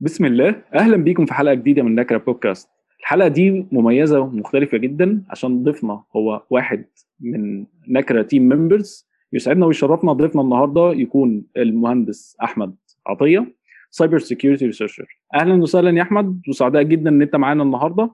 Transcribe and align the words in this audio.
بسم 0.00 0.24
الله. 0.24 0.62
أهلا 0.74 0.96
بيكم 0.96 1.26
في 1.26 1.34
حلقة 1.34 1.54
جديدة 1.54 1.82
من 1.82 1.94
نكرة 1.94 2.18
بودكاست. 2.18 2.68
الحلقة 3.00 3.28
دي 3.28 3.66
مميزة 3.72 4.20
ومختلفة 4.20 4.78
جدا 4.78 5.22
عشان 5.30 5.62
ضيفنا 5.62 6.02
هو 6.16 6.42
واحد 6.50 6.84
من 7.20 7.66
نكرة 7.88 8.22
team 8.22 8.42
members 8.48 9.08
يسعدنا 9.32 9.66
ويشرفنا 9.66 10.12
ضيفنا 10.12 10.42
النهارده 10.42 10.92
يكون 10.92 11.44
المهندس 11.56 12.36
أحمد 12.42 12.76
عطية 13.06 13.54
cyber 13.90 14.18
security 14.18 14.66
researcher 14.66 15.06
أهلا 15.34 15.54
وسهلا 15.54 15.90
يا 15.98 16.02
أحمد. 16.02 16.40
وسعداء 16.48 16.82
جدا 16.82 17.10
إن 17.10 17.22
أنت 17.22 17.36
معانا 17.36 17.62
النهارده. 17.62 18.10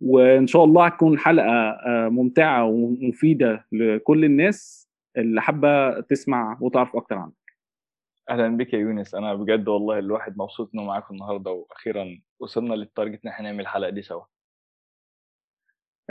وإن 0.00 0.46
شاء 0.46 0.64
الله 0.64 0.86
هتكون 0.86 1.18
حلقة 1.18 1.46
آه، 1.86 2.08
ممتعة 2.08 2.64
ومفيدة 2.64 3.66
لكل 3.72 4.24
الناس 4.24 4.88
اللي 5.16 5.42
حابة 5.42 6.00
تسمع 6.00 6.58
وتعرف 6.60 6.96
أكتر 6.96 7.14
عنك 7.16 7.32
أهلا 8.30 8.56
بك 8.56 8.72
يا 8.74 8.78
يونس. 8.78 9.14
أنا 9.14 9.34
بجد 9.34 9.68
والله 9.68 9.98
الواحد 9.98 10.38
مبسوط 10.38 10.70
إنه 10.74 10.84
معاكم 10.84 11.14
النهارده 11.14 11.50
وأخيرا 11.50 12.18
وصلنا 12.40 12.74
للتارجت 12.74 13.20
إن 13.24 13.30
إحنا 13.30 13.44
نعمل 13.50 13.60
الحلقة 13.60 13.90
دي 13.90 14.02
سوا. 14.02 14.22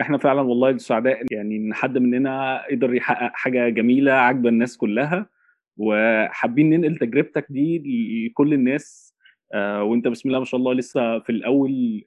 إحنا 0.02 0.18
فعلا 0.18 0.42
والله 0.42 0.78
سعداء 0.78 1.26
يعني 1.34 1.58
إن 1.58 1.74
حد 1.74 1.98
مننا 1.98 2.66
قدر 2.72 2.94
يحقق 2.94 3.32
حاجة 3.36 3.70
جميلة 3.70 4.12
عاجبة 4.12 4.50
الناس 4.50 4.78
كلها 4.78 5.30
وحابين 5.78 6.70
ننقل 6.70 6.98
تجربتك 6.98 7.46
دي 7.50 7.84
لكل 8.28 8.54
الناس. 8.54 9.16
آه 9.54 9.84
وأنت 9.84 10.08
بسم 10.08 10.30
الله 10.30 10.40
ما 10.40 10.46
شاء 10.46 10.60
الله 10.60 10.74
لسه 10.74 11.20
في 11.20 11.30
الأول 11.32 12.04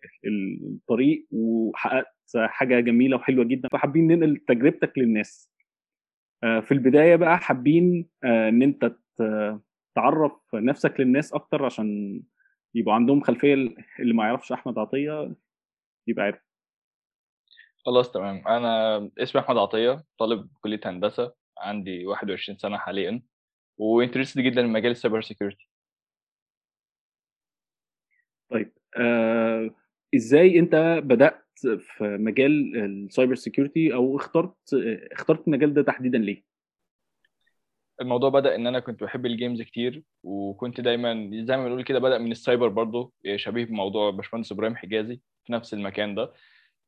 الطريق 0.66 1.27
وحققت 1.30 2.14
حاجة 2.36 2.80
جميلة 2.80 3.16
وحلوة 3.16 3.44
جدا. 3.44 3.69
فحابين 3.72 4.06
ننقل 4.06 4.36
تجربتك 4.36 4.98
للناس. 4.98 5.50
آه 6.44 6.60
في 6.60 6.72
البداية 6.72 7.16
بقى 7.16 7.38
حابين 7.38 8.08
آه 8.24 8.48
إن 8.48 8.62
أنت 8.62 8.92
تعرف 9.95 10.32
نفسك 10.55 11.01
للناس 11.01 11.32
أكتر 11.32 11.64
عشان 11.64 12.23
يبقوا 12.74 12.95
عندهم 12.95 13.20
خلفية 13.20 13.55
اللي 14.00 14.14
ما 14.14 14.24
يعرفش 14.24 14.52
أحمد 14.52 14.78
عطية 14.78 15.34
يبقى 16.06 16.24
عارف. 16.24 16.41
خلاص 17.86 18.12
تمام. 18.12 18.48
أنا 18.48 19.11
اسمي 19.19 19.42
أحمد 19.42 19.56
عطية 19.56 20.05
طالب 20.19 20.48
كلية 20.61 20.81
هندسة 20.84 21.34
عندي 21.58 22.06
21 22.06 22.58
سنة 22.58 22.77
حاليا 22.78 23.22
و 23.78 23.84
interested 23.84 24.41
جدا 24.41 24.62
في 24.62 24.69
مجال 24.69 24.91
ال 24.91 24.95
cyber 24.95 25.20
security 25.22 25.69
طيب 28.50 28.72
آه 29.00 29.70
إزاي 30.14 30.59
أنت 30.59 31.00
بدأت 31.05 31.48
في 31.81 32.05
مجال 32.20 32.77
ال 32.84 32.93
cyber 32.93 33.34
security 33.34 33.94
أو 33.94 34.16
اخترت 34.16 34.56
اخترت 35.12 35.48
المجال 35.48 35.75
ده 35.75 35.83
تحديدا 35.83 36.19
ليه؟ 36.19 36.44
الموضوع 38.03 38.31
بدأ 38.31 38.55
إن 38.55 38.67
أنا 38.67 38.81
كنت 38.81 39.05
بحب 39.05 39.27
ال 39.27 39.33
games 39.33 39.62
كتير 39.62 40.03
وكنت 40.22 40.81
دايما 40.81 41.31
زي 41.45 41.56
ما 41.56 41.64
بنقول 41.64 41.84
كده 41.84 41.98
بدأ 41.98 42.19
من 42.19 42.31
السايبر 42.33 42.69
برضه 42.69 43.12
شبيه 43.36 43.64
بموضوع 43.64 44.11
باشمهندس 44.11 44.53
إبراهيم 44.53 44.77
حجازي 44.77 45.20
في 45.44 45.53
نفس 45.53 45.75
المكان 45.75 46.14
ده. 46.14 46.33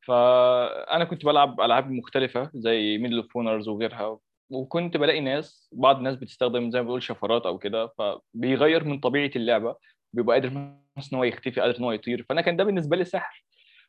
فأنا 0.07 1.05
كنت 1.05 1.25
بلعب 1.25 1.61
ألعاب 1.61 1.91
مختلفة 1.91 2.51
زي 2.55 2.99
Medal 2.99 3.17
of 3.17 3.37
Honor 3.37 3.69
وغيرها 3.69 4.19
وكنت 4.51 4.97
بلاقي 4.97 5.21
ناس 5.21 5.71
بعض 5.73 5.97
الناس 5.97 6.17
بتستخدم 6.17 6.71
زي 6.71 6.81
ما 6.81 6.87
بقول 6.87 7.03
شفرات 7.03 7.47
أو 7.47 7.59
كده 7.59 7.87
فبيغير 7.99 8.85
من 8.85 9.01
طبيعة 9.01 9.31
اللعبة 9.37 9.77
بيبقى 10.13 10.37
قادر 10.41 10.49
إن 10.49 10.79
هو 11.15 11.25
يختفي 11.25 11.61
قادر 11.61 11.79
إن 11.79 11.85
هو 11.85 11.93
يطير. 11.93 12.27
فأنا 12.29 12.41
كان 12.41 12.57
ده 12.57 12.65
بالنسبة 12.65 12.97
لي 12.97 13.05
سحر. 13.05 13.45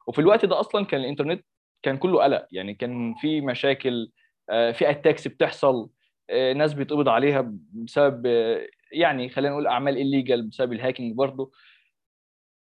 وفي 0.08 0.20
الوقت 0.20 0.46
ده 0.46 0.60
أصلا 0.60 0.86
كان 0.86 1.02
الإنترنت 1.02 1.46
كان 1.84 1.98
كله 1.98 2.24
قلق 2.24 2.48
يعني 2.52 2.74
كان 2.74 3.14
في 3.22 3.42
مشاكل 3.42 4.12
آه، 4.50 4.72
في 4.72 4.90
attacks 4.90 5.28
بتحصل. 5.28 5.76
آه، 5.76 5.90
ناس 6.32 6.74
بيتقبض 6.74 7.10
عليها 7.10 7.52
بسبب 7.74 8.26
آه، 8.26 8.68
يعني 8.92 9.30
خلينا 9.30 9.52
نقول 9.54 9.68
أعمال 9.68 9.98
illegal 9.98 10.42
بسبب 10.48 10.74
ال 10.74 10.79
hacking 10.79 11.16
برضه 11.16 11.52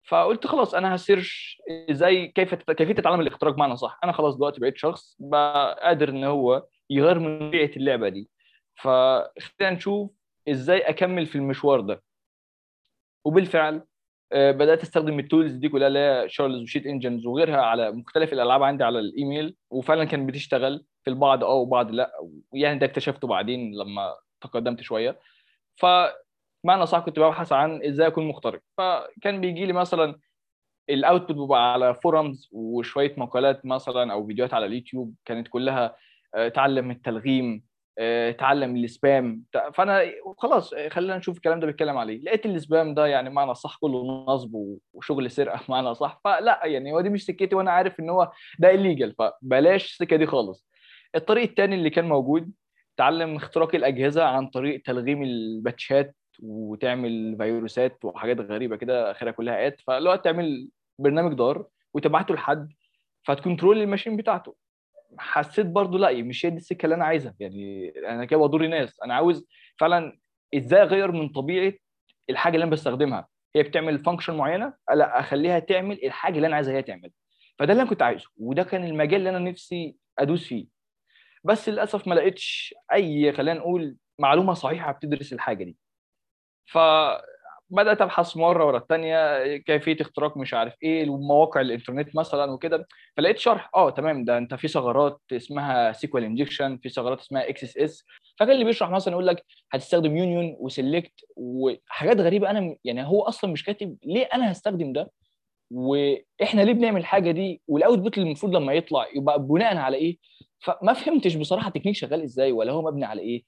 فقلت 0.07 0.47
خلاص 0.47 0.75
أنا 0.75 0.95
ه 0.95 1.05
search 1.05 1.61
إزاي 1.91 2.27
كيف 2.27 2.55
كيفية 2.55 2.93
تتعلم 2.93 3.21
الاختراق 3.21 3.53
بمعنى 3.55 3.75
صح. 3.75 3.99
أنا 4.03 4.11
خلاص 4.11 4.35
دلوقتي 4.35 4.59
بقيت 4.61 4.77
شخص 4.77 5.15
بقى 5.19 5.79
قادر 5.83 6.09
إن 6.09 6.23
هو 6.23 6.67
يغير 6.89 7.19
من 7.19 7.49
طبيعة 7.49 7.69
اللعبة 7.77 8.09
دي. 8.09 8.29
فخلينا 8.75 9.75
نشوف 9.75 10.11
إزاي 10.49 10.79
أكمل 10.79 11.25
في 11.25 11.35
المشوار 11.35 11.81
ده. 11.81 12.03
وبالفعل 13.25 13.75
آه، 13.75 13.87
بدأت 14.33 14.81
أستخدم 14.81 15.19
ال 15.19 15.25
tools 15.25 15.53
دي 15.53 15.69
كلها 15.69 15.87
اللي 15.87 15.99
هي 15.99 16.29
Charles 16.29 16.61
و 16.61 16.65
cheat 16.65 16.85
engines 16.85 17.25
وغيرها 17.25 17.61
على 17.61 17.91
مختلف 17.91 18.33
الألعاب 18.33 18.63
عندي 18.63 18.83
على 18.83 18.99
الإيميل 18.99 19.55
وفعلا 19.69 20.03
كانت 20.05 20.29
بتشتغل 20.29 20.85
في 21.03 21.09
البعض 21.09 21.43
آه 21.43 21.53
وبعض 21.53 21.91
لأ 21.91 22.11
يعني 22.53 22.79
ده 22.79 22.85
اكتشفته 22.85 23.27
بعدين 23.27 23.75
لما 23.75 24.13
تقدمت 24.41 24.81
شوية. 24.81 25.19
فمعنى 25.75 26.85
صح 26.85 26.99
كنت 26.99 27.19
ببحث 27.19 27.51
عن 27.53 27.83
إزاي 27.83 28.07
أكون 28.07 28.27
مخترق. 28.27 28.61
فكان 28.77 29.41
بيجي 29.41 29.65
لي 29.65 29.73
مثلا 29.73 30.19
ال 30.89 30.96
output 30.96 31.37
بيبقى 31.37 31.73
على 31.73 31.95
forums 31.95 32.49
وشوية 32.51 33.13
مقالات 33.17 33.65
مثلا 33.65 34.13
أو 34.13 34.27
فيديوهات 34.27 34.53
على 34.53 34.65
اليوتيوب 34.65 35.15
كانت 35.25 35.47
كلها 35.47 35.95
آه، 36.35 36.47
تعلم 36.47 36.91
التلغيم 36.91 37.53
آه، 37.55 37.74
اتعلم 37.99 38.75
ال 38.75 38.86
spam. 38.86 39.43
فأنا 39.73 40.01
خلاص 40.37 40.73
آه، 40.73 40.89
خلينا 40.89 41.17
نشوف 41.17 41.37
الكلام 41.37 41.59
ده 41.59 41.67
بيتكلم 41.67 41.97
عليه 41.97 42.21
لقيت 42.21 42.45
ال 42.45 42.55
spam 42.55 42.93
ده 42.93 43.07
يعني 43.07 43.29
معنى 43.29 43.55
صح 43.55 43.77
كله 43.81 44.25
نصب 44.27 44.55
وشغل 44.93 45.31
سرقة 45.31 45.59
معنى 45.69 45.95
صح. 45.95 46.21
فلا 46.23 46.61
يعني 46.65 46.93
هو 46.93 47.01
دي 47.01 47.09
مش 47.09 47.25
سكتي 47.25 47.55
وأنا 47.55 47.71
عارف 47.71 47.99
إن 47.99 48.09
هو 48.09 48.31
ده 48.59 48.71
illegal 48.71 49.15
فبلاش 49.19 49.85
السكة 49.91 50.15
دي 50.15 50.25
خالص. 50.25 50.67
الطريق 51.15 51.49
الثاني 51.49 51.75
اللي 51.75 51.89
كان 51.89 52.05
موجود 52.09 52.51
تعلم 52.97 53.35
اختراق 53.35 53.75
الأجهزة 53.75 54.23
عن 54.23 54.47
طريق 54.47 54.81
تلغيم 54.85 55.23
ال 55.23 55.36
patchات 55.36 56.15
وتعمل 56.43 57.35
فيروسات 57.37 58.05
وحاجات 58.05 58.39
غريبة 58.39 58.75
كده 58.75 59.11
آخرها 59.11 59.31
كلها 59.31 59.67
RAT. 59.67 59.81
فلو 59.81 60.15
تعمل 60.15 60.69
برنامج 60.99 61.33
دار 61.37 61.65
وتبعته 61.93 62.33
لحد 62.35 62.69
فت 63.23 63.36
control 63.36 63.81
الـ 63.81 63.86
machine 63.86 64.17
بتاعته. 64.17 64.55
حسيت 65.19 65.65
برضو 65.65 65.97
لا 65.97 66.23
مش 66.23 66.45
هي 66.45 66.49
دي 66.49 66.57
السكة 66.57 66.85
اللي 66.85 66.95
أنا 66.95 67.05
عايزها. 67.05 67.35
يعني 67.39 67.89
أنا 68.09 68.25
كده 68.25 68.39
بضر 68.39 68.67
ناس. 68.67 69.01
أنا 69.01 69.13
عاوز 69.15 69.45
فعلا 69.79 70.19
إزاي 70.55 70.81
أغير 70.81 71.11
من 71.11 71.29
طبيعة 71.29 71.73
الحاجة 72.29 72.53
اللي 72.55 72.63
أنا 72.63 72.71
بستخدمها؟ 72.71 73.27
هي 73.55 73.63
بتعمل 73.63 73.99
function 73.99 74.37
معينة؟ 74.37 74.73
لا 74.93 75.19
أخليها 75.19 75.59
تعمل 75.59 76.05
الحاجة 76.05 76.35
اللي 76.35 76.47
أنا 76.47 76.55
عايزها 76.55 76.73
هي 76.77 76.81
تعمل. 76.83 77.11
فده 77.59 77.71
اللي 77.71 77.81
أنا 77.81 77.89
كنت 77.89 78.01
عايزه 78.01 78.29
وده 78.37 78.63
كان 78.63 78.83
المجال 78.83 79.19
اللي 79.19 79.29
أنا 79.29 79.39
نفسي 79.39 79.95
أدوس 80.19 80.47
فيه. 80.47 80.67
بس 81.43 81.69
للأسف 81.69 82.07
ما 82.07 82.15
لقيتش 82.15 82.73
أي 82.93 83.31
خلينا 83.33 83.59
نقول 83.59 83.97
معلومة 84.19 84.53
صحيحة 84.53 84.91
بتدرس 84.91 85.33
الحاجة 85.33 85.63
دي. 85.63 85.77
ف 86.65 86.77
بدأت 87.69 88.01
أبحث 88.01 88.37
مرة 88.37 88.65
ورا 88.65 88.77
الثانية 88.77 89.57
كيفية 89.57 89.97
اختراق 90.01 90.37
مش 90.37 90.53
عارف 90.53 90.73
إيه 90.83 91.09
ومواقع 91.09 91.61
الإنترنت 91.61 92.15
مثلا 92.15 92.51
وكده. 92.51 92.87
فلقيت 93.17 93.39
شرح 93.39 93.69
آه 93.75 93.89
تمام 93.89 94.25
ده 94.25 94.37
أنت 94.37 94.53
في 94.53 94.67
ثغرات 94.67 95.21
اسمها 95.31 95.91
SQL 95.91 96.23
injection 96.23 96.77
في 96.77 96.89
ثغرات 96.89 97.19
اسمها 97.19 97.49
XSS. 97.49 98.05
فكان 98.39 98.51
اللي 98.51 98.65
بيشرح 98.65 98.89
مثلا 98.89 99.11
يقول 99.11 99.27
لك 99.27 99.45
هتستخدم 99.71 100.17
union 100.17 100.55
و 100.59 100.67
select 100.67 101.13
وحاجات 101.35 102.17
غريبة 102.21 102.49
أنا 102.49 102.75
يعني 102.83 103.07
هو 103.07 103.21
أصلا 103.21 103.51
مش 103.51 103.63
كاتب 103.63 103.97
ليه 104.03 104.23
أنا 104.33 104.51
هستخدم 104.51 104.93
ده 104.93 105.11
وإحنا 105.71 106.61
ليه 106.61 106.73
بنعمل 106.73 106.99
الحاجة 107.01 107.31
دي 107.31 107.61
والـ 107.67 107.80
output 107.80 108.17
اللي 108.17 108.27
المفروض 108.27 108.55
لما 108.55 108.73
يطلع 108.73 109.05
يبقى 109.15 109.41
بناء 109.41 109.77
على 109.77 109.97
إيه؟ 109.97 110.17
فما 110.59 110.93
فهمتش 110.93 111.35
بصراحة 111.35 111.67
التكنيك 111.67 111.95
شغال 111.95 112.21
إزاي 112.23 112.51
ولا 112.51 112.71
هو 112.71 112.81
مبني 112.81 113.05
على 113.05 113.21
إيه. 113.21 113.43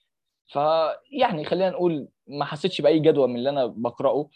فيعني 0.48 1.46
خلينا 1.46 1.70
نقول 1.70 2.08
ما 2.28 2.46
حسيتش 2.46 2.82
بأي 2.82 3.00
جدوى 3.00 3.28
من 3.28 3.36
اللي 3.36 3.50
أنا 3.50 3.66
بقرأه 3.66 4.30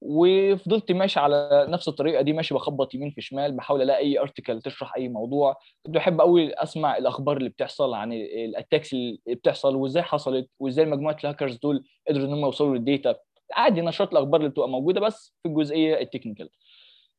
وفضلت 0.00 0.92
ماشي 0.92 1.20
على 1.20 1.66
نفس 1.68 1.88
الطريقة 1.88 2.22
دي 2.22 2.32
ماشي 2.32 2.54
بخبط 2.54 2.94
يمين 2.94 3.10
في 3.10 3.20
شمال 3.20 3.52
بحاول 3.52 3.82
ألاقي 3.82 3.98
أي 4.06 4.18
article 4.20 4.62
تشرح 4.62 4.96
أي 4.96 5.08
موضوع. 5.08 5.56
كنت 5.86 5.94
بحب 5.94 6.20
قوي 6.20 6.52
أسمع 6.54 6.96
الأخبار 6.96 7.36
اللي 7.36 7.48
بتحصل 7.48 7.94
عن 7.94 8.12
الـ 8.12 8.22
attacks 8.22 8.92
اللي 8.92 9.18
بتحصل 9.28 9.76
وإزاي 9.76 10.02
حصلت 10.02 10.48
وإزاي 10.58 10.84
مجموعة 10.86 11.16
الهاكرز 11.24 11.56
دول 11.56 11.84
قدروا 12.08 12.26
إن 12.26 12.32
هم 12.32 12.38
يوصلوا 12.40 12.76
للـ 12.76 12.89
data 12.89 13.14
عادي 13.52 13.80
نشرت 13.80 14.12
الأخبار 14.12 14.40
اللي 14.40 14.50
بتبقى 14.50 14.68
موجودة 14.68 15.00
بس 15.00 15.34
في 15.42 15.48
الجزئية 15.48 16.00
الـ 16.00 16.05
technical 16.05 16.48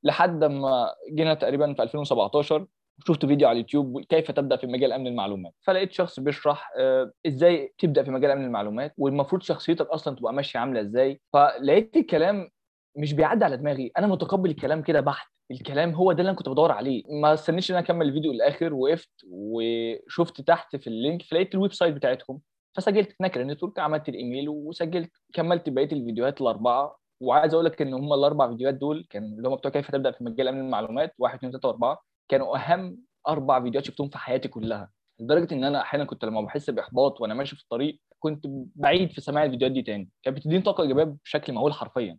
لحد 0.04 0.44
ما 0.44 0.94
جينا 1.14 1.34
تقريبا 1.34 1.74
في 1.74 1.84
2017 1.84 2.68
شفت 3.08 3.26
فيديو 3.26 3.48
على 3.48 3.56
اليوتيوب 3.56 4.02
كيف 4.02 4.32
تبدأ 4.32 4.56
في 4.56 4.68
مجال 4.68 4.92
أمن 4.94 5.08
المعلومات. 5.08 5.54
فلقيت 5.62 5.92
شخص 5.94 6.20
بيشرح 6.20 6.72
آه، 6.80 7.12
إزاي 7.28 7.74
تبدأ 7.78 8.04
في 8.04 8.12
مجال 8.12 8.32
أمن 8.32 8.46
المعلومات 8.46 8.94
والمفروض 8.98 9.42
شخصيتك 9.42 9.88
أصلا 9.88 10.16
تبقى 10.16 10.34
ماشية 10.34 10.60
عاملة 10.60 10.82
إزاي. 10.82 11.22
فلقيت 11.34 11.98
الكلام 11.98 12.50
مش 12.98 13.14
بيعدي 13.14 13.46
على 13.46 13.58
دماغي. 13.58 13.92
أنا 13.98 14.08
متقبل 14.08 14.50
الكلام 14.50 14.82
كده 14.82 15.00
بحت. 15.02 15.28
الكلام 15.52 15.92
هو 15.92 16.12
ده 16.12 16.20
اللي 16.20 16.30
أنا 16.30 16.38
كنت 16.38 16.50
بدور 16.50 16.72
عليه. 16.72 17.04
ما 17.22 17.34
استنيش 17.34 17.72
إن 17.72 17.76
أنا 17.78 17.86
أكمل 17.86 18.08
الفيديو 18.08 18.32
للآخر 18.34 18.74
وقفت 18.74 19.12
وشفت 19.28 20.42
تحت 20.42 20.76
في 20.76 20.88
الـ 20.88 20.95
link 20.95 21.22
فلقيت 21.22 21.56
الـ 21.56 21.74
website 21.74 21.94
بتاعتهم. 21.96 22.42
فسجلت 22.78 23.16
ناكرا 23.22 23.44
network 23.44 23.80
عملت 23.80 24.10
الإيميل 24.10 24.50
وسجلت 24.50 25.12
كملت 25.34 25.70
بقية 25.70 25.92
الفيديوهات 25.92 26.42
الأربعة. 26.42 26.98
وعايز 27.22 27.54
أقول 27.54 27.66
لك 27.66 27.82
إن 27.82 27.94
هم 27.94 28.14
الأربع 28.14 28.50
فيديوهات 28.50 28.76
دول 28.76 29.06
كان 29.10 29.24
اللي 29.24 29.48
هم 29.50 29.56
بتوع 29.56 29.72
كيف 29.72 29.92
تبدأ 29.92 30.12
في 30.12 30.24
مجال 30.24 30.48
أمن 30.48 30.60
المعلومات 30.60 31.14
1 31.18 31.36
2 31.38 31.52
3 31.52 31.70
4 31.70 32.02
كانوا 32.30 32.58
أهم 32.58 32.98
أربع 33.28 33.62
فيديوهات 33.62 33.86
شفتهم 33.86 34.10
في 34.10 34.18
حياتي 34.18 34.48
كلها. 34.48 34.92
لدرجة 35.20 35.54
إن 35.54 35.64
أنا 35.64 35.82
أحيانا 35.82 36.06
كنت 36.06 36.26
لما 36.26 36.42
بحس 36.42 36.70
بإحباط 36.70 37.22
وأنا 37.22 37.34
ماشي 37.34 37.56
في 37.56 37.62
الطريق 37.62 38.00
كنت 38.20 38.46
بعيد 38.76 39.12
في 39.12 39.22
سماع 39.22 39.44
الفيديوهات 39.44 39.72
دي 39.74 39.82
تاني. 39.82 40.10
كانت 40.24 40.38
بتديني 40.38 40.62
طاقة 40.62 40.82
إيجابية 40.84 41.16
بشكل 41.24 41.54
مهول 41.54 41.74
حرفيا. 41.74 42.18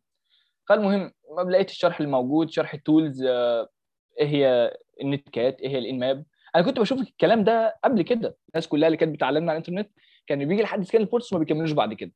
فالمهم 0.68 1.12
ما 1.36 1.50
لقيت 1.50 1.70
الشرح 1.70 2.00
الموجود 2.00 2.50
شرح 2.50 2.74
الـ 2.74 2.82
tools 2.82 3.22
إيه 3.22 4.26
هي 4.26 4.76
الـ 5.02 5.28
Netcat 5.28 5.60
إيه 5.60 5.68
هي 5.68 5.78
الـ 5.78 5.98
Nmap 5.98 6.24
أنا 6.56 6.64
كنت 6.64 6.80
بشوف 6.80 7.00
الكلام 7.00 7.44
ده 7.44 7.78
قبل 7.84 8.02
كده. 8.02 8.36
الناس 8.54 8.68
كلها 8.68 8.86
اللي 8.86 8.96
كانت 8.96 9.14
بتعلمنا 9.14 9.52
على 9.52 9.58
الإنترنت 9.60 9.90
كان 10.26 10.48
بيجي 10.48 10.62
لحد 10.62 10.82
scan 10.82 11.00
الـ 11.02 11.07
ports 11.07 11.32
وما 11.32 11.40
بيكملوش 11.40 11.72
بعد 11.72 11.94
كده. 11.94 12.12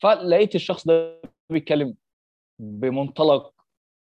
فلقيت 0.00 0.54
الشخص 0.54 0.86
ده 0.86 1.20
بيتكلم 1.50 1.94
بمنطلق 2.58 3.54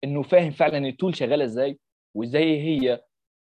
إنه 0.04 0.22
فاهم 0.22 0.50
فعلا 0.50 0.78
الـ 0.88 0.94
tool 0.94 1.16
شغالة 1.16 1.44
إزاي 1.44 1.78
وإزاي 2.14 2.60
هي 2.62 3.02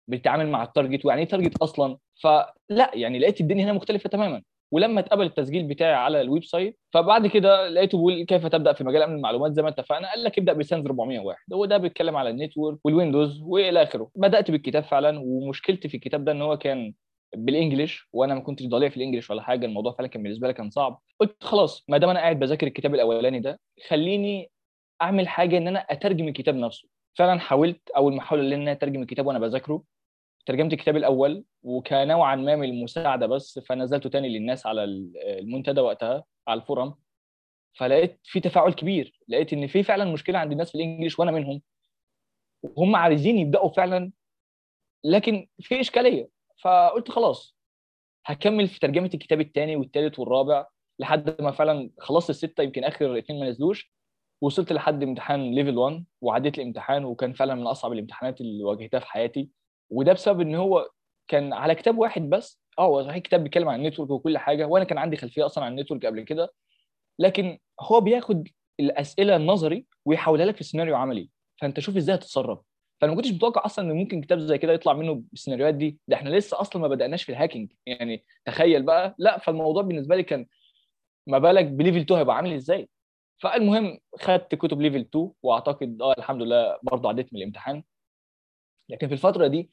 بتتعامل 0.08 0.48
مع 0.48 0.62
الـ 0.62 0.68
target 0.68 1.04
ويعني 1.06 1.22
إيه 1.22 1.28
target 1.28 1.56
أصلا؟ 1.62 1.98
فلا 2.22 2.90
يعني 2.94 3.18
لقيت 3.18 3.40
الدنيا 3.40 3.64
هنا 3.64 3.72
مختلفة 3.72 4.08
تماما. 4.10 4.42
ولما 4.72 5.00
اتقبل 5.00 5.26
التسجيل 5.26 5.62
بتاعي 5.68 5.94
على 5.94 6.20
الـ 6.20 6.44
website 6.44 6.78
فبعد 6.94 7.26
كده 7.26 7.68
لقيته 7.68 7.98
بيقول 7.98 8.22
كيف 8.24 8.46
تبدأ 8.46 8.72
في 8.72 8.84
مجال 8.84 9.02
أمن 9.02 9.14
المعلومات؟ 9.16 9.52
زي 9.52 9.62
ما 9.62 9.68
اتفقنا 9.68 10.10
قال 10.10 10.24
لك 10.24 10.38
ابدأ 10.38 10.52
بـ 10.52 10.59
SANS 10.59 10.86
401 10.86 11.38
هو 11.52 11.64
ده 11.64 11.76
بيتكلم 11.78 12.16
على 12.16 12.30
الـ 12.30 12.36
network 12.36 12.78
والـ 12.84 12.97
Windows 12.97 13.40
وإلى 13.42 13.82
آخره. 13.82 14.10
بدأت 14.16 14.50
بالكتاب 14.50 14.82
فعلا 14.82 15.20
ومشكلتي 15.24 15.88
في 15.88 15.96
الكتاب 15.96 16.24
ده 16.24 16.32
إن 16.32 16.42
هو 16.42 16.58
كان 16.58 16.92
بالـ 17.36 17.52
English 17.52 18.08
وأنا 18.12 18.34
ما 18.34 18.40
كنتش 18.40 18.66
ضليع 18.66 18.88
في 18.88 18.96
الـ 18.96 19.00
English 19.00 19.30
ولا 19.30 19.42
حاجة. 19.42 19.66
الموضوع 19.66 19.92
فعلا 19.92 20.08
كان 20.08 20.22
بالنسبة 20.22 20.46
لي 20.48 20.54
كان 20.54 20.70
صعب. 20.70 21.00
قلت 21.20 21.44
خلاص 21.44 21.84
ما 21.88 21.98
دام 21.98 22.10
أنا 22.10 22.20
قاعد 22.20 22.38
بذاكر 22.38 22.66
الكتاب 22.66 22.94
الأولاني 22.94 23.40
ده 23.40 23.60
خليني 23.88 24.50
أعمل 25.02 25.28
حاجة 25.28 25.58
إن 25.58 25.68
أنا 25.68 25.78
أترجم 25.78 26.28
الكتاب 26.28 26.54
نفسه. 26.54 26.88
فعلا 27.14 27.40
حاولت 27.40 27.90
أول 27.96 28.14
محاوله 28.14 28.54
إن 28.56 28.60
أنا 28.62 28.72
أترجم 28.72 29.02
الكتاب 29.02 29.26
وأنا 29.26 29.38
بذاكره 29.38 29.82
ترجمت 30.48 30.72
الكتاب 30.72 30.96
الأول 30.96 31.44
وكنوعا 31.62 32.36
ما 32.36 32.56
من 32.56 32.68
المساعدة 32.68 33.26
بس 33.26 33.58
فنزلته 33.58 34.10
تاني 34.10 34.28
للناس 34.28 34.66
على 34.66 34.84
المنتدى 34.84 35.80
وقتها 35.80 36.24
على 36.48 36.60
الـ 36.60 36.65
forum. 36.65 36.94
فلقيت 37.78 38.20
في 38.24 38.40
تفاعل 38.40 38.72
كبير. 38.72 39.20
لقيت 39.28 39.52
إن 39.52 39.66
في 39.66 39.82
فعلا 39.82 40.04
مشكلة 40.04 40.38
عند 40.38 40.52
الناس 40.52 40.68
في 40.68 40.74
الـ 40.74 40.80
English 40.80 41.18
وأنا 41.18 41.30
منهم. 41.30 41.62
وهم 42.62 42.96
عايزين 42.96 43.38
يبدأوا 43.38 43.68
فعلا 43.68 44.12
لكن 45.04 45.48
في 45.60 45.80
إشكالية. 45.80 46.28
فقلت 46.62 47.10
خلاص 47.10 47.56
هكمل 48.26 48.68
في 48.68 48.80
ترجمة 48.80 49.10
الكتاب 49.14 49.40
الثاني 49.40 49.76
والثالث 49.76 50.18
والرابع 50.18 50.66
لحد 50.98 51.42
ما 51.42 51.50
فعلا 51.50 51.90
خلصت 51.98 52.30
الستة 52.30 52.62
يمكن 52.62 52.84
آخر 52.84 53.18
اثنين 53.18 53.40
ما 53.40 53.48
نزلوش. 53.48 53.92
وصلت 54.40 54.72
لحد 54.72 55.02
امتحان 55.02 55.54
level 55.54 55.78
1 55.78 56.04
وعديت 56.20 56.58
الامتحان 56.58 57.04
وكان 57.04 57.32
فعلا 57.32 57.54
من 57.54 57.66
أصعب 57.66 57.92
الامتحانات 57.92 58.40
اللي 58.40 58.64
واجهتها 58.64 59.00
في 59.00 59.06
حياتي. 59.06 59.57
وده 59.90 60.12
بسبب 60.12 60.40
إن 60.40 60.54
هو 60.54 60.88
كان 61.28 61.52
على 61.52 61.74
كتاب 61.74 61.98
واحد 61.98 62.22
بس. 62.30 62.60
آه 62.78 62.82
هو 62.86 63.02
صحيح 63.02 63.18
كتاب 63.18 63.42
بيتكلم 63.44 63.68
عن 63.68 63.78
الـ 63.80 63.84
network 63.84 64.10
وكل 64.10 64.38
حاجة 64.38 64.64
وأنا 64.66 64.84
كان 64.84 64.98
عندي 64.98 65.16
خلفية 65.16 65.46
أصلا 65.46 65.64
عن 65.64 65.72
الـ 65.72 65.76
network 65.76 66.06
قبل 66.06 66.22
كده. 66.22 66.52
لكن 67.18 67.58
هو 67.80 68.00
بياخد 68.00 68.48
الأسئلة 68.80 69.36
النظري 69.36 69.86
ويحولها 70.04 70.46
لك 70.46 70.56
في 70.56 70.64
سيناريو 70.64 70.96
عملي. 70.96 71.30
فأنت 71.60 71.80
شوف 71.80 71.96
إزاي 71.96 72.14
هتتصرف. 72.16 72.58
فأنا 73.00 73.12
ما 73.12 73.16
كنتش 73.16 73.32
متوقع 73.32 73.64
أصلا 73.66 73.90
إن 73.92 73.96
ممكن 73.96 74.20
كتاب 74.20 74.38
زي 74.38 74.58
كده 74.58 74.72
يطلع 74.72 74.92
منه 74.92 75.14
بالسيناريوهات 75.30 75.74
دي. 75.74 75.98
ده 76.08 76.16
إحنا 76.16 76.30
لسه 76.30 76.60
أصلا 76.60 76.82
ما 76.82 76.88
بدأناش 76.88 77.22
في 77.22 77.32
الـ 77.32 77.37
hacking. 77.37 77.72
يعني 77.86 78.24
تخيل 78.44 78.82
بقى. 78.82 79.14
لا 79.18 79.38
فالموضوع 79.38 79.82
بالنسبة 79.82 80.16
لي 80.16 80.22
كان 80.22 80.46
ما 81.26 81.38
بالك 81.38 81.64
بـ 81.64 81.70
level 81.70 81.98
2 82.00 82.18
هيبقى 82.20 82.36
عامل 82.36 82.52
إزاي. 82.52 82.88
فالمهم 83.38 83.98
خدت 84.20 84.54
كتب 84.54 84.80
level 84.80 85.00
2 85.00 85.30
وأعتقد 85.42 86.02
آه 86.02 86.14
الحمد 86.18 86.42
لله 86.42 86.78
برضه 86.82 87.08
عديت 87.08 87.32
من 87.32 87.38
الامتحان. 87.40 87.82
لكن 88.88 89.06
في 89.08 89.12
الفترة 89.14 89.46
دي 89.46 89.70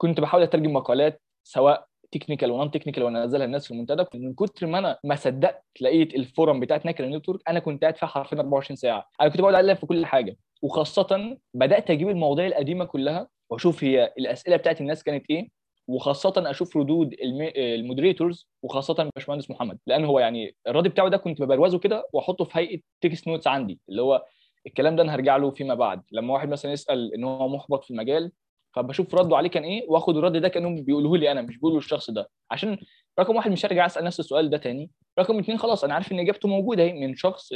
كنت 0.00 0.20
بحاول 0.20 0.42
أترجم 0.42 0.72
مقالات 0.72 1.22
سواء 1.44 1.86
technical 2.12 2.50
و 2.50 2.70
non-technical 2.70 3.02
وأنزلها 3.02 3.46
للناس 3.46 3.66
في 3.66 3.70
المنتدى. 3.74 4.04
من 4.14 4.34
كتر 4.34 4.66
ما 4.66 4.78
أنا 4.78 4.98
ما 5.04 5.14
صدقت 5.16 5.64
لقيت 5.80 6.14
الـ 6.14 6.22
forum 6.22 6.60
بتاعت 6.60 6.86
ناكرا 6.86 7.06
network 7.06 7.40
أنا 7.48 7.60
كنت 7.60 7.82
قاعد 7.82 7.96
فيها 7.96 8.08
حرفيا 8.08 8.38
24 8.38 8.76
ساعة. 8.76 9.08
أنا 9.20 9.28
كنت 9.28 9.40
بقعد 9.40 9.54
أقلب 9.54 9.76
في 9.76 9.86
كل 9.86 10.06
حاجة. 10.06 10.36
وخاصة 10.62 11.38
بدأت 11.54 11.90
أجيب 11.90 12.08
المواضيع 12.08 12.46
القديمة 12.46 12.84
كلها 12.84 13.28
وأشوف 13.50 13.84
هي 13.84 14.12
الأسئلة 14.18 14.56
بتاعت 14.56 14.80
الناس 14.80 15.02
كانت 15.04 15.24
إيه 15.30 15.48
وخاصة 15.88 16.50
أشوف 16.50 16.76
ردود 16.76 17.16
الـ 17.56 17.64
moderators 17.64 18.48
وخاصة 18.62 19.10
باشمهندس 19.16 19.50
محمد. 19.50 19.78
لأن 19.86 20.04
هو 20.04 20.18
يعني 20.18 20.56
الرد 20.68 20.88
بتاعه 20.88 21.08
ده 21.08 21.16
كنت 21.16 21.42
ببروزه 21.42 21.78
كده 21.78 22.08
وأحطه 22.12 22.44
في 22.44 22.58
هيئة 22.58 22.80
text 23.00 23.28
notes 23.28 23.46
عندي 23.46 23.80
اللي 23.88 24.02
هو 24.02 24.24
الكلام 24.66 24.96
ده 24.96 25.02
أنا 25.02 25.14
هرجع 25.14 25.36
له 25.36 25.50
فيما 25.50 25.74
بعد. 25.74 26.02
لما 26.12 26.34
واحد 26.34 26.48
مثلا 26.48 26.72
يسأل 26.72 27.14
إن 27.14 27.24
هو 27.24 27.48
محبط 27.48 27.84
في 27.84 27.90
المجال 27.90 28.32
فبشوف 28.74 29.14
رده 29.14 29.36
عليه 29.36 29.48
كان 29.50 29.62
إيه 29.64 29.82
وآخد 29.88 30.16
الرد 30.16 30.36
ده 30.36 30.48
كأنهم 30.48 30.82
بيقولوه 30.84 31.18
لي 31.18 31.32
أنا 31.32 31.42
مش 31.42 31.56
بيقولوا 31.56 31.78
الشخص 31.78 32.10
ده. 32.10 32.30
عشان 32.50 32.78
رقم 33.20 33.36
واحد 33.36 33.50
مش 33.50 33.66
هرجع 33.66 33.86
أسأل 33.86 34.04
نفس 34.04 34.20
السؤال 34.20 34.50
ده 34.50 34.56
تاني. 34.58 34.90
رقم 35.18 35.38
اثنين 35.38 35.58
خلاص 35.58 35.84
أنا 35.84 35.94
عارف 35.94 36.12
إن 36.12 36.18
إجابته 36.20 36.48
موجودة 36.48 36.82
أهي 36.82 36.92
من 36.92 37.16
شخص 37.16 37.52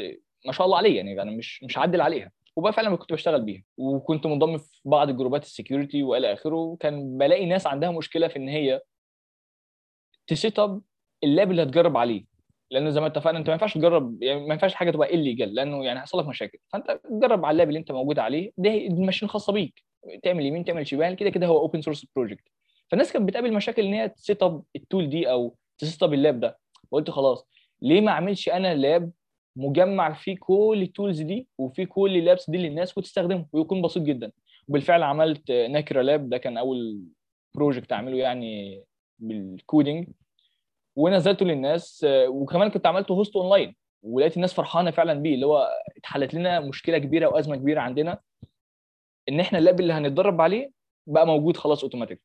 ما 0.46 0.52
شاء 0.52 0.64
الله 0.66 0.76
عليه 0.76 0.96
يعني 0.96 1.22
أنا 1.22 1.30
مش 1.30 1.62
مش 1.64 1.78
هعدل 1.78 2.00
عليها. 2.00 2.30
وبقى 2.56 2.72
فعلا 2.72 2.96
كنت 2.96 3.12
بشتغل 3.12 3.42
بيها. 3.42 3.62
وكنت 3.76 4.26
منضم 4.26 4.58
في 4.58 4.80
بعض 4.84 5.08
الجروبات 5.08 5.42
الـ 5.42 5.49
security 5.49 6.02
وإلى 6.02 6.32
آخره. 6.32 6.56
وكان 6.56 7.18
بلاقي 7.18 7.46
ناس 7.46 7.66
عندها 7.66 7.90
مشكلة 7.90 8.28
في 8.28 8.36
إن 8.36 8.48
هي 8.48 8.80
ت 10.26 10.32
setup 10.32 10.58
الـ 10.58 10.80
lab 11.24 11.50
اللي 11.50 11.62
هتجرب 11.62 11.96
عليه. 11.96 12.24
لأنه 12.70 12.90
زي 12.90 13.00
ما 13.00 13.06
اتفقنا 13.06 13.38
أنت 13.38 13.46
ما 13.46 13.52
ينفعش 13.52 13.74
تجرب 13.74 14.22
يعني 14.22 14.46
ما 14.46 14.54
ينفعش 14.54 14.74
حاجة 14.74 14.90
تبقى 14.90 15.14
illegal 15.14 15.54
لأنه 15.54 15.84
يعني 15.84 15.98
هيحصل 15.98 16.18
لك 16.18 16.26
مشاكل. 16.28 16.58
فأنت 16.72 17.00
تجرب 17.10 17.44
على 17.44 17.52
الـ 17.52 17.56
lab 17.56 17.68
اللي 17.68 17.78
أنت 17.78 17.92
موجود 17.92 18.18
عليه. 18.18 18.50
ده 18.58 18.70
الـ 18.70 18.77
machine 18.77 19.26
الخاصه 19.26 19.52
بيك. 19.52 19.84
تعمل 20.22 20.46
يمين 20.46 20.64
تعمل 20.64 20.86
شمال 20.86 21.16
كده 21.16 21.30
كده 21.30 21.46
هو 21.46 21.58
open 21.58 21.80
source 21.82 22.06
project 22.16 22.44
فالناس 22.88 23.12
كانت 23.12 23.28
بتقابل 23.28 23.52
مشاكل 23.52 23.82
إن 23.82 23.94
هي 23.94 24.08
ت 24.08 24.14
setup 24.14 24.42
الـ 24.42 24.62
tool 24.76 25.10
دي 25.10 25.30
أو 25.30 25.56
ت 25.78 25.82
setup 25.82 26.02
الـ 26.02 26.14
lab 26.14 26.40
ده. 26.40 26.58
وقلت 26.90 27.10
خلاص 27.10 27.48
ليه 27.82 28.00
ما 28.00 28.10
أعملش 28.10 28.48
أنا 28.48 28.74
lab 28.74 29.10
مجمع 29.56 30.12
فيه 30.12 30.36
كل 30.40 30.78
الـ 30.82 30.89
tools 30.89 31.20
دي 31.22 31.48
وفيه 31.58 31.84
كل 31.84 32.16
الـ 32.16 32.23
labs 32.23 32.50
دي 32.50 32.58
للناس 32.58 32.98
وتستخدمه 32.98 33.46
ويكون 33.52 33.82
بسيط 33.82 34.02
جدا. 34.02 34.32
وبالفعل 34.68 35.02
عملت 35.02 35.50
ناكرا 35.50 36.02
lab 36.02 36.28
ده 36.28 36.38
كان 36.38 36.58
أول 36.58 37.00
project 37.54 37.92
أعمله 37.92 38.16
يعني 38.16 38.82
بالـ 39.18 39.41
coding 39.41 40.08
ونزلته 40.96 41.46
للناس 41.46 42.06
وكمان 42.10 42.70
كنت 42.70 42.86
عملته 42.86 43.12
host 43.12 43.36
online 43.36 43.76
ولقيت 44.02 44.36
الناس 44.36 44.54
فرحانة 44.54 44.90
فعلا 44.90 45.14
بيه 45.14 45.34
اللي 45.34 45.46
هو 45.46 45.70
اتحلت 45.96 46.34
لنا 46.34 46.60
مشكلة 46.60 46.98
كبيرة 46.98 47.26
وأزمة 47.26 47.56
كبيرة 47.56 47.80
عندنا. 47.80 48.18
إن 49.28 49.40
إحنا 49.40 49.58
الـ 49.58 49.64
lab 49.64 49.80
اللي 49.80 49.92
هنتدرب 49.92 50.40
عليه 50.40 50.70
بقى 51.06 51.26
موجود 51.26 51.56
خلاص 51.56 51.82
اوتوماتيك 51.82 52.22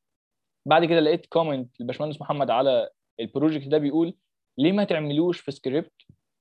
بعد 0.66 0.86
كده 0.86 1.00
لقيت 1.00 1.26
comment 1.26 1.82
الباشمهندس 1.82 2.22
محمد 2.22 2.50
على 2.50 2.90
الـ 3.20 3.26
project 3.26 3.68
ده 3.68 3.78
بيقول 3.78 4.14
ليه 4.58 4.72
ما 4.72 4.84
تعملوش 4.84 5.40
في 5.40 5.52
سكريبت 5.52 5.94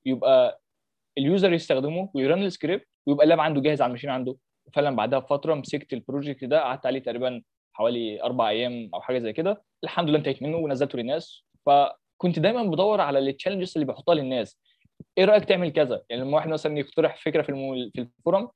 يبقى 0.05 0.61
الـ 1.17 1.24
user 1.24 1.53
يستخدمه 1.53 2.09
وي 2.13 2.25
run 2.25 2.43
الـ 2.43 2.49
script 2.49 2.87
ويبقى 3.07 3.23
الـ 3.23 3.27
lab 3.27 3.39
عنده 3.39 3.61
جاهز 3.61 3.81
على 3.81 3.87
الـ 3.89 3.92
machine 3.92 4.09
عنده. 4.09 4.37
وفعلا 4.67 4.95
بعدها 4.95 5.19
بفترة 5.19 5.53
مسكت 5.53 5.93
الـ 5.93 5.99
project 5.99 6.43
ده 6.43 6.61
قعدت 6.61 6.85
عليه 6.85 6.99
تقريبا 6.99 7.41
حوالي 7.73 8.23
أربع 8.23 8.49
أيام 8.49 8.89
أو 8.93 9.01
حاجة 9.01 9.19
زي 9.19 9.33
كده. 9.33 9.63
الحمد 9.83 10.09
لله 10.09 10.17
انتهيت 10.17 10.43
منه 10.43 10.57
ونزلته 10.57 10.97
للناس. 10.97 11.43
فكنت 11.65 12.39
دايما 12.39 12.63
بدور 12.63 13.01
على 13.01 13.19
ال 13.19 13.24
challenges 13.24 13.73
اللي 13.75 13.85
بيحطها 13.85 14.15
للناس. 14.15 14.59
إيه 15.17 15.25
رأيك 15.25 15.45
تعمل 15.45 15.71
كذا؟ 15.71 16.03
يعني 16.09 16.21
لما 16.21 16.35
واحد 16.35 16.49
مثلا 16.49 16.77
يقترح 16.79 17.15
فكرة 17.17 17.41
في. 17.41 17.51
في 17.95 18.01
ال 18.01 18.09
forum 18.09 18.49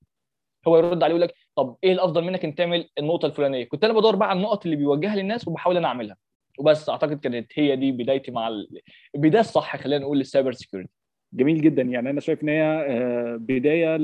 هو 0.68 0.78
يرد 0.78 1.04
عليه 1.04 1.12
يقول 1.16 1.22
لك 1.22 1.36
طب 1.56 1.76
إيه 1.84 1.92
الافضل 1.94 2.24
منك 2.24 2.46
إن 2.46 2.56
تعمل 2.56 2.90
النقطة 3.00 3.26
الفلانية؟ 3.26 3.64
كنت 3.64 3.84
أنا 3.84 3.94
بدور 3.94 4.16
بقى 4.16 4.30
على 4.30 4.38
النقط 4.38 4.66
اللي 4.66 4.76
بيوجهها 4.76 5.16
للناس 5.16 5.48
وبحاول 5.48 5.78
أنا 5.78 5.88
أعملها. 5.88 6.18
وبس 6.60 6.90
أعتقد 6.90 7.20
كانت 7.20 7.52
هي 7.56 7.76
دي 7.76 7.92
بدايتي 7.92 8.32
مع 8.32 8.48
ال... 8.48 8.68
البدايه 9.16 9.42
الصح 9.42 9.78
خلينا 9.78 10.02
نقول 10.04 10.18
لل 10.18 10.27
cyber 10.27 10.52
security. 10.52 10.90
جميل 11.34 11.62
جدا. 11.62 11.82
يعني 11.82 12.10
أنا 12.10 12.20
شايف 12.22 12.44
إن 12.44 12.50
هي 12.50 12.86
بداية 13.40 13.98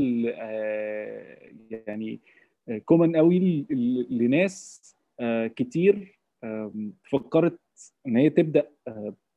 يعني 1.87 2.19
common 2.85 3.15
قوي 3.15 3.65
لناس 4.09 4.81
كتير 5.55 6.19
فكرت 7.11 7.59
إن 8.07 8.17
هي 8.17 8.29
تبدأ 8.29 8.67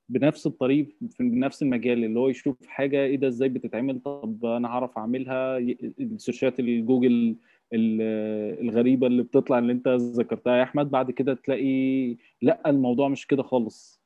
بنفس 0.09 0.47
الطريق 0.47 0.87
في 1.11 1.23
نفس 1.23 1.63
المجال 1.63 2.05
اللي 2.05 2.19
هو 2.21 2.29
يشوف 2.29 2.67
حاجة 2.67 3.05
إيه 3.05 3.17
ده 3.17 3.29
إزاي 3.29 3.49
بتتعمل؟ 3.49 4.01
طب 4.01 4.45
أنا 4.47 4.69
هعرف 4.69 4.99
أعملها؟ 4.99 5.59
ال 6.01 6.08
search 6.08 6.53
ات 6.53 6.61
ال 6.61 6.72
Google 6.72 7.37
الغريبة 7.73 9.07
اللي 9.07 9.23
بتطلع 9.23 9.59
اللي 9.59 9.73
انت 9.73 9.89
ذكرتها 9.89 10.57
يا 10.57 10.63
أحمد. 10.63 10.91
بعد 10.91 11.11
كده 11.11 11.35
تلاقي 11.35 12.17
لأ 12.43 12.71
الموضوع 12.71 13.09
مش 13.09 13.27
كده 13.27 13.43
خالص. 13.43 14.03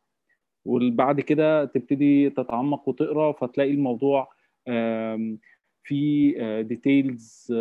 وبعد 0.65 1.21
كده 1.21 1.65
تبتدي 1.65 2.31
تتعمق 2.31 2.89
وتقرأ 2.89 3.33
فتلاقي 3.33 3.71
الموضوع 3.71 4.29
في 5.83 6.33
details 6.69 7.53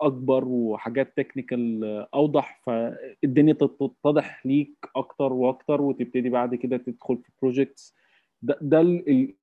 أكبر 0.00 0.44
وحاجات 0.44 1.16
technical 1.16 1.84
أوضح. 2.14 2.60
فالدنيا 2.66 3.52
تتضح 3.52 4.46
ليك 4.46 4.74
أكتر 4.96 5.32
وأكتر 5.32 5.82
وتبتدي 5.82 6.28
بعد 6.30 6.54
كده 6.54 6.76
تدخل 6.76 7.16
في 7.16 7.30
projects 7.42 7.94
ده, 8.42 8.58
ده 8.60 8.80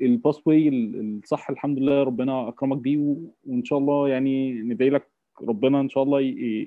ال 0.01 0.47
pathway 0.47 0.69
الصح 0.69 1.49
الحمد 1.49 1.79
لله 1.79 2.03
ربنا 2.03 2.47
أكرمك 2.47 2.77
بيه 2.77 2.97
وإن 3.45 3.63
شاء 3.63 3.79
الله 3.79 4.09
يعني 4.09 4.53
ندعي 4.53 4.89
لك 4.89 5.10
ربنا 5.47 5.81
إن 5.81 5.89
شاء 5.89 6.03
الله 6.03 6.19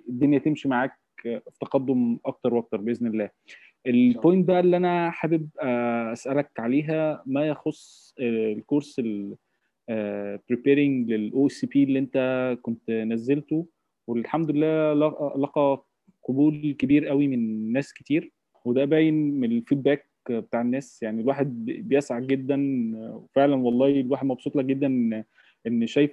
الدنيا 0.09 0.39
تمشي 0.39 0.69
معاك 0.69 0.93
في 1.23 1.41
تقدم 1.61 2.19
أكتر 2.27 2.55
وأكتر 2.55 2.77
بإذن 2.81 3.07
الله. 3.07 3.31
ال 3.87 3.97
point 3.97 4.49
بقى 4.49 4.61
اللي 4.61 4.77
أنا 4.77 5.11
حابب 5.11 5.49
أسألك 6.13 6.51
عليها 6.59 7.23
ما 7.27 7.47
يخص 7.47 8.15
الكورس 8.21 9.01
preparing 10.49 11.13
لل 11.13 11.49
OSCP 11.49 11.85
اللي 11.85 11.99
أنت 11.99 12.19
كنت 12.63 12.91
نزلته. 12.91 13.67
والحمد 14.07 14.51
لله 14.51 14.93
لقى 15.37 15.85
قبول 16.23 16.77
كبير 16.79 17.07
قوي 17.07 17.29
من 17.29 17.73
ناس 17.73 17.93
كتير. 17.93 18.33
وده 18.65 18.85
باين 18.85 19.41
من 19.41 19.53
ال 19.53 19.59
feedback 19.59 20.09
بتاع 20.31 20.61
الناس. 20.61 21.03
يعني 21.03 21.23
الواحد 21.23 21.65
بيسعد 21.65 22.27
جدا 22.27 22.57
وفعلا 23.15 23.55
والله 23.57 24.01
الواحد 24.01 24.27
مبسوط 24.27 24.57
لك 24.57 24.65
جدا 24.65 24.87
إن 25.67 25.87
شايف 25.87 26.11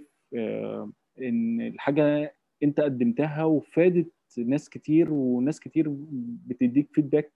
إن 1.22 1.62
الحاجة 1.62 2.36
انت 2.63 2.80
قدمتها 2.80 3.44
وفادت 3.44 4.12
ناس 4.38 4.70
كتير 4.70 5.13
وناس 5.13 5.60
كتير 5.60 5.86
بتديك 6.48 6.88
feedback 6.94 7.32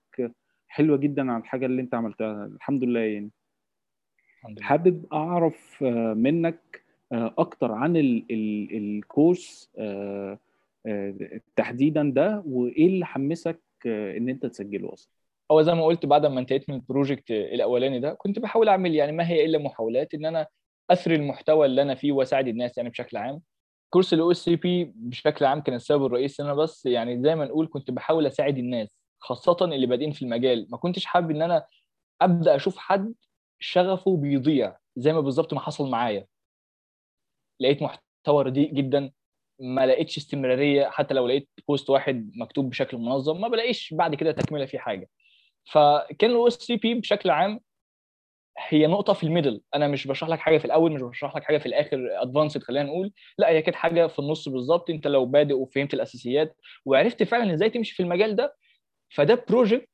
حلوة 0.67 0.98
جدا 0.98 1.32
على 1.32 1.41
الحاجة 1.41 1.65
اللي 1.65 1.82
انت 1.82 1.96
عملتها. 1.96 2.46
الحمد 2.46 2.84
لله 2.84 3.00
يعني. 3.00 3.32
الحمد 4.38 4.58
لله. 4.60 4.67
حابب 4.67 5.05
أعرف 5.13 5.84
منك 6.17 6.84
أكتر 7.12 7.72
عن 7.72 7.98
ال 7.98 8.25
ال 8.32 8.77
الكورس 8.77 9.72
تحديدا 11.55 12.12
ده 12.15 12.44
وإيه 12.48 12.88
اللي 12.88 13.05
حمسك 13.05 13.62
إن 13.86 14.29
انت 14.29 14.46
تسجله 14.46 14.94
أصلا؟ 14.94 15.12
هو 15.51 15.62
زي 15.62 15.74
ما 15.74 15.86
قلت 15.86 16.05
بعد 16.05 16.25
ما 16.25 16.39
انتهيت 16.39 16.70
من 16.70 16.75
ال 16.75 16.83
project 16.83 17.32
الأولاني 17.32 18.00
ده 18.00 18.13
كنت 18.13 18.39
بحاول 18.39 18.70
أعمل 18.70 18.96
يعني 18.96 19.12
ما 19.12 19.27
هي 19.29 19.46
إلا 19.46 19.58
محاولات 19.58 20.13
إن 20.13 20.25
أنا 20.25 20.48
أثري 20.89 21.15
المحتوى 21.15 21.65
اللي 21.65 21.82
أنا 21.82 21.96
فيه 21.96 22.12
وأساعد 22.12 22.48
الناس 22.48 22.77
يعني 22.77 22.89
بشكل 22.89 23.17
عام. 23.17 23.41
كورس 23.96 24.14
ال 24.13 24.32
OSCP 24.32 24.94
بشكل 24.96 25.46
عام 25.46 25.62
كان 25.62 25.75
السبب 25.75 26.06
الرئيسي 26.06 26.44
إن 26.44 26.48
أنا 26.48 26.56
بس 26.56 26.86
يعني 26.86 27.22
زي 27.22 27.36
ما 27.36 27.46
نقول 27.46 27.68
كنت 27.68 27.92
بحاول 27.92 28.28
أساعد 28.28 28.58
الناس 28.58 28.98
خاصة 29.20 29.58
اللي 29.62 29.88
بادئين 29.88 30.12
في 30.12 30.22
المجال. 30.22 30.68
ما 30.70 30.78
كنتش 30.78 31.06
حابب 31.06 31.32
إن 31.32 31.42
أنا 31.42 31.66
أبدأ 32.22 32.56
أشوف 32.56 32.78
حد 32.78 33.14
شغفه 33.60 34.18
بيضيع 34.18 34.78
زي 34.96 35.14
ما 35.14 35.20
بالظبط 35.20 35.54
ما 35.54 35.60
حصل 35.60 35.90
معايا. 35.90 36.28
لقيت 37.60 37.82
محتوى 37.82 38.44
رديء 38.44 38.74
جدا 38.74 39.12
ما 39.60 39.86
لقيتش 39.86 40.18
استمرارية 40.18 40.90
حتى 40.90 41.14
لو 41.14 41.28
لقيت 41.28 41.50
post 41.67 41.89
واحد 41.90 42.32
مكتوب 42.36 42.70
بشكل 42.70 42.98
منظم 42.98 43.42
ما 43.42 43.48
بلاقيش 43.48 43.94
بعد 43.94 44.16
كده 44.16 44.32
تكملة 44.32 44.66
في 44.66 44.80
حاجة. 44.80 45.10
فكان 45.72 46.30
ال 46.29 46.48
OSCP 46.48 46.94
بشكل 46.94 47.30
عام 47.30 47.60
هي 48.57 48.88
نقطة 48.88 49.13
في 49.13 49.24
ال 49.24 49.28
middle. 49.28 49.62
أنا 49.75 49.88
مش 49.88 50.07
بشرح 50.07 50.29
لك 50.29 50.39
حاجة 50.39 50.57
في 50.57 50.65
الأول 50.65 50.91
مش 50.93 51.01
بشرح 51.01 51.35
لك 51.35 51.43
حاجة 51.43 51.57
في 51.57 51.65
الآخر 51.65 52.07
advanced 52.22 52.63
خلينا 52.63 52.85
نقول. 52.85 53.12
لا 53.38 53.50
هي 53.50 53.62
كانت 53.62 53.75
حاجة 53.75 54.07
في 54.07 54.19
النص 54.19 54.50
بالظبط. 54.50 54.89
أنت 54.89 55.07
لو 55.07 55.25
بادئ 55.25 55.53
وفهمت 55.53 55.93
الأساسيات 55.93 56.57
وعرفت 56.85 57.24
فعلا 57.24 57.53
إزاي 57.53 57.69
تمشي 57.69 57.95
في 57.95 58.03
المجال 58.03 58.35
ده 58.35 58.55
فده 59.09 59.45
project 59.50 59.89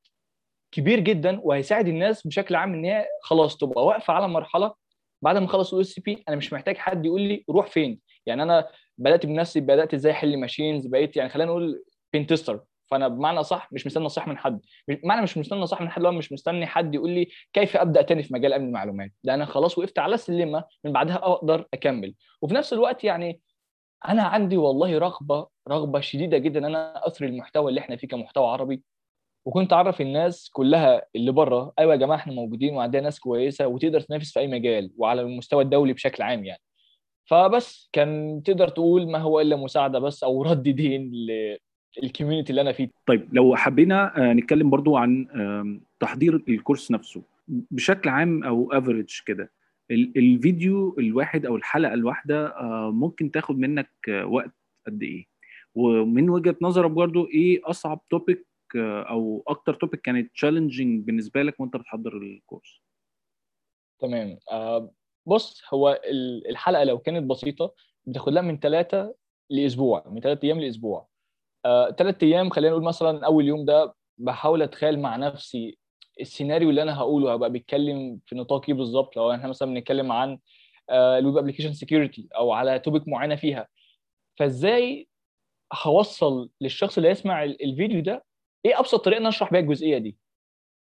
كبير 0.71 0.99
جدا 0.99 1.39
وهيساعد 1.43 1.87
الناس 1.87 2.27
بشكل 2.27 2.55
عام 2.55 2.73
إن 2.73 2.85
هي 2.85 3.05
خلاص 3.23 3.57
تبقى 3.57 3.85
واقفة 3.85 4.13
على 4.13 4.27
مرحلة. 4.27 4.73
بعد 5.21 5.37
ما 5.37 5.45
أخلص 5.45 5.73
OSCP 5.73 6.23
أنا 6.29 6.35
مش 6.35 6.53
محتاج 6.53 6.77
حد 6.77 7.05
يقول 7.05 7.21
لي 7.21 7.43
روح 7.49 7.67
فين. 7.67 7.99
يعني 8.25 8.43
أنا 8.43 8.67
بدأت 8.97 9.25
بنفسي 9.25 9.59
بدأت 9.59 9.93
إزاي 9.93 10.11
أحل 10.11 10.37
machines 10.37 10.87
بقيت 10.87 11.17
يعني 11.17 11.29
خلينا 11.29 11.51
نقول 11.51 11.83
pen 12.13 12.27
tester 12.27 12.59
فانا 12.91 13.07
بمعنى 13.07 13.43
صح 13.43 13.69
مش 13.73 13.85
مستني 13.87 14.05
نصيحة 14.05 14.29
من 14.29 14.37
حد. 14.37 14.59
معنى 15.03 15.21
مش 15.21 15.37
مستني 15.37 15.59
نصيحة 15.59 15.83
من 15.83 15.89
حد 15.89 16.01
لو 16.01 16.11
مش 16.11 16.31
مستني 16.31 16.65
حد 16.65 16.95
يقول 16.95 17.09
لي 17.09 17.27
كيف 17.53 17.77
أبدأ 17.77 18.01
تاني 18.01 18.23
في 18.23 18.33
مجال 18.33 18.53
أمن 18.53 18.67
المعلومات؟ 18.67 19.11
ده 19.23 19.33
أنا 19.33 19.45
خلاص 19.45 19.77
وقفت 19.77 19.99
على 19.99 20.15
السلمه 20.15 20.63
من 20.83 20.91
بعدها 20.91 21.15
أقدر 21.15 21.67
أكمل. 21.73 22.15
وفي 22.41 22.53
نفس 22.53 22.73
الوقت 22.73 23.03
يعني 23.03 23.41
أنا 24.07 24.23
عندي 24.23 24.57
والله 24.57 24.97
رغبة 24.97 25.47
رغبة 25.69 25.99
شديدة 25.99 26.37
جدا 26.37 26.59
إن 26.59 26.65
أنا 26.65 27.07
أثري 27.07 27.27
المحتوى 27.27 27.69
اللي 27.69 27.81
إحنا 27.81 27.95
فيه 27.95 28.07
كمحتوى 28.07 28.47
عربي. 28.47 28.83
وكنت 29.45 29.73
أعرف 29.73 30.01
الناس 30.01 30.49
كلها 30.49 31.05
اللي 31.15 31.31
بره 31.31 31.73
أيوه 31.79 31.91
يا 31.93 31.97
جماعة 31.97 32.17
إحنا 32.17 32.33
موجودين 32.33 32.75
وعندنا 32.75 33.01
ناس 33.01 33.19
كويسة 33.19 33.67
وتقدر 33.67 34.01
تنافس 34.01 34.31
في 34.33 34.39
أي 34.39 34.47
مجال 34.47 34.91
وعلى 34.97 35.21
المستوى 35.21 35.63
الدولي 35.63 35.93
بشكل 35.93 36.23
عام 36.23 36.45
يعني. 36.45 36.61
فبس 37.25 37.89
كان 37.93 38.41
تقدر 38.45 38.67
تقول 38.67 39.11
ما 39.11 39.19
هو 39.19 39.39
إلا 39.41 39.55
مساعدة 39.55 39.99
بس 39.99 40.23
أو 40.23 40.43
رد 40.43 40.63
دين 40.63 41.11
لل 42.03 42.12
community 42.12 42.49
اللي 42.49 42.61
أنا 42.61 42.71
فيه. 42.71 42.89
طيب 43.05 43.33
لو 43.33 43.55
حبينا 43.55 44.13
نتكلم 44.17 44.69
برضو 44.69 44.97
عن 44.97 45.27
تحضير 45.99 46.35
الكورس 46.35 46.91
نفسه. 46.91 47.23
بشكل 47.47 48.09
عام 48.09 48.43
أو 48.43 48.71
average 48.71 49.19
كده 49.25 49.51
الفيديو 49.91 50.95
الواحد 50.99 51.45
أو 51.45 51.55
الحلقة 51.55 51.93
الواحدة 51.93 52.53
ممكن 52.91 53.31
تاخد 53.31 53.59
منك 53.59 53.91
وقت 54.23 54.51
قد 54.87 55.03
إيه؟ 55.03 55.25
ومن 55.75 56.29
وجهة 56.29 56.55
نظرك 56.61 56.91
برضو 56.91 57.27
إيه 57.27 57.61
أصعب 57.65 58.01
topic 58.09 58.47
أو 58.75 59.43
أكتر 59.47 59.73
topic 59.73 60.01
كانت 60.01 60.31
challenging 60.33 61.05
بالنسبة 61.05 61.43
لك 61.43 61.59
وأنت 61.59 61.77
بتحضر 61.77 62.17
الكورس؟ 62.17 62.81
تمام. 63.99 64.39
بص 65.25 65.63
هو 65.73 66.01
الحلقة 66.49 66.83
لو 66.83 66.97
كانت 66.97 67.29
بسيطة 67.29 67.73
بتاخد 68.05 68.33
لها 68.33 68.41
من 68.41 68.59
ثلاثة 68.59 69.15
لأسبوع 69.49 70.03
من 70.09 70.21
ثلاث 70.21 70.43
أيام 70.43 70.59
لأسبوع. 70.59 71.10
ثلاث 71.97 72.23
أيام 72.23 72.49
خلينا 72.49 72.71
نقول 72.71 72.83
مثلا 72.83 73.25
أول 73.25 73.45
يوم 73.47 73.65
ده 73.65 73.93
بحاول 74.17 74.61
أتخيل 74.61 74.99
مع 74.99 75.15
نفسي 75.15 75.77
السيناريو 76.21 76.69
اللي 76.69 76.81
أنا 76.81 76.97
هقوله 76.97 77.33
هبقى 77.33 77.51
بيتكلم 77.51 78.19
في 78.25 78.35
نطاق 78.35 78.61
إيه 78.69 78.73
بالظبط؟ 78.73 79.17
لو 79.17 79.31
إحنا 79.31 79.47
مثلا 79.47 79.73
بنتكلم 79.73 80.11
عن 80.11 80.39
ال 80.91 81.03
web 81.03 81.37
application 81.37 81.73
security 81.73 82.27
أو 82.35 82.51
على 82.51 82.79
topic 82.79 83.07
معينة 83.07 83.35
فيها. 83.35 83.67
فإزاي 84.39 85.07
هوصل 85.83 86.49
للشخص 86.61 86.97
اللي 86.97 87.09
يسمع 87.09 87.43
الفيديو 87.43 88.01
ده؟ 88.01 88.25
إيه 88.65 88.79
أبسط 88.79 89.05
طريقة 89.05 89.19
إن 89.19 89.25
أشرح 89.25 89.51
بيها 89.51 89.61
الجزئية 89.61 89.97
دي؟ 89.97 90.17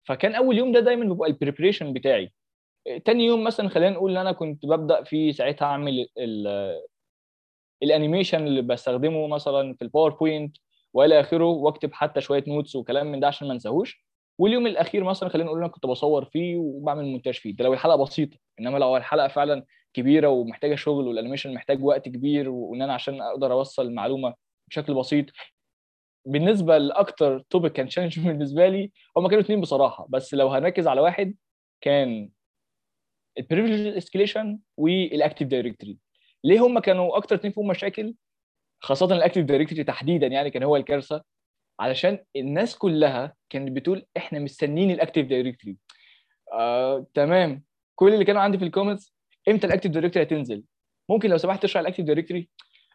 فكان 0.04 0.36
أول 0.36 0.58
يوم 0.58 0.72
ده 0.72 0.80
دايما 0.80 1.06
بيبقى 1.14 1.30
ال 1.30 1.35
preparation 1.35 1.94
بتاعي. 1.94 2.32
تاني 3.06 3.26
يوم 3.26 3.44
مثلا 3.44 3.70
خلينا 3.70 3.90
نقول 3.90 4.12
إن 4.12 4.18
أنا 4.18 4.32
كنت 4.32 4.66
ببدأ 4.66 5.04
في 5.04 5.34
ساعتها 5.34 5.66
أعمل 5.66 6.08
ال 7.84 7.90
animation 7.90 8.48
اللي 8.48 8.62
بستخدمه 8.62 9.28
مثلا 9.28 9.74
في 9.74 9.82
ال 9.82 9.88
PowerPoint 9.88 10.58
والى 10.94 11.20
آخره 11.20 11.46
واكتب 11.46 11.94
حتى 11.94 12.22
شوية 12.22 12.44
notes 12.48 12.76
وكلام 12.76 13.12
من 13.12 13.20
ده 13.20 13.28
عشان 13.28 13.48
ما 13.48 13.54
انساهوش. 13.54 14.06
واليوم 14.38 14.68
الأخير 14.68 15.04
مثلا 15.04 15.30
خلينا 15.30 15.48
نقول 15.48 15.60
أنا 15.60 15.68
كنت 15.68 15.86
بصور 15.86 16.26
فيه 16.26 16.58
وبعمل 16.58 17.06
مونتاج 17.06 17.34
فيه. 17.34 17.56
ده 17.56 17.64
لو 17.66 17.74
الحلقة 17.74 17.96
بسيطة 18.04 18.38
إنما 18.60 18.78
لو 18.78 18.98
الحلقة 18.98 19.28
فعلا 19.28 19.66
كبيرة 19.94 20.28
ومحتاجة 20.28 20.76
شغل 20.76 21.08
وال 21.08 21.16
animation 21.16 21.54
محتاج 21.54 21.84
وقت 21.84 22.10
كبير 22.10 22.50
وإن 22.50 22.82
أنا 22.82 22.94
عشان 22.94 23.22
أقدر 23.22 23.52
أوصل 23.54 23.86
المعلومة 23.86 24.34
بشكل 24.70 24.94
بسيط 24.94 25.26
بالنسبة 26.26 26.78
لأكتر 26.78 27.40
topic 27.40 27.72
كان 27.72 27.88
challenge 27.88 28.20
بالنسبة 28.28 28.68
لي 28.68 28.92
هم 29.18 29.28
كانوا 29.28 29.44
اثنين 29.44 29.62
بصراحة. 29.62 30.08
بس 30.10 30.34
لو 30.34 30.48
هنركز 30.48 30.88
على 30.88 31.02
واحد 31.02 31.36
كان 31.82 32.30
ال 33.38 33.44
privilege 33.44 33.98
escalation 33.98 34.60
وال 34.78 34.95
Active 34.95 35.48
Directory 35.48 35.98
ليه 36.46 36.60
هم 36.66 36.80
كانوا 36.80 37.18
أكتر 37.18 37.36
اثنين 37.36 37.54
فيهم 37.54 37.68
مشاكل؟ 37.68 38.16
خاصة 38.84 39.06
ال 39.06 39.11
Active 39.11 39.46
Directory 39.46 39.84
تحديدا 39.84 40.28
يعني 40.28 40.52
كان 40.52 40.64
هو 40.64 40.76
الكارثة. 40.76 41.24
علشان 41.80 42.20
الناس 42.36 42.76
كلها 42.78 43.34
كانت 43.50 43.72
بتقول 43.72 44.06
إحنا 44.18 44.40
مستنيين 44.40 44.92
ال 44.92 44.97
Active 44.97 45.28
Directory 45.28 45.78
آه، 46.54 47.08
تمام. 47.14 47.64
كل 47.96 48.14
اللي 48.14 48.26
كانوا 48.26 48.42
عندي 48.42 48.58
في 48.58 48.66
ال 48.66 48.71
comments 48.71 49.14
إمتى 49.50 49.68
ال 49.68 49.71
Active 49.71 49.92
Directory 49.92 50.26
هتنزل؟ 50.26 50.64
ممكن 51.10 51.30
لو 51.30 51.38
سمحت 51.38 51.64
تشرح 51.64 51.82
ال 51.82 51.85
Active 51.85 52.06
Directory 52.06 52.50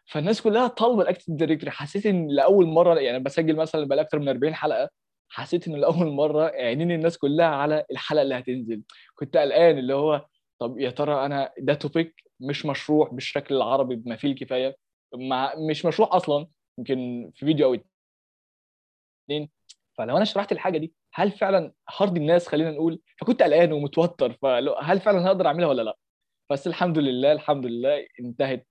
فالناس 0.05 0.41
كلها 0.41 0.67
طالبة 0.67 1.01
ال 1.01 1.04
Active 1.04 1.25
Directory 1.35 1.71
حسيت 1.71 2.05
إن 2.05 2.27
لأول 2.27 2.65
مرة 2.67 2.99
يعني 2.99 3.19
بسجل 3.19 3.55
مثلا 3.55 3.85
بقى 3.87 4.01
أكتر 4.01 4.19
من 4.19 4.29
40 4.29 4.55
حلقة 4.55 4.89
حسيت 5.29 5.67
إن 5.67 5.75
لأول 5.75 6.07
مرة 6.11 6.43
عينين 6.55 6.91
الناس 6.91 7.17
كلها 7.17 7.45
على 7.45 7.85
الحلقة 7.91 8.21
اللي 8.21 8.35
هتنزل. 8.35 8.81
كنت 9.15 9.37
قلقان 9.37 9.77
اللي 9.77 9.93
هو 9.93 10.25
طب 10.59 10.79
يا 10.79 10.89
ترى 10.89 11.25
أنا 11.25 11.51
ده 11.59 11.73
topic 11.73 12.15
مش 12.41 12.65
مشروح 12.65 13.13
بالشكل 13.13 13.55
العربي 13.55 13.95
بما 13.95 14.15
فيه 14.15 14.31
الكفاية. 14.31 14.77
مع 15.15 15.55
مش 15.69 15.85
مشروح 15.85 16.13
أصلا 16.13 16.47
يمكن 16.77 17.31
في 17.35 17.45
فيديو 17.45 17.67
أو 17.67 17.77
اتنين. 19.29 19.49
فلو 19.97 20.17
أنا 20.17 20.25
شرحت 20.25 20.51
الحاجة 20.51 20.77
دي 20.77 20.93
هل 21.13 21.31
فعلا 21.31 21.73
هرضي 21.89 22.19
الناس 22.19 22.47
خلينا 22.47 22.71
نقول؟ 22.71 23.01
فكنت 23.21 23.41
قلقان 23.41 23.71
ومتوتر 23.73 24.33
فهل 24.33 24.99
فعلا 25.01 25.27
هقدر 25.27 25.47
أعملها 25.47 25.67
ولا 25.67 25.81
لأ؟ 25.81 25.97
بس 26.51 26.67
الحمد 26.67 26.97
لله 26.97 27.31
الحمد 27.31 27.65
لله 27.65 28.07
انتهت 28.19 28.67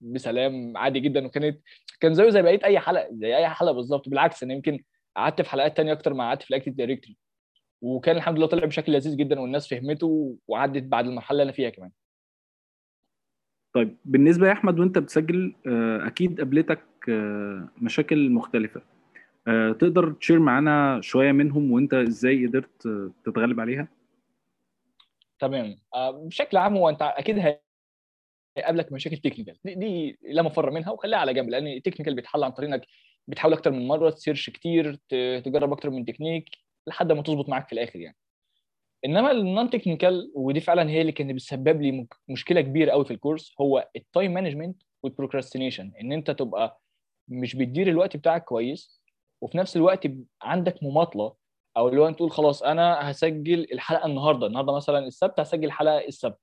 بسلام 0.00 0.76
عادي 0.76 1.00
جدا. 1.00 1.26
وكانت 1.26 1.60
كان 2.00 2.14
زيه 2.14 2.28
زي 2.30 2.42
بقية 2.42 2.60
أي 2.64 2.78
حلقة 2.80 3.08
زي 3.12 3.36
أي 3.36 3.48
حلقة 3.48 3.72
بالظبط. 3.72 4.08
بالعكس 4.08 4.42
أنا 4.42 4.54
يمكن 4.54 4.84
قعدت 5.16 5.42
في 5.42 5.50
حلقات 5.50 5.76
تانية 5.76 5.92
أكتر 5.92 6.14
ما 6.14 6.24
قعدت 6.24 6.42
في 6.42 6.50
ال 6.50 6.53
Active 6.53 6.74
Directory 6.74 7.16
وكان 7.82 8.16
الحمد 8.16 8.36
لله 8.38 8.46
طلع 8.46 8.64
بشكل 8.66 8.92
لذيذ 8.92 9.16
جدا 9.16 9.40
والناس 9.40 9.68
فهمته 9.68 10.36
وعدت 10.48 10.82
بعد 10.82 11.06
المرحلة 11.06 11.32
اللي 11.32 11.42
أنا 11.42 11.52
فيها 11.52 11.70
كمان. 11.70 11.90
طيب 13.74 13.96
بالنسبة 14.04 14.46
يا 14.48 14.52
أحمد 14.52 14.80
وأنت 14.80 14.98
بتسجل 14.98 15.54
أكيد 16.06 16.38
قابلتك 16.38 16.84
مشاكل 17.82 18.30
مختلفة. 18.30 18.82
تقدر 19.78 20.12
تشير 20.12 20.38
معانا 20.38 21.00
شوية 21.00 21.32
منهم 21.32 21.72
وأنت 21.72 21.94
إزاي 21.94 22.46
قدرت 22.46 22.88
تتغلب 23.24 23.60
عليها؟ 23.60 23.88
تمام. 25.38 25.76
بشكل 25.96 26.56
عام 26.56 26.76
هو 26.76 26.88
أنت 26.88 27.02
أكيد 27.02 27.56
هيقابلك 28.58 28.92
مشاكل 28.92 29.16
technical 29.16 29.56
دي, 29.64 29.74
دي 29.74 30.18
لا 30.22 30.42
مفر 30.42 30.70
منها 30.70 30.90
وخليها 30.90 31.18
على 31.18 31.34
جنب 31.34 31.48
لأن 31.50 31.66
ال 31.66 31.71
technical 31.71 32.14
بيتحل 32.14 32.44
عن 32.44 32.50
طريق 32.50 32.70
إنك 32.70 32.86
بتحاول 33.28 33.54
أكتر 33.54 33.70
من 33.70 33.88
مرة 33.88 34.10
ت 34.10 34.16
search 34.16 34.50
كتير 34.50 34.94
تجرب 35.44 35.72
أكتر 35.72 35.90
من 35.90 36.04
تكنيك 36.04 36.44
لحد 36.86 37.12
ما 37.12 37.22
تظبط 37.22 37.48
معاك 37.48 37.66
في 37.66 37.72
الآخر 37.72 37.98
يعني. 38.00 38.16
إنما 39.04 39.30
ال 39.30 39.70
non-technical 39.70 40.32
ودي 40.34 40.60
فعلا 40.60 40.90
هي 40.90 41.00
اللي 41.00 41.12
كانت 41.12 41.34
بتسبب 41.34 41.82
لي 41.82 42.06
مشكلة 42.28 42.60
كبيرة 42.60 42.90
قوي 42.92 43.04
في 43.04 43.10
ال 43.10 43.16
course 43.16 43.54
هو 43.60 43.88
ال 43.96 44.04
time 44.04 44.34
management 44.34 44.82
وال 45.02 45.13
procrastination 45.13 45.92
إن 46.00 46.12
أنت 46.12 46.30
تبقى 46.30 46.80
مش 47.28 47.56
بتدير 47.56 47.88
الوقت 47.88 48.16
بتاعك 48.16 48.44
كويس 48.44 49.02
وفي 49.40 49.58
نفس 49.58 49.76
الوقت 49.76 50.06
عندك 50.42 50.82
مماطلة 50.82 51.34
أو 51.76 51.88
اللي 51.88 52.00
هو 52.00 52.08
أنت 52.08 52.16
تقول 52.16 52.30
خلاص 52.30 52.62
أنا 52.62 53.10
هسجل 53.10 53.66
الحلقة 53.72 54.06
النهارده 54.06 54.46
النهارده 54.46 54.72
مثلا 54.76 54.98
السبت 54.98 55.40
هسجل 55.40 55.70
حلقه 55.72 55.98
السبت. 56.08 56.38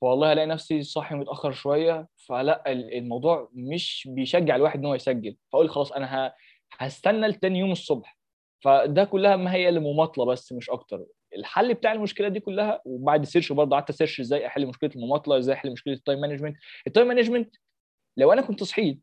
والله 0.00 0.32
الاقي 0.32 0.46
نفسي 0.46 0.82
صاحي 0.82 1.14
متأخر 1.14 1.52
شوية 1.52 2.08
فلا 2.16 2.62
الموضوع 2.72 3.48
مش 3.54 4.08
بيشجع 4.12 4.56
الواحد 4.56 4.78
إن 4.78 4.84
هو 4.86 4.94
يسجل. 4.94 5.36
فأقول 5.52 5.70
خلاص 5.70 5.92
أنا 5.92 6.34
هستنى 6.78 7.26
لتاني 7.28 7.58
يوم 7.58 7.72
الصبح. 7.72 8.18
فده 8.64 9.04
كلها 9.04 9.36
ما 9.36 9.54
هي 9.54 9.68
اللي 9.68 9.80
مماطلة 9.80 10.24
بس 10.26 10.52
مش 10.52 10.70
أكتر. 10.70 11.06
الحل 11.36 11.74
بتاع 11.74 11.92
المشكلة 11.92 12.28
دي 12.28 12.40
كلها 12.40 12.82
وبعد 12.84 13.24
search 13.24 13.52
برضه 13.52 13.76
قعدت 13.76 13.90
ا 13.90 13.94
search 13.94 14.20
إزاي 14.20 14.46
أحل 14.46 14.66
مشكلة 14.66 14.90
المماطلة 14.96 15.38
إزاي 15.38 15.54
أحل 15.54 15.72
مشكلة 15.72 15.94
ال 15.94 15.99
time 15.99 16.20
management 16.20 16.56
ال 16.86 16.90
time 16.90 17.06
management 17.08 17.56
لو 18.16 18.32
أنا 18.32 18.42
كنت 18.42 18.64
صحيت 18.64 19.00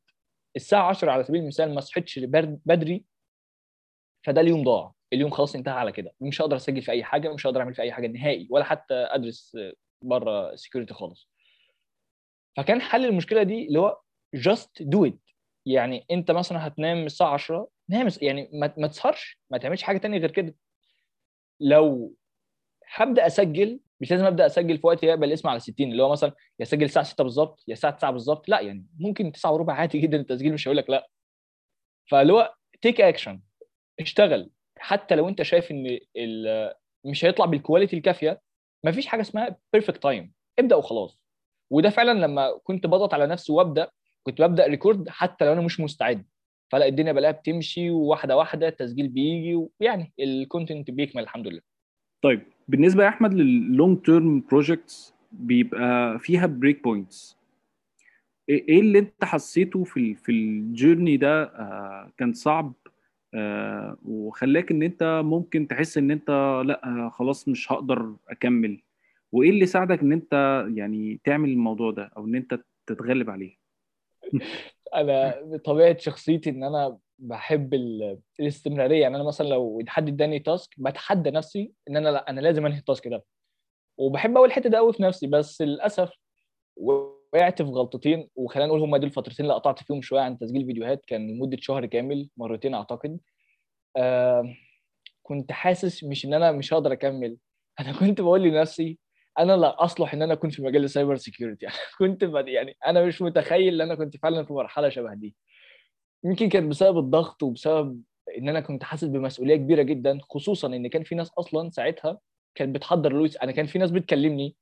الساعة 0.55 0.89
10 0.89 1.11
على 1.11 1.23
سبيل 1.23 1.41
المثال 1.41 1.75
ما 1.75 1.81
صحيتش 1.81 2.19
بدري 2.65 3.05
فده 4.25 4.41
اليوم 4.41 4.63
ضاع. 4.63 4.93
اليوم 5.13 5.31
خلاص 5.31 5.55
انتهى 5.55 5.73
على 5.73 5.91
كده. 5.91 6.13
مش 6.21 6.41
هقدر 6.41 6.55
أسجل 6.55 6.81
في 6.81 6.91
أي 6.91 7.03
حاجة 7.03 7.33
مش 7.33 7.47
هقدر 7.47 7.61
أعمل 7.61 7.73
في 7.75 7.81
أي 7.81 7.91
حاجة 7.91 8.07
نهائي 8.07 8.47
ولا 8.51 8.63
حتى 8.63 8.93
أدرس 8.93 9.57
بره 10.01 10.55
security 10.55 10.93
خالص. 10.93 11.29
فكان 12.57 12.81
حل 12.81 13.05
المشكلة 13.05 13.43
دي 13.43 13.67
اللي 13.67 13.79
هو 13.79 14.01
just 14.33 14.83
do 14.83 15.05
it 15.05 15.19
يعني 15.65 16.05
أنت 16.11 16.31
مثلا 16.31 16.67
هتنام 16.67 17.05
الساعة 17.05 17.33
10 17.33 17.69
نام 17.89 18.07
يعني 18.21 18.49
ما 18.77 18.87
تسهرش 18.87 19.39
ما 19.49 19.57
تعملش 19.57 19.83
حاجة 19.83 19.97
تانية 19.97 20.17
غير 20.17 20.31
كده. 20.31 20.55
لو 21.59 22.15
هبدأ 22.95 23.27
أسجل 23.27 23.79
مش 24.01 24.11
لازم 24.11 24.25
أبدأ 24.25 24.45
أسجل 24.45 24.77
في 24.77 24.87
وقت 24.87 25.03
يقبل 25.03 25.27
القسمة 25.27 25.49
على 25.49 25.59
60 25.59 25.91
اللي 25.91 26.03
هو 26.03 26.09
مثلا 26.11 26.29
يا 26.59 26.65
اسجل 26.65 26.83
الساعة 26.85 27.05
6 27.05 27.23
بالظبط 27.23 27.63
يا 27.67 27.73
الساعة 27.73 27.93
9 27.93 28.11
بالظبط 28.11 28.49
لا 28.49 28.61
يعني 28.61 28.85
ممكن 28.99 29.31
9 29.31 29.51
وربع 29.53 29.73
عادي 29.73 29.99
جدا 29.99 30.17
التسجيل 30.17 30.53
مش 30.53 30.67
هيقول 30.67 30.77
لك 30.77 30.89
لا. 30.89 31.07
فاللي 32.11 32.33
هو 32.33 32.53
take 32.81 33.01
action 33.01 33.41
اشتغل. 33.99 34.49
حتى 34.79 35.15
لو 35.15 35.29
أنت 35.29 35.41
شايف 35.41 35.71
إن 35.71 35.99
مش 37.05 37.25
هيطلع 37.25 37.45
بال 37.45 37.56
quality 37.56 37.95
الكافية 37.97 38.41
ما 38.83 38.91
فيش 38.91 39.07
حاجة 39.07 39.21
اسمها 39.21 39.57
perfect 39.73 40.03
time 40.03 40.33
ابدأ 40.59 40.75
وخلاص. 40.75 41.19
وده 41.69 41.89
فعلا 41.89 42.19
لما 42.19 42.59
كنت 42.63 42.87
بضغط 42.87 43.13
على 43.13 43.27
نفسي 43.27 43.51
وأبدأ 43.51 43.91
كنت 44.23 44.41
ببدأ 44.41 44.67
record 44.67 45.09
حتى 45.09 45.45
لو 45.45 45.53
أنا 45.53 45.61
مش 45.61 45.79
مستعد. 45.79 46.25
فلا 46.71 46.87
الدنيا 46.87 47.11
بلاقيها 47.11 47.37
بتمشي 47.39 47.89
واحدة 47.89 48.37
واحدة 48.37 48.67
التسجيل 48.67 49.07
بيجي 49.07 49.55
ويعني 49.81 50.11
ال 50.19 50.28
content 50.28 50.91
بيكمل 50.91 51.23
الحمد 51.23 51.47
لله. 51.47 51.61
طيب 52.21 52.41
بالنسبة 52.67 53.03
يا 53.03 53.09
أحمد 53.09 53.33
لل 53.33 53.55
long 53.55 53.97
term 54.01 54.43
projects 54.51 55.13
بيبقى 55.31 56.19
فيها 56.19 56.45
break 56.45 56.83
points 56.83 57.37
إيه 58.49 58.79
اللي 58.79 58.99
أنت 58.99 59.23
حسيته 59.23 59.83
في 59.83 60.15
في 60.15 60.31
ال 60.31 60.42
journey 60.42 61.17
ده 61.17 61.43
آه 61.43 62.11
كان 62.17 62.33
صعب؟ 62.33 62.73
آه 63.33 63.97
وخلاك 64.05 64.71
إن 64.71 64.83
أنت 64.83 65.21
ممكن 65.25 65.67
تحس 65.67 65.97
إن 65.97 66.11
أنت 66.11 66.61
لأ 66.65 67.09
خلاص 67.13 67.47
مش 67.47 67.71
هقدر 67.71 68.15
أكمل. 68.29 68.81
وإيه 69.31 69.49
اللي 69.49 69.65
ساعدك 69.65 69.99
إن 70.01 70.11
أنت 70.11 70.65
يعني 70.75 71.19
تعمل 71.23 71.49
الموضوع 71.49 71.91
ده 71.91 72.11
أو 72.17 72.25
إن 72.25 72.35
أنت 72.35 72.59
تتغلب 72.87 73.29
عليه؟ 73.29 73.57
أنا 74.95 75.41
بطبيعه 75.41 75.97
شخصيتي 75.97 76.49
إن 76.49 76.63
أنا 76.63 76.97
بحب 77.19 77.73
الاستمرارية. 78.39 79.01
يعني 79.01 79.15
أنا 79.15 79.23
مثلا 79.23 79.47
لو 79.47 79.83
حد 79.87 80.07
إداني 80.07 80.39
task 80.39 80.69
بتحدى 80.77 81.31
نفسي 81.31 81.73
إن 81.89 81.97
أنا 81.97 82.09
لأ 82.09 82.29
أنا 82.29 82.41
لازم 82.41 82.65
أنهي 82.65 82.79
ال 82.79 82.85
task 82.85 83.07
ده. 83.07 83.23
وبحب 83.97 84.37
أقول 84.37 84.49
الحته 84.49 84.69
ده 84.69 84.77
قوي 84.77 84.93
في 84.93 85.03
نفسي 85.03 85.27
بس 85.27 85.61
للأسف 85.61 86.09
وقعت 86.77 87.61
في 87.61 87.69
غلطتين 87.69 88.29
وخلينا 88.35 88.67
نقول 88.67 88.81
هم 88.81 88.97
دول 88.97 89.05
الفترتين 89.05 89.45
اللي 89.45 89.55
قطعت 89.55 89.83
فيهم 89.83 90.01
شوية 90.01 90.21
عن 90.21 90.37
تسجيل 90.39 90.65
فيديوهات 90.65 91.05
كان 91.07 91.31
لمدة 91.31 91.57
شهر 91.61 91.85
كامل 91.85 92.29
مرتين 92.37 92.73
أعتقد. 92.73 93.19
آه 93.97 94.53
كنت 95.23 95.51
حاسس 95.51 96.03
مش 96.03 96.25
إن 96.25 96.33
أنا 96.33 96.51
مش 96.51 96.73
هقدر 96.73 96.93
أكمل. 96.93 97.37
أنا 97.79 97.99
كنت 97.99 98.21
بقول 98.21 98.43
لنفسي 98.43 98.99
أنا 99.39 99.53
لا 99.57 99.83
أصلح 99.83 100.13
إن 100.13 100.21
أنا 100.21 100.33
اكون 100.33 100.49
في 100.49 100.61
مجال 100.61 100.83
ال 100.83 100.89
cyber 100.89 101.15
security 101.25 101.67
كنت 101.99 102.23
يعني 102.47 102.77
أنا 102.87 103.05
مش 103.05 103.21
متخيل 103.21 103.81
إن 103.81 103.81
أنا 103.91 103.95
كنت 103.95 104.17
فعلا 104.17 104.45
في 104.45 104.53
مرحلة 104.53 104.89
شبه 104.89 105.13
دي. 105.13 105.35
يمكن 106.23 106.49
كانت 106.49 106.67
بسبب 106.71 106.97
الضغط 106.97 107.43
وبسبب 107.43 108.01
إن 108.37 108.49
أنا 108.49 108.59
كنت 108.61 108.83
حاسس 108.83 109.03
بمسؤولية 109.03 109.55
كبيرة 109.55 109.81
جدا 109.81 110.19
خصوصا 110.29 110.67
إن 110.67 110.87
كان 110.87 111.03
في 111.03 111.15
ناس 111.15 111.31
أصلا 111.37 111.69
ساعتها 111.69 112.19
كانت 112.55 112.75
بتحضر 112.75 113.13
لويس. 113.13 113.37
أنا 113.37 113.51
كان 113.51 113.65
في 113.65 113.79
ناس 113.79 113.91
بتكلمني 113.91 114.55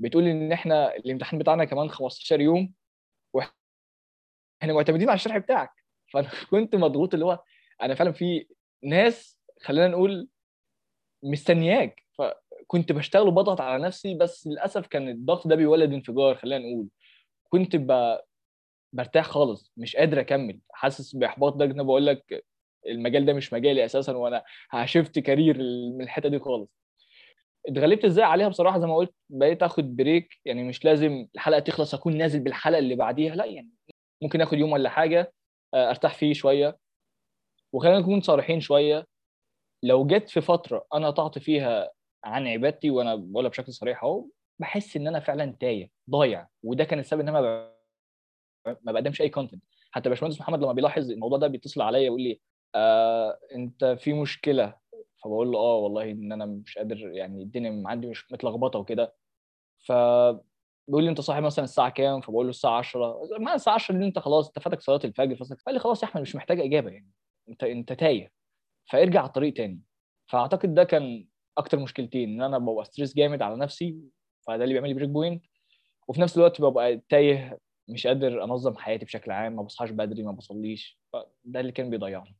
بتقول 0.00 0.24
إن 0.28 0.52
إحنا 0.52 0.96
الامتحان 0.96 1.38
بتاعنا 1.38 1.64
كمان 1.64 1.90
15 1.90 2.40
يوم 2.40 2.72
وإحنا 3.34 3.52
معتمدين 4.62 5.08
على 5.08 5.16
الشرح 5.16 5.36
بتاعك. 5.38 5.70
فأنا 6.12 6.28
كنت 6.50 6.76
مضغوط 6.76 7.14
اللي 7.14 7.26
هو 7.26 7.42
أنا 7.82 7.94
فعلا 7.94 8.12
في 8.12 8.46
ناس 8.84 9.38
خلينا 9.62 9.88
نقول 9.88 10.28
مستنياك. 11.22 12.02
فكنت 12.64 12.92
بشتغل 12.92 13.28
وبضغط 13.28 13.60
على 13.60 13.82
نفسي 13.82 14.14
بس 14.14 14.46
للأسف 14.46 14.86
كان 14.86 15.08
الضغط 15.08 15.46
ده 15.48 15.56
بيولد 15.56 15.92
انفجار 15.92 16.34
خلينا 16.34 16.64
نقول. 16.64 16.88
كنت 17.48 17.76
ب... 17.76 18.18
برتاح 18.92 19.24
خالص 19.26 19.72
مش 19.76 19.96
قادر 19.96 20.20
أكمل. 20.20 20.60
حاسس 20.72 21.16
بإحباط 21.16 21.56
ده 21.56 21.64
أنا 21.64 21.82
بقول 21.82 22.06
لك 22.06 22.44
المجال 22.86 23.26
ده 23.26 23.32
مش 23.32 23.52
مجالي 23.52 23.84
أساسا 23.84 24.12
وأنا 24.16 24.42
ه 24.70 24.78
shift 24.78 25.18
career 25.18 25.58
من 25.96 26.02
الحتة 26.02 26.28
دي 26.28 26.38
خالص. 26.38 26.68
اتغلبت 27.68 28.04
إزاي 28.04 28.24
عليها؟ 28.24 28.48
بصراحة 28.48 28.78
زي 28.78 28.86
ما 28.86 28.96
قلت 28.96 29.14
بقيت 29.30 29.62
آخد 29.62 29.96
break 29.96 30.28
يعني 30.44 30.64
مش 30.64 30.84
لازم 30.84 31.26
الحلقة 31.34 31.58
تخلص 31.60 31.94
أكون 31.94 32.16
نازل 32.16 32.40
بالحلقة 32.40 32.78
اللي 32.78 32.94
بعديها 32.94 33.34
لا 33.34 33.44
يعني 33.44 33.70
ممكن 34.22 34.40
آخد 34.40 34.58
يوم 34.58 34.72
ولا 34.72 34.88
حاجة 34.88 35.32
أرتاح 35.74 36.14
فيه 36.14 36.32
شوية. 36.32 36.78
وخلينا 37.72 37.98
نكون 37.98 38.20
صريحين 38.20 38.60
شوية 38.60 39.06
لو 39.82 40.06
جت 40.06 40.28
في 40.28 40.40
فترة 40.40 40.86
أنا 40.94 41.06
قطعت 41.06 41.38
فيها 41.38 41.90
عن 42.24 42.46
عبادتي 42.46 42.90
وأنا 42.90 43.14
بقولها 43.14 43.50
بشكل 43.50 43.72
صريح 43.72 44.04
أهو 44.04 44.24
بحس 44.58 44.96
إن 44.96 45.06
أنا 45.08 45.20
فعلا 45.20 45.56
تايه 45.60 45.90
ضايع 46.10 46.48
وده 46.62 46.84
كان 46.84 46.98
السبب 46.98 47.20
إن 47.20 47.28
أنا 47.28 47.40
ما 48.66 48.92
بقدمش 48.92 49.20
أي 49.20 49.28
كونتنت 49.28 49.62
حتى 49.90 50.08
باشمهندس 50.08 50.40
محمد 50.40 50.62
لما 50.62 50.72
بيلاحظ 50.72 51.10
الموضوع 51.10 51.38
ده 51.38 51.46
بيتصل 51.46 51.82
عليا 51.82 52.00
يقول 52.00 52.22
لي 52.22 52.40
آه 52.74 53.38
أنت 53.54 53.84
في 53.84 54.12
مشكلة. 54.12 54.82
فبقول 55.24 55.50
له 55.52 55.58
آه 55.58 55.76
والله 55.76 56.10
إن 56.10 56.32
أنا 56.32 56.46
مش 56.46 56.78
قادر 56.78 56.96
يعني 57.12 57.42
الدنيا 57.42 57.82
عندي 57.88 58.06
مش 58.06 58.32
متلخبطة 58.32 58.78
وكده. 58.78 59.14
ف 59.86 59.92
بيقول 60.88 61.04
لي 61.04 61.10
أنت 61.10 61.20
صاحي 61.20 61.40
مثلا 61.40 61.64
الساعة 61.64 61.90
كام؟ 61.90 62.20
فبقول 62.20 62.46
له 62.46 62.50
الساعة 62.50 62.78
10 62.78 63.20
ما 63.38 63.54
الساعة 63.54 63.74
10 63.74 63.98
دي 63.98 64.04
أنت 64.04 64.18
خلاص 64.18 64.46
انت 64.46 64.58
فاتك 64.58 64.80
صلاة 64.80 65.00
الفجر 65.04 65.36
فقال 65.36 65.74
لي 65.74 65.78
خلاص 65.78 66.02
يا 66.02 66.08
أحمد 66.08 66.22
مش 66.22 66.36
محتاج 66.36 66.60
إجابة 66.60 66.90
يعني 66.90 67.10
انت 67.48 67.64
أنت 67.64 67.92
تايه. 67.92 68.32
فارجع 68.90 69.20
على 69.20 69.28
الطريق 69.28 69.54
تاني. 69.54 69.80
فأعتقد 70.26 70.74
ده 70.74 70.84
كان 70.84 71.26
أكتر 71.58 71.78
مشكلتين 71.78 72.30
إن 72.34 72.42
أنا 72.42 72.58
ببقى 72.58 72.84
stress 72.84 73.14
جامد 73.16 73.42
على 73.42 73.56
نفسي 73.56 73.96
فده 74.46 74.64
اللي 74.64 74.74
بيعمل 74.74 74.88
لي 74.88 74.94
break 74.94 75.08
point 75.08 75.44
وفي 76.08 76.20
نفس 76.20 76.36
الوقت 76.36 76.60
ببقى 76.60 77.00
تايه 77.08 77.58
مش 77.88 78.06
قادر 78.06 78.44
أنظم 78.44 78.76
حياتي 78.76 79.04
بشكل 79.04 79.30
عام 79.30 79.56
ما 79.56 79.62
بصحاش 79.62 79.90
بدري 79.90 80.22
ما 80.22 80.32
بصليش 80.32 80.98
فده 81.12 81.60
اللي 81.60 81.72
كان 81.72 81.90
بيضيعني. 81.90 82.36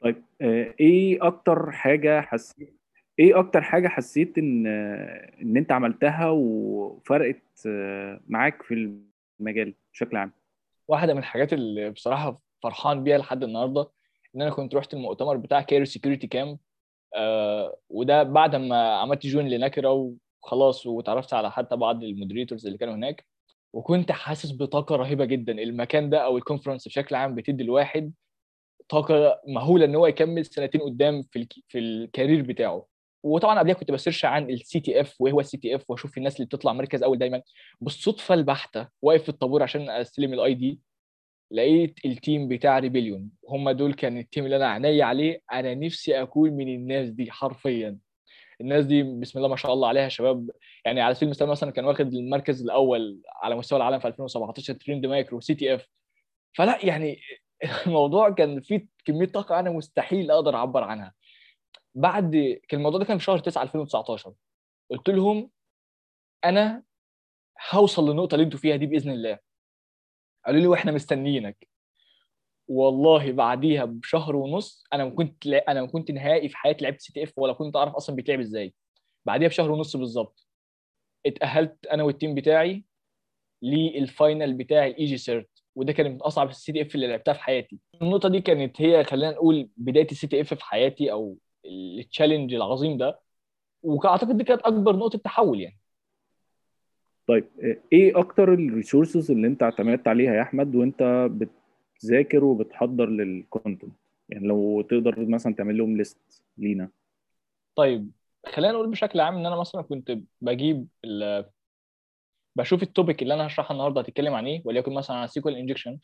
طيب 0.00 0.24
إيه 0.80 1.26
أكتر 1.26 1.72
حاجة 1.72 2.20
حسيت 2.20 2.76
إيه 3.18 3.38
أكتر 3.40 3.62
حاجة 3.62 3.88
حسيت 3.88 4.38
إن 4.38 4.66
إن 5.42 5.56
أنت 5.56 5.72
عملتها 5.72 6.28
وفرقت 6.30 7.68
معاك 8.26 8.62
في 8.62 8.98
المجال 9.40 9.74
بشكل 9.92 10.16
عام؟ 10.16 10.32
واحدة 10.88 11.12
من 11.12 11.18
الحاجات 11.18 11.52
اللي 11.52 11.90
بصراحة 11.90 12.40
فرحان 12.62 13.04
بيها 13.04 13.18
لحد 13.18 13.44
النهارده 13.44 13.90
إن 14.36 14.42
أنا 14.42 14.50
كنت 14.50 14.74
رحت 14.74 14.94
المؤتمر 14.94 15.36
بتاع 15.36 15.62
Cairo 15.62 15.84
Security 15.84 16.26
Camp 16.26 16.58
وده 17.90 18.22
بعد 18.22 18.56
ما 18.56 18.94
عملت 18.96 19.26
join 19.26 19.48
لنكرة 19.48 20.14
وخلاص 20.42 20.86
وتعرفت 20.86 21.34
على 21.34 21.50
حتى 21.50 21.76
بعض 21.76 22.04
ال 22.04 22.10
moderators 22.10 22.66
اللي 22.66 22.78
كانوا 22.78 22.94
هناك. 22.94 23.26
وكنت 23.72 24.12
حاسس 24.12 24.52
بطاقة 24.52 24.96
رهيبة 24.96 25.24
جدا. 25.24 25.52
المكان 25.52 26.10
ده 26.10 26.18
أو 26.24 26.36
ال 26.36 26.41
conference 26.41 26.88
بشكل 26.88 27.14
عام 27.14 27.34
بتدي 27.34 27.62
الواحد 27.62 28.12
طاقة 28.88 29.40
مهولة 29.48 29.84
إن 29.84 29.94
هو 29.94 30.06
يكمل 30.06 30.46
سنتين 30.46 30.80
قدام 30.80 31.22
في 31.22 31.38
الك... 31.38 31.52
في 31.68 31.78
ال 31.78 31.87
career 31.87 32.42
بتاعه. 32.42 32.86
وطبعا 33.22 33.58
قبلها 33.58 33.74
كنت 33.74 33.90
ب 33.90 33.95
search 33.95 34.24
عن 34.24 34.50
ال 34.50 34.80
CTF 34.80 35.20
وإيه 35.20 35.32
هو 35.32 35.40
ال 35.40 35.56
CTF 35.56 35.84
وأشوف 35.90 36.18
الناس 36.18 36.36
اللي 36.36 36.46
بتطلع 36.46 36.72
مركز 36.72 37.02
أول 37.02 37.18
دايما. 37.18 37.42
بالصدفة 37.80 38.34
البحتة 38.34 38.88
واقف 39.02 39.22
في 39.22 39.28
الطابور 39.28 39.62
عشان 39.62 39.90
أستلم 39.90 40.32
ال 40.34 40.54
ID 40.54 40.80
لقيت 41.50 42.04
ال 42.04 42.13
team 42.13 42.48
بتاع 42.48 42.78
Rebellion. 42.78 43.30
هم 43.48 43.70
دول 43.70 43.94
كان 43.94 44.18
ال 44.18 44.23
team 44.23 44.44
اللي 44.44 44.56
أنا 44.56 44.68
عينيا 44.68 45.04
عليه. 45.04 45.42
أنا 45.52 45.74
نفسي 45.74 46.22
أكون 46.22 46.50
من 46.50 46.68
الناس 46.68 47.08
دي 47.08 47.30
حرفيا. 47.30 47.98
الناس 48.60 48.84
دي 48.84 49.02
بسم 49.02 49.38
الله 49.38 49.48
ما 49.48 49.56
شاء 49.56 49.72
الله 49.72 49.88
عليها 49.88 50.08
شباب. 50.08 50.50
يعني 50.84 51.00
على 51.00 51.14
سبيل 51.14 51.28
المثال 51.28 51.48
مثلا 51.48 51.70
كان 51.70 51.84
واخد 51.84 52.14
المركز 52.14 52.62
الأول 52.62 53.20
على 53.42 53.56
مستوى 53.56 53.76
العالم 53.76 53.98
في 53.98 54.08
2017 54.08 54.74
Trend 54.74 55.06
Micro 55.06 55.40
CTF. 55.40 55.88
فلا 56.52 56.86
يعني 56.86 57.20
الموضوع 57.86 58.30
كان 58.30 58.60
فيه 58.60 58.86
كمية 59.04 59.26
طاقة 59.26 59.60
أنا 59.60 59.70
مستحيل 59.70 60.30
أقدر 60.30 60.56
أعبر 60.56 60.84
عنها. 60.84 61.14
بعد 61.94 62.60
كان 62.68 62.78
الموضوع 62.80 62.98
ده 63.00 63.04
كان 63.04 63.18
في 63.18 63.24
شهر 63.24 63.38
9 63.38 63.62
2019 63.62 64.34
قلت 64.90 65.08
لهم 65.08 65.50
أنا 66.44 66.82
هوصل 67.70 68.10
للنقطة 68.10 68.34
اللي 68.34 68.44
أنتوا 68.44 68.58
فيها 68.58 68.76
دي 68.76 68.86
بإذن 68.86 69.10
الله. 69.10 69.38
قالوا 70.46 70.60
لي 70.60 70.66
وإحنا 70.66 70.92
مستنيينك. 70.92 71.68
والله 72.68 73.32
بعديها 73.32 73.84
بشهر 73.84 74.36
ونص 74.36 74.84
أنا 74.92 75.04
ما 75.04 75.10
كنت 75.10 75.46
لا... 75.46 75.70
أنا 75.70 75.80
ما 75.80 75.86
كنت 75.86 76.10
نهائي 76.10 76.48
في 76.48 76.56
حياتي 76.56 76.84
لعبت 76.84 77.00
CTF 77.00 77.32
ولا 77.38 77.52
كنت 77.52 77.76
أعرف 77.76 77.94
أصلا 77.94 78.16
بيتلعب 78.16 78.40
إزاي. 78.40 78.74
بعديها 79.24 79.48
بشهر 79.48 79.70
ونص 79.70 79.96
بالظبط 79.96 80.46
اتأهلت 81.26 81.86
أنا 81.86 82.02
وال 82.02 82.13
team 82.13 82.34
بتاعي 82.34 82.84
لل 83.62 83.88
final 83.88 84.54
بتاع 84.54 84.86
ال 84.86 85.04
EG-CERT 85.04 85.50
وده 85.74 85.92
كان 85.92 86.10
من 86.12 86.20
أصعب 86.22 86.48
ال 86.50 86.72
CTF 86.72 86.94
اللي 86.94 87.06
لعبتها 87.06 87.34
في 87.34 87.40
حياتي. 87.40 87.78
النقطة 88.02 88.28
دي 88.28 88.40
كانت 88.40 88.82
هي 88.82 89.04
خلينا 89.04 89.32
نقول 89.32 89.68
بداية 89.76 90.06
ال 90.10 90.26
CTF 90.26 90.54
في 90.54 90.64
حياتي 90.64 91.12
أو 91.12 91.38
ال 91.66 91.75
challenge 91.75 92.54
العظيم 92.54 92.98
ده. 92.98 93.20
وأعتقد 93.82 94.38
دي 94.38 94.44
كانت 94.44 94.62
أكبر 94.62 94.96
نقطة 94.96 95.18
تحول 95.18 95.60
يعني. 95.60 95.78
طيب 97.26 97.44
إيه 97.92 98.18
أكتر 98.18 98.54
ال 98.54 98.62
resources 98.62 99.30
اللي 99.30 99.46
أنت 99.46 99.62
اعتمدت 99.62 100.08
عليها 100.08 100.34
يا 100.34 100.42
أحمد 100.42 100.74
وأنت 100.74 101.30
بتذاكر 102.00 102.44
وبتحضر 102.44 103.06
لل 103.08 103.27
content 103.27 103.92
يعني 104.28 104.46
لو 104.46 104.82
تقدر 104.82 105.26
مثلا 105.26 105.54
تعمل 105.54 105.78
لهم 105.78 105.96
list 105.96 106.42
لينا. 106.58 106.88
طيب 107.76 108.10
خلينا 108.46 108.72
نقول 108.72 108.90
بشكل 108.90 109.20
عام 109.20 109.36
إن 109.36 109.46
أنا 109.46 109.56
مثلا 109.56 109.82
كنت 109.82 110.18
بجيب. 110.40 110.86
بشوف 112.56 112.82
ال 112.82 112.89
topic 112.89 113.22
اللي 113.22 113.34
أنا 113.34 113.46
هشرحها 113.46 113.72
النهارده 113.72 114.00
هتتكلم 114.00 114.34
عن 114.34 114.46
إيه 114.46 114.62
وليكن 114.64 114.94
مثلا 114.94 115.16
عن 115.16 115.26
SQL 115.26 115.56
injection. 115.56 115.98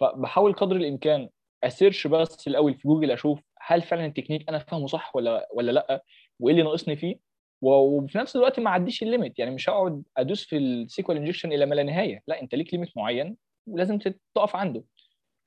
فبحاول 0.00 0.52
قدر 0.52 0.76
الإمكان 0.76 1.28
أ 1.64 1.70
search 1.70 2.06
بس 2.06 2.48
الأول 2.48 2.74
في 2.74 2.88
جوجل 2.88 3.10
أشوف 3.10 3.40
هل 3.60 3.82
فعلا 3.82 4.06
التكنيك 4.06 4.48
أنا 4.48 4.58
فاهمه 4.58 4.86
صح 4.86 5.16
ولا 5.16 5.48
ولا 5.54 5.72
لأ 5.72 6.04
وإيه 6.40 6.52
اللي 6.54 6.64
ناقصني 6.64 6.96
فيه. 6.96 7.31
وفي 7.62 8.18
نفس 8.18 8.36
الوقت 8.36 8.60
ما 8.60 8.70
اعديش 8.70 9.02
ال 9.02 9.08
limit 9.08 9.38
يعني 9.38 9.50
مش 9.50 9.68
هقعد 9.70 10.02
أدوس 10.16 10.44
في 10.44 10.56
ال 10.56 10.71
SQL 10.71 11.16
injection 11.16 11.52
إلى 11.52 11.66
ما 11.66 11.74
لا 11.74 11.82
نهاية. 11.82 12.22
لا 12.28 12.42
أنت 12.42 12.54
ليك 12.54 12.74
limit 12.74 12.90
معين 12.96 13.36
ولازم 13.66 13.98
تقف 14.34 14.56
عنده. 14.56 14.84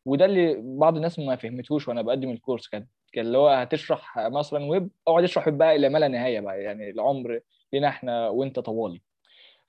وده 0.06 0.26
اللي 0.26 0.56
بعض 0.64 0.96
الناس 0.96 1.20
ما 1.20 1.36
فهمتهوش 1.36 1.88
وأنا 1.88 2.02
بقدم 2.02 2.32
ال 2.32 2.37
course 2.37 2.68
كان 2.68 2.88
كان 3.14 3.26
اللي 3.26 3.38
هو 3.38 3.50
هتشرح 3.50 4.18
مثلا 4.20 4.66
ويب 4.66 4.90
اقعد 5.08 5.24
اشرح 5.24 5.48
ويب 5.48 5.58
بقى 5.58 5.76
إلى 5.76 5.90
ما 5.90 5.98
لا 6.00 6.08
نهاية 6.08 6.40
بقى. 6.40 6.62
يعني 6.64 6.90
العمر 6.90 7.40
لنا 7.74 7.88
إحنا 7.88 8.30
وأنت 8.30 8.60
طوالي. 8.60 9.02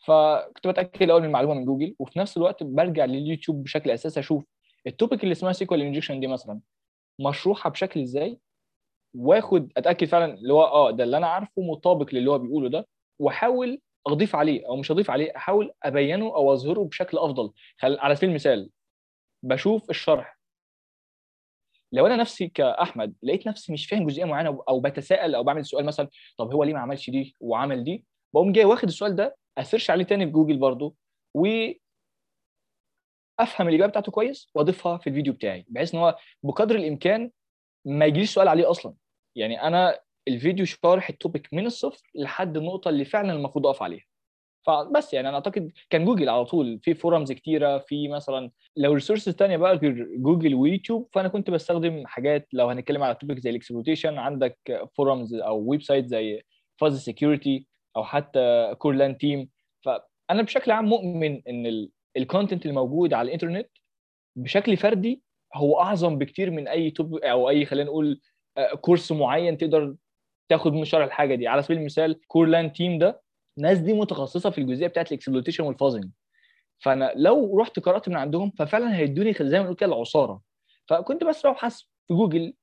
فكنت 0.07 0.67
بتأكد 0.69 1.03
الأول 1.03 1.21
من 1.21 1.27
المعلومة 1.27 1.55
من 1.55 1.65
جوجل 1.65 1.97
وفي 1.99 2.19
نفس 2.19 2.37
الوقت 2.37 2.63
برجع 2.63 3.05
لليوتيوب 3.05 3.63
بشكل 3.65 3.91
أساسي 3.91 4.21
أشوف 4.21 4.45
ال 4.87 4.93
topic 4.93 5.23
اللي 5.23 5.33
اسمها 5.33 5.53
SQL 5.53 5.83
injection 5.83 6.21
دي 6.21 6.27
مثلا 6.27 6.61
مشروحة 7.21 7.71
بشكل 7.71 8.01
إزاي؟ 8.03 8.39
واخد 9.15 9.73
أتأكد 9.77 10.07
فعلا 10.07 10.35
اللي 10.35 10.53
هو 10.53 10.63
آه 10.63 10.91
ده 10.91 11.05
اللي 11.05 11.17
أنا 11.17 11.27
عارفه 11.27 11.63
مطابق 11.63 12.15
للي 12.15 12.31
هو 12.31 12.39
بيقوله 12.39 12.69
ده 12.69 12.89
وأحاول 13.19 13.81
أضيف 14.07 14.37
عليه 14.37 14.67
أو 14.69 14.77
مش 14.77 14.91
أضيف 14.91 15.11
عليه 15.11 15.37
أحاول 15.37 15.73
أبينه 15.83 16.27
أو 16.27 16.53
أظهره 16.53 16.81
بشكل 16.85 17.19
أفضل. 17.19 17.53
خل... 17.79 17.99
على 17.99 18.17
سبيل 18.17 18.31
المثال 18.31 18.71
بشوف 19.43 19.91
الشرح. 19.91 20.39
لو 21.93 22.07
أنا 22.07 22.17
نفسي 22.17 22.49
كأحمد 22.49 23.15
لقيت 23.23 23.47
نفسي 23.47 23.73
مش 23.73 23.87
فاهم 23.87 24.07
جزئية 24.07 24.25
معينة 24.25 24.63
أو 24.69 24.81
بتساءل 24.81 25.35
أو 25.35 25.43
بعمل 25.43 25.67
سؤال 25.67 25.85
مثلا 25.87 26.09
طب 26.39 26.53
هو 26.53 26.65
ليه 26.65 26.73
ما 26.75 26.81
عملش 26.81 27.11
دي 27.11 27.37
وعمل 27.41 27.85
دي؟ 27.85 28.05
بقوم 28.35 28.53
جاي 28.53 28.65
واخد 28.65 28.89
السؤال 28.89 29.17
ده 29.17 29.37
أ 29.59 29.63
search 29.63 29.91
عليه 29.91 30.05
تاني 30.05 30.27
في 30.27 30.33
جوجل 30.33 30.57
برضه 30.59 30.95
و 31.35 31.47
افهم 33.41 33.69
الإجابة 33.69 33.91
بتاعته 33.91 34.13
كويس 34.13 34.51
وأضيفها 34.55 34.99
في 34.99 35.07
الفيديو 35.07 35.33
بتاعي 35.33 35.67
بحيث 35.69 35.95
إن 35.95 36.01
هو 36.01 36.17
بقدر 36.43 36.75
الإمكان 36.77 37.31
ما 37.87 38.07
يجيليش 38.07 38.31
سؤال 38.31 38.49
عليه 38.49 38.71
أصلا. 38.71 38.95
يعني 39.37 39.63
أنا 39.63 40.01
الفيديو 40.29 40.65
شارح 40.65 41.09
ال 41.09 41.15
topic 41.15 41.49
من 41.53 41.67
الصفر 41.67 42.03
لحد 42.15 42.57
النقطة 42.57 42.89
اللي 42.89 43.05
فعلا 43.05 43.33
المفروض 43.33 43.67
أقف 43.67 43.83
عليها. 43.83 44.05
فبس 44.67 45.15
يعني 45.15 45.29
أنا 45.29 45.37
أعتقد 45.37 45.73
كان 45.91 46.05
جوجل 46.05 46.29
على 46.29 46.45
طول 46.45 46.81
في 46.83 46.95
forums 46.95 47.33
كتيرة 47.33 47.79
في 47.79 48.09
مثلا 48.09 48.51
لو 48.77 48.93
resources 48.93 49.33
تانية 49.33 49.57
بقى 49.57 49.77
غير 49.77 50.09
جوجل 50.17 50.55
ويوتيوب 50.55 51.09
فأنا 51.13 51.29
كنت 51.29 51.51
بستخدم 51.51 52.07
حاجات 52.07 52.49
لو 52.53 52.69
هنتكلم 52.69 53.03
على 53.03 53.15
topic 53.15 53.39
زي 53.39 53.51
ال 53.51 53.56
exploitation 53.56 54.19
عندك 54.19 54.89
forums 54.95 55.35
أو 55.35 55.59
website 55.59 56.07
زي 56.07 56.43
فاز 56.77 57.05
security 57.05 57.67
أو 57.97 58.05
حتى 58.05 58.75
Corelan 58.79 59.19
Team 59.19 59.49
فأنا 59.85 60.43
بشكل 60.43 60.71
عام 60.71 60.85
مؤمن 60.85 61.43
إن 61.49 61.89
ال 62.17 62.23
content 62.23 62.67
الموجود 62.67 63.15
على 63.15 63.27
الإنترنت 63.27 63.69
بشكل 64.37 64.77
فردي 64.77 65.23
هو 65.57 65.81
أعظم 65.81 66.19
بكتير 66.19 66.51
من 66.51 66.69
أي 66.69 66.91
top 66.91 67.15
أو 67.17 67.49
أي 67.51 67.65
خلينا 67.67 67.91
نقول 67.91 68.21
course 68.81 69.13
معين 69.13 69.59
تقدر 69.59 69.95
تاخد 70.49 70.73
منه 70.73 70.85
شرح 70.85 71.05
الحاجة 71.05 71.35
دي. 71.35 71.49
على 71.49 71.63
سبيل 71.63 71.79
المثال 71.79 72.21
Corelan 72.27 72.73
Team 72.73 72.99
ده 72.99 73.23
الناس 73.59 73.79
دي 73.79 73.93
متخصصة 73.93 74.51
في 74.51 74.59
الجزئية 74.61 74.89
بتاعت 74.89 75.13
ال 75.13 75.17
exploitation 75.17 75.65
وال 75.65 75.75
fuzzing 75.75 76.11
فأنا 76.79 77.13
لو 77.17 77.59
رحت 77.59 77.81
قرأت 77.81 78.09
من 78.09 78.17
عندهم 78.17 78.51
ففعلا 78.51 78.97
هيدوني 78.97 79.33
زي 79.41 79.57
ما 79.57 79.63
بنقول 79.63 79.77
كده 79.77 79.89
العصارة. 79.89 80.43
فكنت 80.89 81.25
بس 81.25 81.47
ببحث 81.47 81.81
في 81.81 82.15
جوجل 82.15 82.55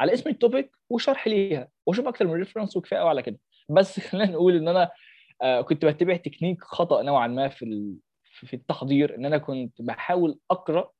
على 0.00 0.12
اسم 0.12 0.30
ال 0.30 0.37
topic 0.37 0.70
وشرح 0.90 1.28
ليها 1.28 1.68
وأشوف 1.86 2.06
أكتر 2.06 2.26
من 2.26 2.32
reference 2.32 2.76
وكفايه 2.76 3.00
قوي 3.00 3.08
على 3.08 3.22
كده. 3.22 3.38
بس 3.68 4.00
خلينا 4.10 4.30
نقول 4.30 4.56
إن 4.56 4.68
أنا 4.68 4.90
كنت 5.62 5.84
بتبع 5.84 6.16
تكنيك 6.16 6.62
خطأ 6.62 7.02
نوعا 7.02 7.26
ما 7.26 7.48
في 7.48 7.94
في 8.30 8.54
التحضير 8.54 9.14
إن 9.14 9.26
أنا 9.26 9.38
كنت 9.38 9.82
بحاول 9.82 10.38
أقرأ 10.50 10.90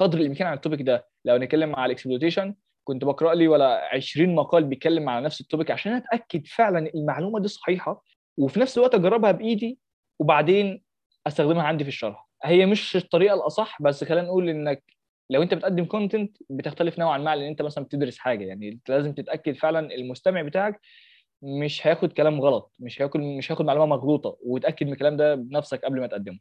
قدر 0.00 0.18
الإمكان 0.18 0.46
عن 0.46 0.54
ال 0.54 0.59
topic 0.59 0.82
ده. 0.82 1.08
لو 1.24 1.36
نتكلم 1.36 1.76
على 1.76 1.86
ال 1.86 1.91
exploitation 1.91 2.54
كنت 2.84 3.04
بقرأ 3.04 3.34
لي 3.34 3.48
ولا 3.48 3.88
20 3.94 4.34
مقال 4.34 4.64
بيتكلم 4.64 5.08
على 5.08 5.24
نفس 5.24 5.40
ال 5.40 5.45
topic 5.45 5.70
عشان 5.70 5.92
أتأكد 5.92 6.46
فعلا 6.46 6.90
المعلومة 6.94 7.40
دي 7.40 7.48
صحيحة 7.48 8.04
وفي 8.36 8.60
نفس 8.60 8.78
الوقت 8.78 8.94
أجربها 8.94 9.32
بإيدي 9.32 9.78
وبعدين 10.18 10.82
أستخدمها 11.26 11.62
عندي 11.62 11.84
في 11.84 11.88
الشرح. 11.88 12.28
هي 12.44 12.66
مش 12.66 12.96
الطريقة 12.96 13.34
الأصح 13.34 13.82
بس 13.82 14.04
خلينا 14.04 14.26
نقول 14.26 14.48
إنك 14.48 14.84
لو 15.30 15.42
أنت 15.42 15.54
بتقدم 15.54 15.84
content 15.84 16.36
بتختلف 16.50 16.98
نوعا 16.98 17.18
ما 17.18 17.36
لأن 17.36 17.48
أنت 17.48 17.62
مثلا 17.62 17.84
بتدرس 17.84 18.18
حاجة. 18.18 18.44
يعني 18.44 18.68
أنت 18.68 18.90
لازم 18.90 19.12
تتأكد 19.12 19.56
فعلا 19.56 19.94
المستمع 19.94 20.42
بتاعك 20.42 20.80
مش 21.42 21.86
هياخد 21.86 22.12
كلام 22.12 22.40
غلط 22.40 22.74
مش 22.78 23.02
هياخد 23.02 23.20
مش 23.20 23.52
هياخد 23.52 23.64
معلومة 23.64 23.96
مغلوطة 23.96 24.38
وتأكد 24.46 24.86
من 24.86 24.92
الكلام 24.92 25.16
ده 25.16 25.34
بنفسك 25.34 25.84
قبل 25.84 26.00
ما 26.00 26.06
تقدمه. 26.06 26.38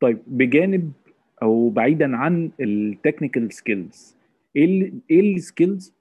طيب 0.00 0.22
بجانب 0.26 0.92
أو 1.42 1.68
بعيدا 1.70 2.16
عن 2.16 2.50
ال 2.60 2.69
technical 2.69 3.52
skills 3.52 4.16
إيه 4.56 4.92
إيه 5.10 5.34
ال 5.36 5.44
skills 5.44 5.94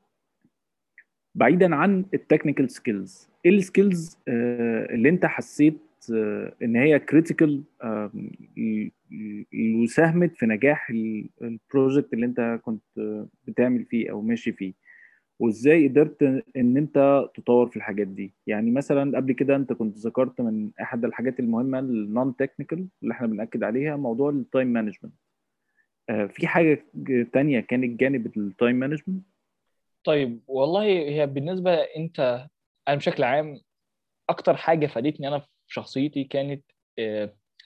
بعيدا 1.36 1.76
عن 1.76 2.06
ال 2.14 2.19
technical 2.19 2.70
skills 2.72 3.30
إيه 3.46 3.52
ال 3.52 3.61
skills 3.61 4.18
اللي 4.28 5.10
أنت 5.10 5.26
حسيت 5.26 5.78
إن 6.64 6.76
هي 6.76 7.00
critical 7.00 7.64
وساهمت 9.84 10.36
في 10.38 10.46
نجاح 10.46 10.90
ال 11.42 11.51
project 11.51 12.14
اللي 12.14 12.26
أنت 12.26 12.60
كنت 12.64 12.82
بتعمل 13.48 13.86
فيه 13.86 14.12
أو 14.12 14.22
ماشي 14.22 14.52
فيه. 14.52 14.74
وازاي 15.40 15.88
قدرت 15.88 16.24
ان 16.58 16.78
انت 16.78 17.26
تطور 17.36 17.68
في 17.68 17.76
الحاجات 17.78 18.08
دي؟ 18.08 18.34
يعني 18.48 18.72
مثلا 18.72 19.18
قبل 19.18 19.32
كده 19.34 19.56
انت 19.56 19.74
كنت 19.74 19.98
ذكرت 19.98 20.42
من 20.42 20.72
احد 20.82 21.06
الحاجات 21.06 21.40
المهمة 21.40 21.80
ال 21.80 22.36
non-technical 22.36 22.88
اللي 23.04 23.14
إحنا 23.14 23.28
بنأكد 23.28 23.64
عليها 23.64 23.96
موضوع 23.96 24.30
ال 24.30 24.38
time 24.38 24.68
management 24.68 25.14
في 26.30 26.48
حاجة 26.48 26.86
تانية 27.34 27.60
كانت 27.60 28.00
جانب 28.00 28.38
ال 28.38 28.45
time 28.45 28.76
management 28.76 29.24
طيب 30.04 30.40
والله 30.48 30.84
هي 30.84 31.28
بالنسبة 31.28 31.74
انت 31.74 32.48
أنا 32.88 32.96
بشكل 32.96 33.24
عام 33.24 33.60
أكتر 34.30 34.56
حاجة 34.58 34.88
فادتني 34.88 35.28
أنا 35.28 35.40
في 35.40 35.48
شخصيتي 35.68 36.24
كانت 36.24 36.64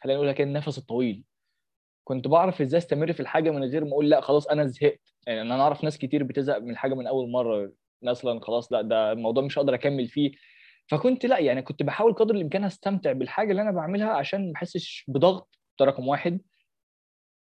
خلينا 0.01 0.15
نقولها 0.15 0.33
كان 0.33 0.47
النفس 0.47 0.77
الطويل. 0.77 1.23
كنت 2.09 2.27
بعرف 2.27 2.61
إزاي 2.61 2.77
أستمر 2.77 3.13
في 3.13 3.19
الحاجة 3.19 3.51
من 3.51 3.63
غير 3.63 3.85
ما 3.85 3.91
أقول 3.91 4.09
لا 4.09 4.21
خلاص 4.21 4.47
أنا 4.47 4.65
زهقت. 4.65 5.13
يعني 5.27 5.41
أنا 5.41 5.61
أعرف 5.61 5.83
ناس 5.83 5.97
كتير 5.97 6.23
بتزهق 6.23 6.57
من 6.57 6.69
الحاجة 6.71 6.93
من 6.93 7.07
أول 7.07 7.31
مرة 7.31 7.71
مثلا 8.03 8.39
خلاص 8.39 8.71
لأ 8.73 8.81
ده 8.81 9.11
الموضوع 9.11 9.43
مش 9.43 9.59
هقدر 9.59 9.73
أكمل 9.73 10.07
فيه. 10.07 10.31
فكنت 10.87 11.25
لأ 11.25 11.39
يعني 11.39 11.61
كنت 11.61 11.83
بحاول 11.83 12.13
قدر 12.13 12.35
الإمكان 12.35 12.63
أستمتع 12.63 13.11
بالحاجة 13.11 13.51
اللي 13.51 13.61
أنا 13.61 13.71
بعملها 13.71 14.09
عشان 14.09 14.47
ما 14.47 14.53
أحسش 14.55 15.05
بضغط 15.07 15.59
ده 15.79 15.85
رقم 15.85 16.07
واحد. 16.07 16.41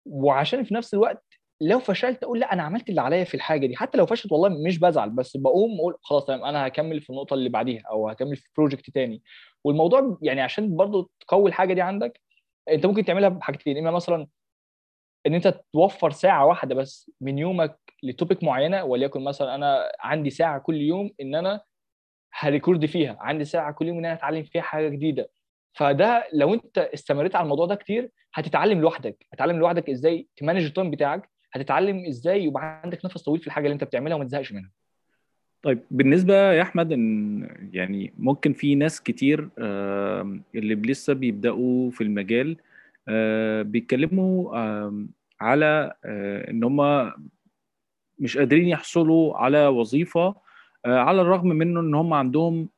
وعشان 0.06 0.63
في 0.63 0.74
نفس 0.74 0.93
الوقت 0.93 1.24
لو 1.62 1.80
فشلت 1.80 2.24
أقول 2.24 2.39
لأ 2.39 2.54
أنا 2.54 2.63
عملت 2.63 2.89
اللي 2.89 3.02
عليا 3.02 3.24
في 3.24 3.34
الحاجة 3.34 3.67
دي. 3.67 3.76
حتى 3.76 3.98
لو 3.98 4.06
فشلت 4.06 4.32
والله 4.32 4.50
مش 4.50 4.80
بزعل 4.80 5.10
بس 5.10 5.38
بقوم 5.38 5.80
أقول 5.80 5.96
خلاص 6.02 6.26
تمام 6.26 6.43
أنا 6.46 6.67
هكمل 6.67 7.02
في 7.02 7.10
النقطة 7.10 7.34
اللي 7.34 7.50
بعديها 7.50 7.84
أو 7.91 8.10
هكمل 8.10 8.36
في 8.38 8.50
بروجكت 8.58 8.89
تاني. 8.89 9.24
والموضوع 9.63 10.17
يعني 10.22 10.41
عشان 10.41 10.76
برضو 10.76 11.12
تقوي 11.20 11.50
الحاجة 11.50 11.74
دي 11.74 11.82
عندك 11.82 12.22
أنت 12.70 12.86
ممكن 12.86 13.06
تعملها 13.06 13.30
بحاجتين 13.30 13.78
إما 13.78 13.91
مثلا 13.91 14.28
إن 15.25 15.34
أنت 15.34 15.62
توفر 15.73 16.12
ساعة 16.12 16.45
واحدة 16.45 16.75
بس 16.75 17.12
من 17.21 17.38
يومك 17.38 17.77
ل 18.04 18.10
topic 18.10 18.43
معينة 18.43 18.84
وليكن 18.84 19.23
مثلا 19.23 19.56
أنا 19.56 19.91
عندي 19.99 20.30
ساعة 20.30 20.60
كل 20.60 20.75
يوم 20.82 21.12
إن 21.21 21.36
أنا 21.36 21.62
ه 22.34 22.41
record 22.41 22.86
فيها 22.86 23.17
عندي 23.19 23.45
ساعة 23.45 23.73
كل 23.73 23.88
يوم 23.88 23.97
إن 23.97 24.06
أنا 24.06 24.13
أتعلم 24.13 24.43
فيها 24.43 24.62
حاجة 24.62 24.89
جديدة. 24.89 25.30
فده 25.73 26.23
لو 26.34 26.53
أنت 26.53 26.77
استمريت 26.77 27.36
على 27.36 27.43
الموضوع 27.43 27.65
ده 27.65 27.75
كتير 27.75 28.10
هتتعلم 28.34 28.82
لوحدك. 28.82 29.25
هتتعلم 29.34 29.58
لوحدك 29.60 29.89
إزاي 29.89 30.27
ت 30.38 30.41
manage 30.41 30.65
ال 30.65 30.71
time 30.71 30.91
بتاعك 30.91 31.30
هتتعلم 31.53 32.06
إزاي 32.06 32.43
يبقى 32.43 32.82
عندك 32.84 33.06
نفس 33.06 33.23
طويل 33.23 33.41
في 33.41 33.47
الحاجة 33.47 33.63
اللي 33.65 33.73
أنت 33.73 33.84
بتعملها 33.84 34.15
وما 34.15 34.25
تزهقش 34.25 34.51
منها. 34.51 34.71
طيب 35.63 35.80
بالنسبة 35.91 36.53
يا 36.53 36.62
أحمد 36.62 36.91
إن 36.91 37.69
يعني 37.73 38.13
ممكن 38.17 38.53
في 38.53 38.75
ناس 38.75 39.01
كتير 39.03 39.49
اللي 40.56 40.75
لسه 40.75 41.13
بيبدأوا 41.13 41.91
في 41.91 42.01
المجال 42.01 42.58
بيتكلموا 43.62 44.58
آم، 44.58 45.10
على 45.41 45.93
آه، 46.06 46.50
إن 46.52 46.63
هم 46.63 47.12
مش 48.20 48.38
قادرين 48.38 48.67
يحصلوا 48.67 49.38
على 49.38 49.67
وظيفة 49.67 50.36
آه، 50.86 50.98
على 51.00 51.22
الرغم 51.22 51.48
منه 51.48 51.80
إن 51.80 51.96
هم 51.96 52.13
عندهم 52.13 52.70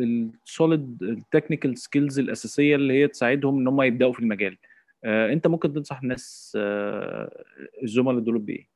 ال 0.00 0.17
solid 0.17 1.02
ال 1.02 1.10
technical 1.10 1.78
skills 1.78 2.18
الأساسية 2.18 2.76
اللي 2.76 2.94
هي 3.02 3.08
تساعدهم 3.08 3.58
إن 3.58 3.68
هم 3.68 3.82
يبدأوا 3.82 4.12
في 4.12 4.20
المجال 4.20 4.56
آه، 5.04 5.32
أنت 5.32 5.46
ممكن 5.46 5.72
تنصح 5.72 6.00
الناس 6.02 6.52
آه، 6.60 7.44
الزملاء 7.82 8.20
دول 8.20 8.38
بإيه؟ 8.38 8.68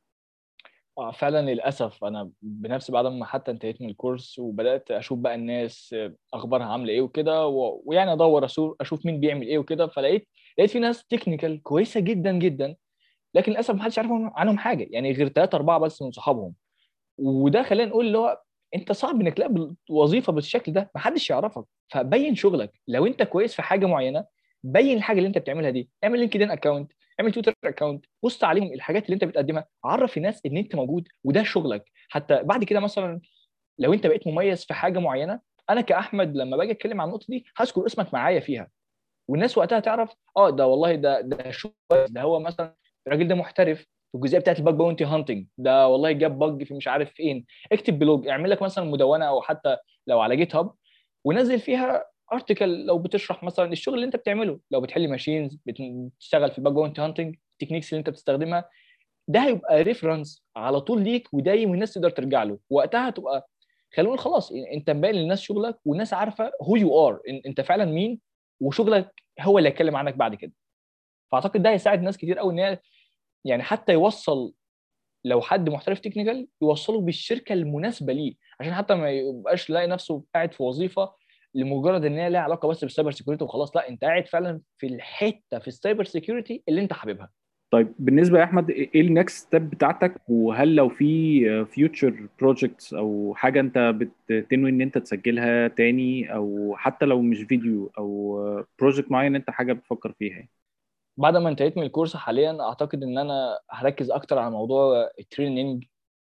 آه، 0.97 1.11
فعلا 1.11 1.51
للأسف 1.53 2.03
أنا 2.03 2.29
بنفسي 2.41 2.91
بعد 2.91 3.05
ما 3.05 3.25
حتى 3.25 3.51
انتهيت 3.51 3.81
من 3.81 3.89
الكورس 3.89 4.39
وبدأت 4.39 4.91
أشوف 4.91 5.19
بقى 5.19 5.35
الناس 5.35 5.95
آه، 5.97 6.13
أخبارها 6.33 6.65
عاملة 6.65 6.93
إيه 6.93 7.01
وكده 7.01 7.47
ويعني 7.85 8.13
أدور 8.13 8.45
أشوف 8.81 9.05
مين 9.05 9.19
بيعمل 9.19 9.47
إيه 9.47 9.57
وكده 9.57 9.87
فلقيت 9.87 10.27
لقيت 10.57 10.69
في 10.71 10.79
ناس 10.79 11.05
تكنيكال 11.07 11.63
كويسة 11.63 11.99
جدا 11.99 12.31
جدا 12.31 12.75
لكن 13.33 13.51
للأسف 13.51 13.75
ما 13.75 13.83
حدش 13.83 13.99
عارف 13.99 14.11
عنهم 14.11 14.57
حاجة. 14.57 14.87
يعني 14.91 15.11
غير 15.11 15.29
ثلاثة 15.29 15.55
أربعة 15.55 15.79
بس 15.79 16.01
من 16.01 16.11
صحابهم. 16.11 16.55
وده 17.17 17.63
خلينا 17.63 17.89
نقول 17.89 18.07
اللي 18.07 18.17
هو 18.17 18.41
أنت 18.75 18.91
صعب 18.91 19.21
إنك 19.21 19.33
تلاقي 19.33 19.73
وظيفة 19.89 20.33
بالشكل 20.33 20.73
ده 20.73 20.91
محدش 20.95 21.29
يعرفك. 21.29 21.65
فبين 21.89 22.35
شغلك. 22.35 22.71
لو 22.87 23.05
أنت 23.07 23.23
كويس 23.23 23.55
في 23.55 23.61
حاجة 23.61 23.85
معينة 23.85 24.25
بين 24.63 24.97
الحاجة 24.97 25.17
اللي 25.17 25.27
أنت 25.27 25.37
بتعملها 25.37 25.69
دي. 25.69 25.89
اعمل 26.03 26.19
LinkedIn 26.19 26.51
account 26.51 26.91
اعمل 27.19 27.31
Twitter 27.31 27.53
account 27.65 28.05
بص 28.23 28.43
عليهم 28.43 28.73
الحاجات 28.73 29.05
اللي 29.05 29.13
أنت 29.15 29.23
بتقدمها. 29.23 29.67
عرف 29.85 30.17
الناس 30.17 30.41
إن 30.45 30.57
أنت 30.57 30.75
موجود 30.75 31.07
وده 31.23 31.43
شغلك. 31.43 31.85
حتى 32.09 32.43
بعد 32.43 32.63
كده 32.63 32.79
مثلا 32.79 33.21
لو 33.79 33.93
أنت 33.93 34.07
بقيت 34.07 34.27
مميز 34.27 34.65
في 34.65 34.73
حاجة 34.73 34.99
معينة 34.99 35.39
أنا 35.69 35.81
كأحمد 35.81 36.37
لما 36.37 36.57
باجي 36.57 36.71
أتكلم 36.71 37.01
عن 37.01 37.07
النقطة 37.07 37.25
دي 37.29 37.45
هذكر 37.57 37.85
اسمك 37.85 38.13
معايا 38.13 38.39
فيها. 38.39 38.69
والناس 39.27 39.57
وقتها 39.57 39.79
تعرف 39.79 40.13
آه 40.37 40.49
ده 40.49 40.67
والله 40.67 40.95
ده 40.95 41.21
ده 41.21 41.51
شو 41.51 41.69
ده 42.09 42.21
هو 42.21 42.39
مثلا 42.39 42.75
الراجل 43.07 43.27
ده 43.27 43.35
محترف 43.35 43.85
الجزئية 44.15 44.39
بتاعت 44.39 44.59
ال 44.59 44.62
bug 44.62 44.73
bounty 44.75 45.05
hunting 45.05 45.47
ده 45.57 45.87
والله 45.87 46.11
جاب 46.11 46.39
bug 46.39 46.63
في 46.63 46.73
مش 46.73 46.87
عارف 46.87 47.13
فين. 47.13 47.45
اكتب 47.71 47.99
blog 47.99 48.27
اعمل 48.27 48.49
لك 48.49 48.61
مثلا 48.61 48.83
مدونة 48.85 49.25
أو 49.25 49.41
حتى 49.41 49.77
لو 50.07 50.19
على 50.19 50.35
GitHub 50.35 50.71
ونزل 51.25 51.59
فيها 51.59 52.05
article 52.33 52.85
لو 52.85 52.97
بتشرح 52.99 53.43
مثلا 53.43 53.71
الشغل 53.71 53.95
اللي 53.95 54.05
أنت 54.05 54.15
بتعمله. 54.15 54.59
لو 54.71 54.81
بتحل 54.81 55.09
machines 55.09 55.57
بتشتغل 55.65 56.51
في 56.51 56.57
ال 56.57 56.61
bug 56.61 56.73
bounty 56.73 57.01
hunting 57.01 57.35
ال 57.53 57.56
techniques 57.56 57.89
اللي 57.93 57.99
أنت 57.99 58.09
بتستخدمها 58.09 58.69
ده 59.27 59.39
هيبقى 59.45 59.81
reference 59.83 60.43
على 60.55 60.81
طول 60.81 61.03
ليك 61.03 61.33
ودايم 61.33 61.69
والناس 61.71 61.93
تقدر 61.93 62.09
ترجع 62.09 62.43
له. 62.43 62.59
وقتها 62.69 63.09
تبقى 63.09 63.47
خلينا 63.95 64.07
نقول 64.09 64.19
خلاص 64.19 64.51
أنت 64.73 64.89
مبين 64.89 65.15
للناس 65.15 65.41
شغلك 65.41 65.77
والناس 65.85 66.13
عارفة 66.13 66.51
who 66.61 66.75
you 66.75 67.07
are 67.07 67.19
أنت 67.45 67.61
فعلا 67.61 67.85
مين 67.85 68.19
وشغلك 68.61 69.23
هو 69.41 69.57
اللي 69.57 69.69
هيتكلم 69.69 69.95
عنك 69.95 70.15
بعد 70.15 70.35
كده. 70.35 70.53
فأعتقد 71.31 71.63
ده 71.63 71.69
هيساعد 71.69 72.01
ناس 72.01 72.17
كتير 72.17 72.39
قوي 72.39 72.53
إن 72.53 72.59
هي 72.59 72.79
يعني 73.45 73.63
حتى 73.63 73.93
يوصل 73.93 74.53
لو 75.25 75.41
حد 75.41 75.69
محترف 75.69 75.99
technical 75.99 76.47
يوصله 76.61 77.01
بالشركة 77.01 77.53
المناسبة 77.53 78.13
ليه. 78.13 78.35
عشان 78.59 78.73
حتى 78.73 78.95
ما 78.95 79.11
يبقاش 79.11 79.69
لاقي 79.69 79.87
نفسه 79.87 80.23
قاعد 80.35 80.53
في 80.53 80.63
وظيفة 80.63 81.15
لمجرد 81.53 82.05
إن 82.05 82.17
هي 82.17 82.29
لها 82.29 82.41
علاقة 82.41 82.67
بس 82.67 82.83
بال 82.83 82.91
cyber 82.91 83.11
security 83.11 83.43
وخلاص. 83.43 83.75
لا 83.75 83.89
أنت 83.89 84.03
قاعد 84.03 84.27
فعلا 84.27 84.61
في 84.77 84.87
الحتة 84.87 85.59
في 85.59 85.67
ال 85.67 85.73
cyber 85.73 86.03
security 86.03 86.63
اللي 86.69 86.81
أنت 86.81 86.93
حاببها. 86.93 87.29
طيب 87.75 87.93
بالنسبة 87.99 88.39
يا 88.39 88.43
أحمد 88.43 88.69
إيه 88.69 89.01
ال 89.01 89.10
next 89.10 89.47
step 89.47 89.69
بتاعتك؟ 89.69 90.21
وهل 90.29 90.75
لو 90.75 90.89
في 90.89 91.65
future 91.65 92.27
projects 92.39 92.93
أو 92.93 93.33
حاجة 93.35 93.59
أنت 93.59 93.95
بتنوي 94.29 94.69
إن 94.69 94.81
أنت 94.81 94.97
تسجلها 94.97 95.67
تاني 95.67 96.33
أو 96.35 96.75
حتى 96.77 97.05
لو 97.05 97.21
مش 97.21 97.37
فيديو 97.37 97.91
أو 97.97 98.65
project 98.79 99.11
معين 99.11 99.35
أنت 99.35 99.49
حاجة 99.49 99.73
بتفكر 99.73 100.11
فيها 100.11 100.33
يعني. 100.35 100.49
بعد 101.17 101.37
ما 101.37 101.49
انتهيت 101.49 101.77
من 101.77 101.83
ال 101.83 101.88
course 101.88 102.15
حاليا 102.15 102.61
أعتقد 102.61 103.03
إن 103.03 103.17
أنا 103.17 103.59
هركز 103.71 104.11
أكتر 104.11 104.37
على 104.37 104.51
موضوع 104.51 105.09
ال 105.19 105.26
training 105.26 105.83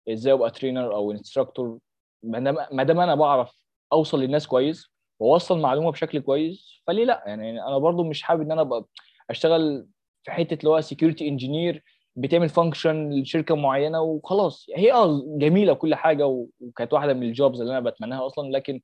إزاي 0.09 0.33
أبقى 0.33 0.51
trainer 0.51 0.95
أو 0.95 1.13
instructor 1.13 1.79
ما 2.23 2.83
دام 2.83 3.01
أنا 3.01 3.15
بعرف 3.15 3.53
أوصل 3.93 4.21
للناس 4.21 4.47
كويس 4.47 4.91
وأوصل 5.19 5.61
معلومة 5.61 5.91
بشكل 5.91 6.21
كويس 6.21 6.83
فليه 6.87 7.05
لأ؟ 7.05 7.25
يعني 7.27 7.63
أنا 7.63 7.79
برضو 7.79 8.05
مش 8.05 8.23
حابب 8.23 8.41
إن 8.41 8.53
أنا 8.53 8.61
أبقى 8.61 8.85
أشتغل 9.31 9.87
في 10.29 10.35
حتة 10.35 10.55
اللي 10.61 10.71
هو 10.71 10.81
security 10.81 11.29
engineer 11.29 11.83
بتعمل 12.17 12.49
function 12.49 13.11
لشركة 13.11 13.57
معينة 13.57 14.01
وخلاص. 14.01 14.67
هي 14.77 14.93
آه 14.93 15.23
جميلة 15.27 15.73
وكل 15.73 15.95
حاجة 15.95 16.27
وكانت 16.61 16.93
واحدة 16.93 17.15
من 17.15 17.23
ال 17.23 17.30
jobs 17.30 17.61
اللي 17.61 17.73
أنا 17.79 17.91
بتمناها 17.91 18.27
أصلا 18.27 18.51
لكن 18.51 18.81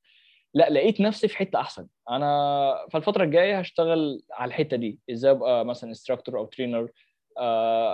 لا 0.55 0.71
لقيت 0.71 1.01
نفسي 1.01 1.29
في 1.29 1.37
حتة 1.37 1.61
أحسن. 1.61 1.87
أنا 2.11 2.75
فالفترة 2.93 3.25
الجاية 3.25 3.59
هشتغل 3.59 4.23
على 4.33 4.49
الحتة 4.49 4.77
دي 4.77 4.99
إزاي 5.11 5.31
أبقى 5.31 5.65
مثلا 5.65 5.91
instructor 5.91 6.39
أو 6.39 6.45
trainer 6.47 6.89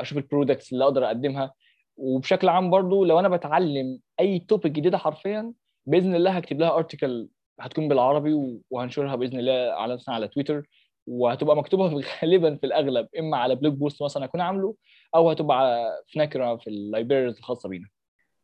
أشوف 0.01 0.19
ال 0.19 0.25
products 0.25 0.73
اللي 0.73 0.85
أقدر 0.85 1.07
أقدمها. 1.07 1.53
وبشكل 1.97 2.49
عام 2.49 2.71
برضو 2.71 3.05
لو 3.05 3.19
أنا 3.19 3.29
بتعلم 3.29 4.01
أي 4.21 4.39
topic 4.39 4.73
جديدة 4.73 4.99
حرفيا 4.99 5.53
بإذن 5.87 6.15
الله 6.15 6.31
هكتب 6.31 6.61
لها 6.61 6.77
article 6.77 7.29
هتكون 7.61 7.89
بالعربي 7.89 8.61
وهنشرها 8.71 9.17
بإذن 9.17 9.39
الله 9.39 9.53
على 9.73 9.95
مثلا 9.95 10.15
على 10.15 10.29
تويتر 10.29 10.67
وهتبقى 11.07 11.57
مكتوبة 11.57 12.03
غالبا 12.23 12.57
في 12.57 12.67
الأغلب 12.67 13.09
إما 13.19 13.37
على 13.37 13.55
blog 13.55 13.75
post 13.75 14.03
مثلا 14.03 14.25
أكون 14.25 14.41
عامله 14.41 14.75
أو 15.15 15.31
هتبقى 15.31 15.91
في 16.09 16.19
نكرة 16.19 16.57
في 16.57 16.67
ال 16.71 16.77
libraries 16.77 17.37
الخاصة 17.37 17.69
بينا. 17.69 17.89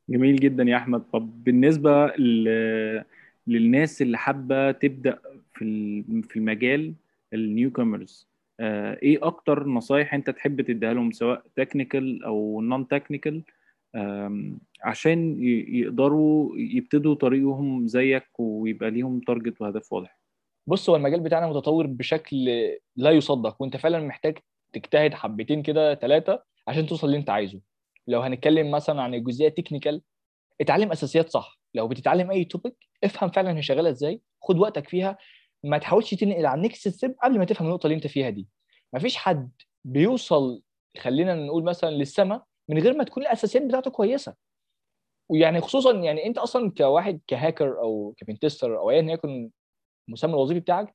جميل 0.09 0.37
جدا 0.37 0.63
يا 0.63 0.77
أحمد. 0.77 1.03
طب 1.13 1.45
بالنسبة 1.45 2.07
ل... 2.07 2.45
للناس 3.47 4.03
اللي 4.03 4.19
حابة 4.19 4.71
تبدأ 4.73 5.19
في 5.55 6.03
في 6.29 6.37
المجال 6.37 6.95
ال 7.33 7.71
newcomers 7.71 8.29
إيه 8.61 9.27
أكتر 9.27 9.67
نصايح 9.67 10.15
أنت 10.15 10.31
تحب 10.31 10.61
تديها 10.61 10.95
لهم 10.95 11.13
سواء 11.13 11.43
technical 11.57 12.25
أو 12.25 12.61
non 12.61 12.89
technical 12.89 13.43
عشان 14.83 15.43
يقدروا 15.69 16.53
يبتدوا 16.57 17.15
طريقهم 17.15 17.87
زيك 17.87 18.41
ويبقى 18.41 18.91
ليهم 18.91 19.21
target 19.21 19.61
وهدف 19.61 19.93
واضح. 19.93 20.19
بص 20.67 20.91
هو 20.91 20.97
المجال 20.97 21.21
بتاعنا 21.21 21.47
متطور 21.47 21.87
بشكل 21.87 22.37
لا 22.97 23.11
يصدق 23.11 23.63
وانت 23.63 23.77
فعلا 23.77 24.01
محتاج 24.01 24.39
تجتهد 24.73 25.15
حبتين 25.15 25.63
كده 25.63 25.95
ثلاثة 25.95 26.43
عشان 26.69 26.87
توصل 26.87 27.07
اللي 27.07 27.19
انت 27.19 27.31
عايزه. 27.31 27.61
لو 28.07 28.21
هنتكلم 28.21 28.71
مثلا 28.71 29.03
عن 29.03 29.15
الجزئية 29.15 29.49
technical 29.49 30.03
اتعلم 30.61 30.93
أساسيات 30.93 31.31
صح. 31.31 31.61
لو 31.75 31.89
بتتعلم 31.89 32.31
أي 32.31 32.45
topic 32.45 32.77
افهم 33.05 33.31
فعلا 33.31 33.57
هي 33.59 33.63
شغالة 33.63 33.91
إزاي 33.91 34.21
خد 34.43 34.59
وقتك 34.59 34.89
فيها. 34.89 35.19
ما 35.65 35.79
تحاولش 35.79 36.15
تنقل 36.15 36.47
على 36.47 36.59
ال 36.59 36.65
next 36.65 36.89
step 36.89 37.15
قبل 37.23 37.39
ما 37.39 37.45
تفهم 37.45 37.67
النقطة 37.67 37.87
اللي 37.87 37.97
انت 37.97 38.07
فيها 38.07 38.31
دي. 38.31 38.49
مفيش 38.93 39.17
حد 39.17 39.51
بيوصل 39.85 40.63
خلينا 40.99 41.35
نقول 41.35 41.65
مثلا 41.65 41.91
للسما 41.91 42.43
من 42.69 42.79
غير 42.79 42.97
ما 42.97 43.05
تكون 43.05 43.23
الأساسيات 43.23 43.63
بتاعته 43.63 43.91
كويسة. 43.91 44.35
ويعني 45.29 45.61
خصوصا 45.61 45.93
يعني 45.93 46.27
انت 46.27 46.39
أصلا 46.39 46.73
كواحد 46.79 47.21
كهاكر 47.27 47.81
أو 47.81 48.15
ك 48.17 48.23
pentester 48.23 48.79
أو 48.79 48.91
ايا 48.91 49.03
يكن 49.03 49.51
المسمى 50.09 50.31
الوظيفي 50.31 50.61
بتاعك 50.61 50.95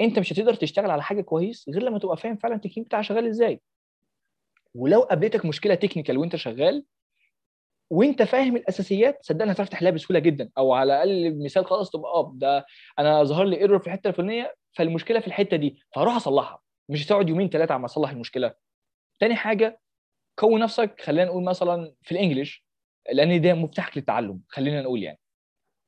انت 0.00 0.18
مش 0.18 0.32
هتقدر 0.32 0.54
تشتغل 0.54 0.90
على 0.90 1.02
حاجة 1.02 1.20
كويس 1.20 1.68
غير 1.68 1.82
لما 1.82 1.98
تبقى 1.98 2.16
فاهم 2.16 2.36
فعلا 2.36 2.54
التكنيك 2.54 2.86
بتاعها 2.86 3.02
شغال 3.02 3.26
إزاي. 3.26 3.60
ولو 4.74 5.00
قابلتك 5.00 5.44
مشكلة 5.46 5.74
technical 5.74 6.18
وانت 6.18 6.36
شغال 6.36 6.84
وانت 7.90 8.22
فاهم 8.22 8.56
الأساسيات 8.56 9.18
صدقني 9.22 9.52
هتعرف 9.52 9.68
تحلها 9.68 9.90
بسهولة 9.90 10.20
جدا. 10.20 10.50
أو 10.58 10.72
على 10.72 10.92
الأقل 10.94 11.44
مثال 11.44 11.66
خلاص 11.66 11.90
تبقى 11.90 12.10
آه 12.12 12.32
ده 12.34 12.66
أنا 12.98 13.24
ظهر 13.24 13.44
لي 13.44 13.56
error 13.60 13.78
في 13.78 13.86
الحته 13.86 14.08
الفلانية 14.08 14.54
فالمشكلة 14.72 15.20
في 15.20 15.26
الحتة 15.26 15.56
دي 15.56 15.78
فهروح 15.94 16.16
أصلحها. 16.16 16.62
مش 16.88 17.06
هتقعد 17.06 17.28
يومين 17.28 17.48
ثلاثة 17.48 17.74
عمال 17.74 17.84
أصلح 17.84 18.10
المشكلة. 18.10 18.54
تاني 19.20 19.34
حاجة 19.36 19.80
كون 20.38 20.60
نفسك 20.60 21.00
خلينا 21.00 21.24
نقول 21.24 21.44
مثلا 21.44 21.94
في 22.02 22.12
ال 22.12 22.19
English 22.19 22.66
لأن 23.12 23.40
ده 23.40 23.54
مفتاحك 23.54 23.96
للتعلم 23.96 24.40
خلينا 24.48 24.82
نقول 24.82 25.02
يعني. 25.02 25.18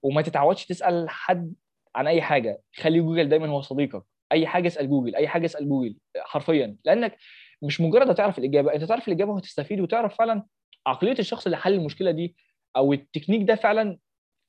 وما 0.03 0.23
تتعودش 0.23 0.67
تسأل 0.67 1.11
حد 1.11 1.55
عن 1.99 2.07
أي 2.07 2.23
حاجة 2.23 2.61
خلي 2.77 3.01
جوجل 3.01 3.29
دايما 3.29 3.49
هو 3.49 3.61
صديقك. 3.61 4.03
أي 4.33 4.47
حاجة 4.47 4.67
اسأل 4.67 4.89
جوجل 4.91 5.17
أي 5.17 5.29
حاجة 5.29 5.47
اسأل 5.47 5.69
جوجل 5.69 5.97
حرفيا. 6.19 6.77
لأنك 6.85 7.17
مش 7.63 7.81
مجرد 7.81 8.11
هتعرف 8.11 8.39
الإجابة 8.39 8.75
أنت 8.75 8.85
تعرف 8.85 9.09
الإجابة 9.09 9.33
وهتستفيد 9.33 9.81
وتعرف 9.81 10.17
فعلا 10.17 10.45
عقلية 10.87 11.19
الشخص 11.19 11.45
اللي 11.47 11.57
حل 11.57 11.73
المشكلة 11.75 12.11
دي 12.11 12.37
أو 12.77 12.93
التكنيك 12.93 13.49
ده 13.49 13.55
فعلا 13.55 13.99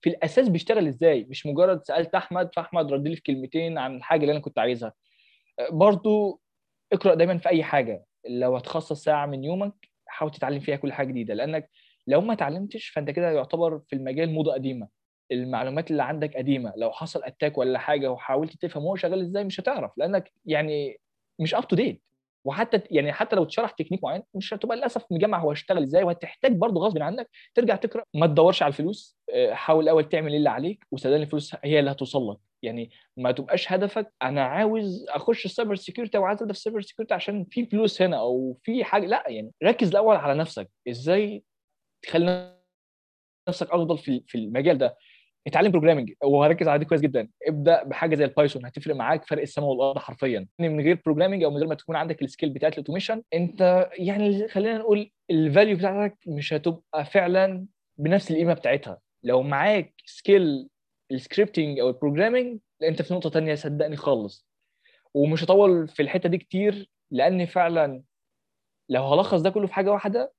في 0.02 0.10
الأساس 0.10 0.50
بيشتغل 0.50 0.88
إزاي. 0.88 1.28
مش 1.30 1.46
مجرد 1.46 1.84
سألت 1.84 2.16
أحمد 2.16 2.50
فأحمد 2.56 2.94
رد 2.94 3.08
لي 3.08 3.16
في 3.16 3.22
كلمتين 3.22 3.78
عن 3.78 3.96
الحاجة 3.98 4.22
اللي 4.22 4.32
أنا 4.32 4.40
كنت 4.40 4.60
عايزها. 4.60 4.94
برضو 5.72 6.42
اقرأ 6.94 7.16
دايما 7.16 7.38
في 7.38 7.50
أي 7.50 7.64
حاجة. 7.64 8.06
لو 8.30 8.56
هتخصص 8.56 9.04
ساعة 9.04 9.26
من 9.26 9.44
يومك 9.44 9.74
حاول 10.08 10.32
تتعلم 10.32 10.60
فيها 10.60 10.76
كل 10.76 10.94
حاجة 10.94 11.08
جديدة. 11.08 11.34
لأنك 11.34 11.70
لو 12.08 12.22
ما 12.22 12.34
اتعلمتش 12.34 12.88
فأنت 12.90 13.10
كده 13.10 13.32
يعتبر 13.32 13.80
في 13.88 13.96
المجال 13.96 14.30
موضة 14.34 14.54
قديمة. 14.54 14.99
المعلومات 15.32 15.92
اللي 15.92 16.04
عندك 16.04 16.38
قديمة 16.38 16.74
لو 16.78 16.92
حصل 16.92 17.24
attack 17.24 17.58
ولا 17.58 17.80
حاجة 17.80 18.12
وحاولت 18.12 18.54
تفهم 18.66 18.84
هو 18.84 18.96
شغال 18.96 19.22
إزاي 19.22 19.44
مش 19.44 19.60
هتعرف 19.60 19.92
لأنك 19.98 20.32
يعني 20.46 21.00
مش 21.40 21.56
up 21.56 21.68
to 21.68 21.76
date 21.76 22.02
وحتى 22.46 22.82
يعني 22.92 23.12
حتى 23.14 23.36
لو 23.36 23.44
اتشرح 23.44 23.72
تكنيك 23.72 24.04
معين 24.04 24.24
مش 24.34 24.54
هتبقى 24.54 24.78
للأسف 24.78 25.06
مجمع 25.12 25.40
هو 25.40 25.50
هيشتغل 25.50 25.84
إزاي 25.84 26.04
وهتحتاج 26.04 26.52
برضه 26.56 26.82
غصب 26.82 27.02
عنك 27.02 27.30
ترجع 27.56 27.76
تقرأ. 27.76 28.04
ما 28.14 28.28
تدورش 28.28 28.64
على 28.64 28.72
الفلوس 28.72 29.18
آه، 29.34 29.54
حاول 29.54 29.84
الأول 29.84 30.10
تعمل 30.10 30.36
اللي 30.36 30.50
عليك 30.50 30.88
وصدقني 30.92 31.24
الفلوس 31.24 31.56
هي 31.64 31.80
اللي 31.80 31.92
هتوصل 31.92 32.32
لك 32.32 32.38
يعني 32.64 32.92
ما 33.18 33.32
تبقاش 33.32 33.72
هدفك 33.72 34.14
أنا 34.22 34.44
عاوز 34.44 35.06
أخش 35.10 35.46
ال 35.46 35.51
cyber 35.51 35.76
security 35.76 36.18
أو 36.18 36.24
عايز 36.26 36.42
أبدأ 36.42 36.54
في 36.54 36.60
ال 36.60 36.63
cyber 36.63 36.82
security 36.82 37.14
عشان 37.14 37.46
في 37.46 37.66
فلوس 37.66 38.02
هنا 38.02 38.20
أو 38.20 38.58
في 38.64 38.84
حاجة. 38.84 39.06
لا 39.06 39.24
يعني 39.28 39.52
ركز 39.64 39.90
الأول 39.90 40.16
على 40.16 40.40
نفسك. 40.40 40.70
إزاي 40.90 41.44
تخلي 42.02 42.56
نفسك 43.50 43.72
أفضل 43.72 43.98
في 43.98 44.24
في 44.28 44.38
المجال 44.38 44.78
ده؟ 44.78 44.98
اتعلم 45.48 45.72
programming 45.72 46.14
وهركز 46.24 46.68
على 46.68 46.80
دي 46.80 46.86
كويس 46.86 47.02
جدا. 47.02 47.30
ابدأ 47.48 47.84
بحاجة 47.84 48.16
زي 48.16 48.26
ال 48.26 48.31
Python 48.31 48.66
هتفرق 48.66 48.96
معاك 48.96 49.26
فرق 49.26 49.42
السماء 49.42 49.70
والأرض 49.70 49.98
حرفيا. 49.98 50.48
من 50.60 50.82
غير 50.82 51.02
programming 51.06 51.44
أو 51.44 51.52
من 51.52 51.58
غير 51.58 51.68
ما 51.68 51.76
تكون 51.76 51.96
عندك 51.96 52.22
ال 52.22 52.26
skill 52.26 52.50
بتاعت 52.50 52.74
ال 52.74 52.78
automation 52.78 53.24
أنت 53.34 53.90
يعني 53.94 54.48
خلينا 54.48 54.78
نقول 54.78 55.12
ال 55.32 55.39
value 55.39 55.78
بتاعتك 55.78 56.18
مش 56.28 56.54
هتبقى 56.54 57.06
فعلا 57.06 57.66
بنفس 57.98 58.32
القيمة 58.32 58.54
بتاعتها. 58.54 59.00
لو 59.24 59.42
معاك 59.42 59.94
skill 60.06 60.68
ال 61.12 61.18
scripting 61.18 61.80
أو 61.80 61.88
ال 61.90 61.95
programming 61.95 62.60
أنت 62.84 63.02
في 63.02 63.14
نقطة 63.14 63.30
ثانية 63.30 63.56
صدقني 63.56 63.96
خالص. 63.96 64.48
ومش 65.14 65.44
هطول 65.44 65.88
في 65.88 66.02
الحتة 66.02 66.30
دي 66.30 66.38
كتير 66.38 66.90
لأن 67.12 67.46
فعلا 67.46 68.04
لو 68.90 69.04
هلخص 69.04 69.42
ده 69.42 69.50
كله 69.50 69.68
في 69.68 69.74
حاجة 69.74 69.92
واحدة 69.92 70.34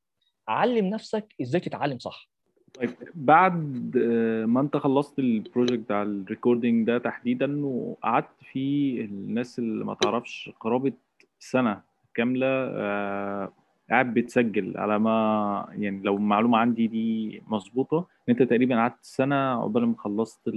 علم 0.49 0.87
نفسك 0.87 1.35
إزاي 1.43 1.61
تتعلم 1.61 1.99
صح. 1.99 2.30
طيب 2.75 2.91
بعد 3.15 3.93
آه، 4.05 4.47
ما 4.47 4.61
انت 4.61 4.77
خلصت 4.77 5.19
ال 5.19 5.26
project 5.26 5.79
بتاع 5.79 6.03
ال 6.03 6.11
recording 6.11 6.87
ده 6.87 6.99
تحديدا 6.99 7.67
وقعدت 7.67 8.43
فيه 8.53 9.05
الناس 9.05 9.59
اللي 9.59 9.85
ما 9.85 9.95
تعرفش 9.95 10.51
قرابة 10.61 10.93
سنة 11.39 11.81
كاملة 12.15 12.47
آه، 12.47 13.53
قاعد 13.91 14.15
بتسجل 14.15 14.77
على 14.79 14.99
ما 14.99 15.67
يعني 15.79 16.01
لو 16.05 16.17
المعلومة 16.17 16.59
عندي 16.59 16.87
دي 16.87 17.43
مظبوطة 17.49 17.99
إن 17.99 18.35
انت 18.35 18.43
تقريبا 18.43 18.77
قعدت 18.77 18.99
سنة 19.03 19.37
عقبال 19.37 19.87
ما 19.87 19.95
خلصت 19.99 20.51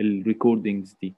ال 0.00 0.09
recordings 0.09 0.96
دي. 1.02 1.14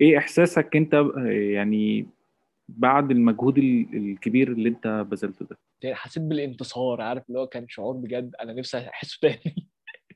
إيه 0.00 0.18
إحساسك 0.18 0.76
انت 0.76 0.94
آه، 0.94 1.12
يعني 1.26 2.06
بعد 2.68 3.10
المجهود 3.10 3.58
ال- 3.58 3.86
الكبير 3.96 4.52
اللي 4.52 4.68
انت 4.68 5.06
بذلته 5.10 5.46
ده؟ 5.50 5.58
حسيت 5.86 6.22
بالانتصار 6.22 7.00
عارف 7.00 7.22
اللي 7.28 7.40
هو 7.40 7.46
كان 7.46 7.68
شعور 7.68 7.96
بجد 7.96 8.34
أنا 8.40 8.52
نفسي 8.52 8.78
أحسه 8.78 9.18
تاني. 9.22 9.68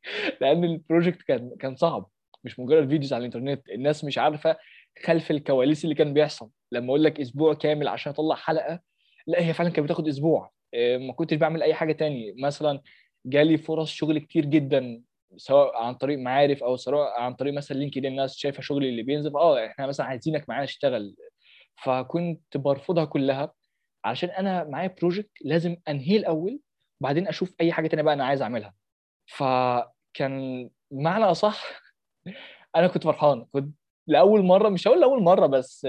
لأن 0.41 0.65
ال 0.65 0.72
project 0.72 1.23
كان 1.23 1.57
كان 1.61 1.77
صعب 1.77 2.11
مش 2.45 2.59
مجرد 2.61 2.89
videos 2.89 3.13
على 3.13 3.21
الإنترنت 3.21 3.69
الناس 3.69 4.05
مش 4.05 4.19
عارفة 4.19 4.57
خلف 5.05 5.31
الكواليس 5.31 5.85
اللي 5.85 5.95
كان 5.95 6.15
بيحصل. 6.15 6.51
لما 6.73 6.89
أقول 6.89 7.05
لك 7.05 7.21
أسبوع 7.21 7.55
كامل 7.55 7.89
عشان 7.89 8.13
أطلع 8.13 8.35
حلقة 8.37 8.81
لا 9.27 9.41
هي 9.47 9.55
فعلا 9.55 9.71
كانت 9.71 9.85
بتاخد 9.87 10.09
أسبوع. 10.09 10.53
إيه، 10.75 10.99
ما 10.99 11.13
كنتش 11.13 11.37
بعمل 11.37 11.63
أي 11.63 11.75
حاجة 11.75 11.93
تاني 11.93 12.35
مثلا 12.43 12.81
جالي 13.27 13.59
فرص 13.59 13.91
شغل 13.91 14.19
كتير 14.19 14.45
جدا 14.45 15.03
سواء 15.37 15.77
عن 15.77 15.95
طريق 15.95 16.19
معارف 16.19 16.63
أو 16.65 16.77
سواء 16.77 17.21
عن 17.21 17.35
طريق 17.35 17.55
مثلا 17.55 17.77
LinkedIn 17.79 18.13
الناس 18.13 18.37
شايفة 18.37 18.63
شغلي 18.63 18.89
اللي 18.89 19.03
بينزل 19.03 19.37
آه 19.37 19.67
إحنا 19.67 19.87
مثلا 19.87 20.07
عايزينك 20.07 20.49
معانا 20.49 20.67
تشتغل 20.67 21.17
فكنت 21.85 22.57
برفضها 22.57 23.05
كلها. 23.05 23.53
علشان 24.05 24.29
أنا 24.31 24.65
معايا 24.65 24.95
project 25.01 25.31
لازم 25.41 25.77
أنهيه 25.89 26.19
الأول 26.19 26.61
وبعدين 27.01 27.29
أشوف 27.29 27.55
أي 27.61 27.73
حاجة 27.73 27.87
تانية 27.89 28.03
بقى 28.03 28.15
أنا 28.15 28.25
عايز 28.25 28.43
أعملها. 28.43 28.75
فكان 29.27 30.71
معنى 30.91 31.25
أصح 31.25 31.65
أنا 32.77 32.87
كنت 32.87 33.05
فرحان. 33.05 33.45
كنت 33.53 33.75
لأول 34.07 34.43
مرة 34.45 34.69
مش 34.69 34.89
هقول 34.89 35.01
لأول 35.01 35.23
مرة 35.23 35.47
بس 35.47 35.89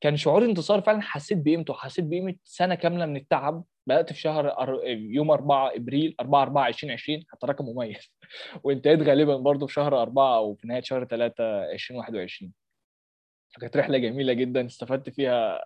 كان 0.00 0.16
شعور 0.16 0.44
انتصار 0.44 0.80
فعلا. 0.80 1.00
حسيت 1.02 1.38
بقيمته 1.38 1.74
حسيت 1.74 2.04
بقيمة 2.04 2.34
سنة 2.44 2.74
كاملة 2.74 3.06
من 3.06 3.16
التعب. 3.16 3.64
بدأت 3.86 4.12
في 4.12 4.20
شهر 4.20 4.56
يوم 4.86 5.30
4 5.30 5.76
إبريل 5.76 6.14
4 6.20 6.42
4 6.42 6.68
2020 6.68 7.24
حتى 7.28 7.46
رقم 7.46 7.64
مميز. 7.64 8.12
وإنتهيت 8.64 9.02
غالبا 9.02 9.36
برضه 9.36 9.66
في 9.66 9.72
شهر 9.72 10.02
4 10.02 10.36
أو 10.36 10.54
في 10.54 10.68
نهاية 10.68 10.82
شهر 10.82 11.04
3 11.04 11.44
2021 11.72 12.52
فكانت 13.54 13.76
رحلة 13.76 13.98
جميلة 13.98 14.32
جدا. 14.32 14.66
استفدت 14.66 15.10
فيها 15.10 15.64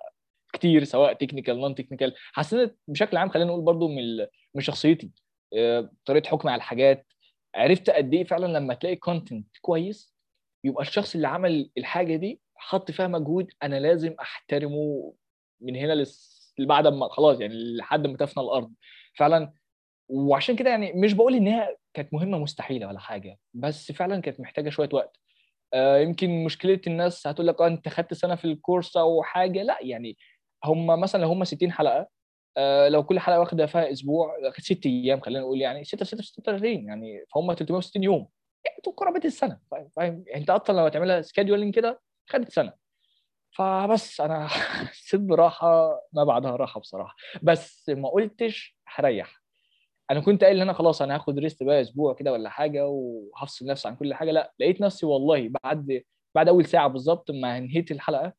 كتير 0.52 0.84
سواء 0.84 1.12
technical 1.12 1.60
non 1.60 1.74
technical 1.74 2.14
حسنت 2.32 2.76
بشكل 2.88 3.16
عام 3.16 3.30
خلينا 3.30 3.48
نقول 3.50 3.62
برضو 3.64 3.88
من 3.88 4.18
من 4.54 4.60
شخصيتي. 4.62 5.10
آه، 5.56 5.90
طريقة 6.06 6.28
حكمي 6.28 6.50
على 6.52 6.58
الحاجات. 6.58 7.06
عرفت 7.54 7.90
قد 7.90 8.14
إيه 8.14 8.24
فعلا 8.24 8.46
لما 8.58 8.74
تلاقي 8.74 8.96
كونتنت 8.96 9.48
كويس 9.60 10.14
يبقى 10.64 10.82
الشخص 10.82 11.14
اللي 11.14 11.28
عمل 11.28 11.70
الحاجة 11.78 12.16
دي 12.16 12.40
حط 12.56 12.90
فيها 12.90 13.06
مجهود 13.08 13.50
أنا 13.62 13.80
لازم 13.80 14.14
أحترمه 14.20 15.14
من 15.60 15.76
هنا 15.76 15.92
لس... 15.92 16.42
بعد 16.60 16.86
ما 16.86 17.08
خلاص 17.08 17.40
يعني 17.40 17.54
لحد 17.76 18.06
ما 18.06 18.16
تفنى 18.16 18.44
الأرض. 18.44 18.72
فعلا 19.16 19.52
وعشان 20.08 20.56
كده 20.56 20.70
يعني 20.70 20.92
مش 20.92 21.12
بقول 21.12 21.34
ان 21.34 21.46
هي 21.46 21.76
كانت 21.94 22.14
مهمة 22.14 22.38
مستحيلة 22.38 22.86
ولا 22.88 22.98
حاجة 22.98 23.38
بس 23.54 23.92
فعلا 23.92 24.20
كانت 24.20 24.40
محتاجة 24.40 24.70
شوية 24.70 24.88
وقت. 24.92 25.16
آه، 25.74 25.98
يمكن 25.98 26.44
مشكلة 26.44 26.80
الناس 26.86 27.26
هتقول 27.26 27.46
لك 27.46 27.60
آه 27.60 27.66
أنت 27.66 27.88
خدت 27.88 28.14
سنة 28.14 28.34
في 28.34 28.44
الكورس 28.44 28.96
أو 28.96 29.22
حاجة 29.22 29.62
لأ 29.62 29.78
يعني 29.82 30.16
هم 30.64 30.86
مثلا 31.00 31.20
لو 31.20 31.28
هم 31.28 31.44
60 31.44 31.72
حلقة 31.72 32.08
آه، 32.56 32.88
لو 32.88 33.02
كل 33.04 33.20
حلقة 33.20 33.40
واخدة 33.40 33.66
فيها 33.66 33.92
أسبوع 33.92 34.36
ست 34.58 34.86
أيام 34.86 35.20
خلينا 35.20 35.40
نقول 35.40 35.60
يعني 35.60 35.84
6 35.84 36.04
6 36.04 36.22
36 36.22 36.88
يعني 36.88 37.24
فهم 37.34 37.54
360 37.54 38.02
يوم. 38.02 38.28
يعني 38.64 38.78
قرابة 38.96 39.20
السنة 39.24 39.58
فاهم 39.70 39.88
فاهم؟ 39.96 40.24
أنت 40.34 40.50
أصلا 40.50 40.76
لو 40.76 40.84
هتعملها 40.84 41.22
سكادولينج 41.22 41.74
كده 41.74 42.00
خدت 42.28 42.52
سنة. 42.52 42.72
فبس 43.56 44.20
أنا 44.20 44.46
حسيت 44.92 45.20
براحه 45.20 46.00
ما 46.12 46.24
بعدها 46.24 46.56
راحة 46.56 46.80
بصراحة. 46.80 47.16
بس 47.42 47.88
ما 47.88 48.08
قلتش 48.08 48.78
هريح. 48.86 49.42
أنا 50.10 50.20
كنت 50.20 50.44
قايل 50.44 50.56
إن 50.56 50.62
أنا 50.62 50.72
خلاص 50.72 51.02
أنا 51.02 51.14
هاخد 51.14 51.38
ريست 51.38 51.62
بقى 51.62 51.80
أسبوع 51.80 52.14
كده 52.14 52.32
ولا 52.32 52.48
حاجة 52.50 52.86
وهفصل 52.88 53.66
نفسي 53.66 53.88
عن 53.88 53.96
كل 53.96 54.14
حاجة. 54.14 54.30
لا 54.30 54.52
لقيت 54.60 54.80
نفسي 54.80 55.06
والله 55.06 55.50
بعد 55.64 56.02
بعد 56.34 56.48
أول 56.48 56.64
ساعة 56.66 56.88
بالظبط 56.88 57.30
ما 57.30 57.58
انهيت 57.58 57.90
الحلقة 57.90 58.32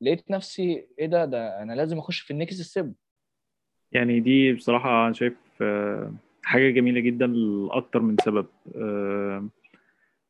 لقيت 0.00 0.30
نفسي 0.30 0.86
إيه 0.98 1.06
ده؟ 1.06 1.24
ده 1.24 1.62
أنا 1.62 1.72
لازم 1.72 1.98
أخش 1.98 2.20
في 2.20 2.30
ال 2.30 2.36
next 2.36 2.62
step. 2.62 2.94
يعني 3.92 4.20
دي 4.20 4.52
بصراحة 4.52 5.04
أنا 5.06 5.12
شايف 5.12 5.34
آه، 5.62 6.14
حاجة 6.42 6.70
جميلة 6.70 7.00
جدا 7.00 7.26
لأكتر 7.26 8.00
من 8.02 8.16
سبب. 8.24 8.46
آه، 8.76 9.48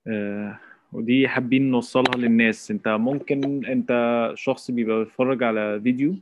آه، 0.06 0.59
ودي 0.92 1.28
حابين 1.28 1.70
نوصلها 1.70 2.16
للناس. 2.16 2.70
أنت 2.70 2.88
ممكن 2.88 3.64
أنت 3.64 4.30
شخص 4.35 4.70
بيبقى 4.70 4.98
بيتفرج 4.98 5.42
على 5.42 5.80
فيديو 5.80 6.14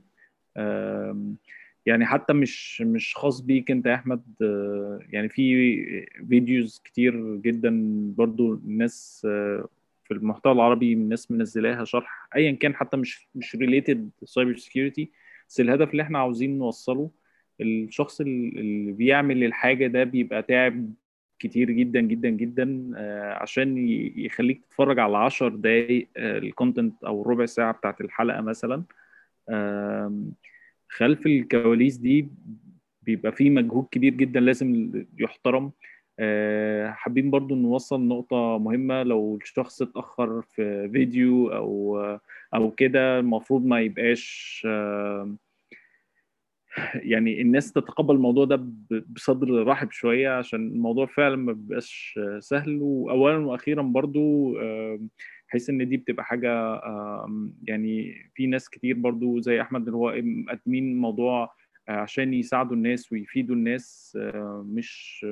يعني 1.87 2.07
حتى 2.07 2.33
مش 2.33 2.81
مش 2.83 3.17
خاص 3.17 3.41
بيك 3.41 3.71
أنت 3.71 3.87
يا 3.87 3.95
أحمد. 3.95 4.23
يعني 5.11 5.29
في 5.29 6.07
videos 6.29 6.81
كتير 6.85 7.37
جدا 7.37 7.71
برضو 8.17 8.55
الناس 8.55 9.27
في 10.09 10.15
المحتوى 10.15 10.53
العربي 10.53 10.93
الناس 10.93 11.31
منزلاها 11.31 11.85
شرح 11.85 12.29
ايا 12.37 12.53
كان 12.53 12.75
حتى 12.75 12.97
مش 12.97 13.29
مش 13.35 13.57
related 13.57 14.11
cyber 14.25 14.57
security 14.57 15.11
بس 15.49 15.61
الهدف 15.61 15.91
اللي 15.91 16.03
إحنا 16.03 16.19
عاوزين 16.19 16.59
نوصله 16.59 17.11
الشخص 17.61 18.21
اللي 18.21 18.93
بيعمل 18.93 19.45
الحاجة 19.45 19.87
ده 19.87 20.05
بيبقى 20.05 20.43
تعب 20.43 20.93
كتير 21.39 21.71
جدا 21.71 22.01
جدا 22.01 22.29
جدا 22.29 22.91
آه، 22.97 23.33
عشان 23.43 23.79
يخليك 24.17 24.65
تتفرج 24.67 24.99
على 24.99 25.17
عشر 25.19 25.49
دقايق 25.49 26.09
ال 26.17 26.28
content 26.28 27.05
أو 27.05 27.23
ربع 27.23 27.47
ساعة 27.47 27.73
بتاعت 27.73 28.01
الحلقة 28.01 28.41
مثلا. 28.41 28.83
خلف 30.89 31.27
الكواليس 31.27 31.97
دي 31.97 32.29
بيبقى 33.03 33.33
فيه 33.33 33.51
مجهود 33.51 33.87
كبير 33.91 34.15
جدا 34.15 34.41
لازم 34.41 34.91
يحترم. 35.19 35.65
آه، 35.65 35.73
حابين 36.91 37.31
برضو 37.31 37.55
نوصل 37.55 38.01
نقطة 38.01 38.59
مهمة. 38.59 39.03
لو 39.03 39.37
الشخص 39.43 39.83
اتأخر 39.83 40.43
في 40.43 40.89
فيديو 40.93 41.49
أو 41.49 41.99
أو 42.55 42.71
كده 42.71 43.19
المفروض 43.19 43.65
ما 43.67 43.81
يبقاش 43.81 44.63
آم، 44.67 45.39
يعني 46.95 47.41
الناس 47.43 47.73
تتقبل 47.73 48.15
الموضوع 48.15 48.45
ده 48.45 48.67
بصدر 49.09 49.67
رحب 49.67 49.91
شوية 49.91 50.29
عشان 50.31 50.67
الموضوع 50.69 51.07
فعلا 51.07 51.37
ما 51.37 51.53
بيبقاش 51.53 52.19
سهل. 52.39 52.79
وأولا 52.83 53.37
وأخيرا 53.47 53.83
برضو 53.83 54.59
آم، 54.61 55.09
بحيث 55.49 55.71
إن 55.71 55.89
دي 55.89 55.97
بتبقى 55.97 56.25
حاجة 56.25 56.81
يعني 57.65 58.15
في 58.35 58.47
ناس 58.47 58.71
كتير 58.71 58.97
برضو 58.97 59.41
زي 59.41 59.61
أحمد 59.61 59.85
اللي 59.85 59.97
هو 59.97 60.15
مقدمين 60.23 60.93
الموضوع 60.93 61.53
آه، 61.89 61.93
عشان 61.93 62.35
يساعدوا 62.35 62.77
الناس 62.77 63.13
ويفيدوا 63.13 63.55
الناس 63.57 64.19
آه، 64.21 64.65
مش 64.69 65.27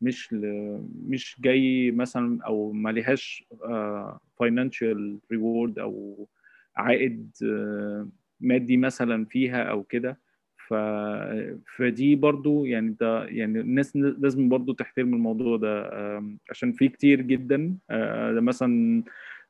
مش 0.00 0.32
ل- 0.32 0.82
مش 1.08 1.36
جاي 1.40 1.90
مثلا 1.90 2.42
أو 2.46 2.72
ما 2.72 2.90
لهاش 2.90 3.44
financial 4.38 5.18
reward 5.32 5.78
أو 5.78 6.28
عائد 6.76 7.30
آه، 7.44 8.08
مادي 8.40 8.76
مثلا 8.76 9.24
فيها 9.24 9.62
أو 9.62 9.82
كده. 9.82 10.18
ف... 10.68 10.74
فدي 11.76 12.14
برضو 12.16 12.64
يعني 12.64 12.96
ده 13.00 13.24
يعني 13.24 13.60
الناس 13.60 13.96
لازم 13.96 14.48
برضو 14.48 14.72
تحترم 14.72 15.14
الموضوع 15.14 15.56
ده 15.56 15.90
عشان 16.50 16.72
في 16.72 16.88
كتير 16.88 17.20
جدا 17.20 17.76
آه، 17.90 18.32
مثلا 18.40 19.02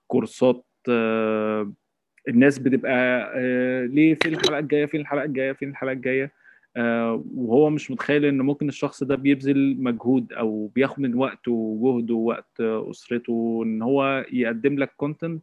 كورسات 0.07 0.65
آه، 0.89 1.73
الناس 2.29 2.59
بتبقى 2.59 2.93
آه، 3.37 3.87
ليه 3.87 4.15
فين 4.15 4.35
الحلقة 4.35 4.59
الجاية 4.59 4.87
فين 4.87 5.01
الحلقة 5.01 5.25
الجاية 5.25 5.53
فين 5.53 5.69
الحلقة 5.69 5.93
الجاية. 5.93 6.25
آه، 6.25 6.31
وهو 7.35 7.71
مش 7.71 7.91
متخيل 7.91 8.25
إن 8.25 8.39
ممكن 8.39 8.69
الشخص 8.69 9.03
ده 9.05 9.15
بيبذل 9.15 9.83
مجهود 9.83 10.33
أو 10.33 10.67
بياخد 10.75 11.01
من 11.01 11.15
وقته 11.15 11.53
وجهده 11.53 12.15
ووقت 12.15 12.61
أسرته 12.61 13.63
إن 13.65 13.83
هو 13.83 14.27
يقدم 14.33 14.79
لك 14.79 14.93
كونتنت 14.97 15.43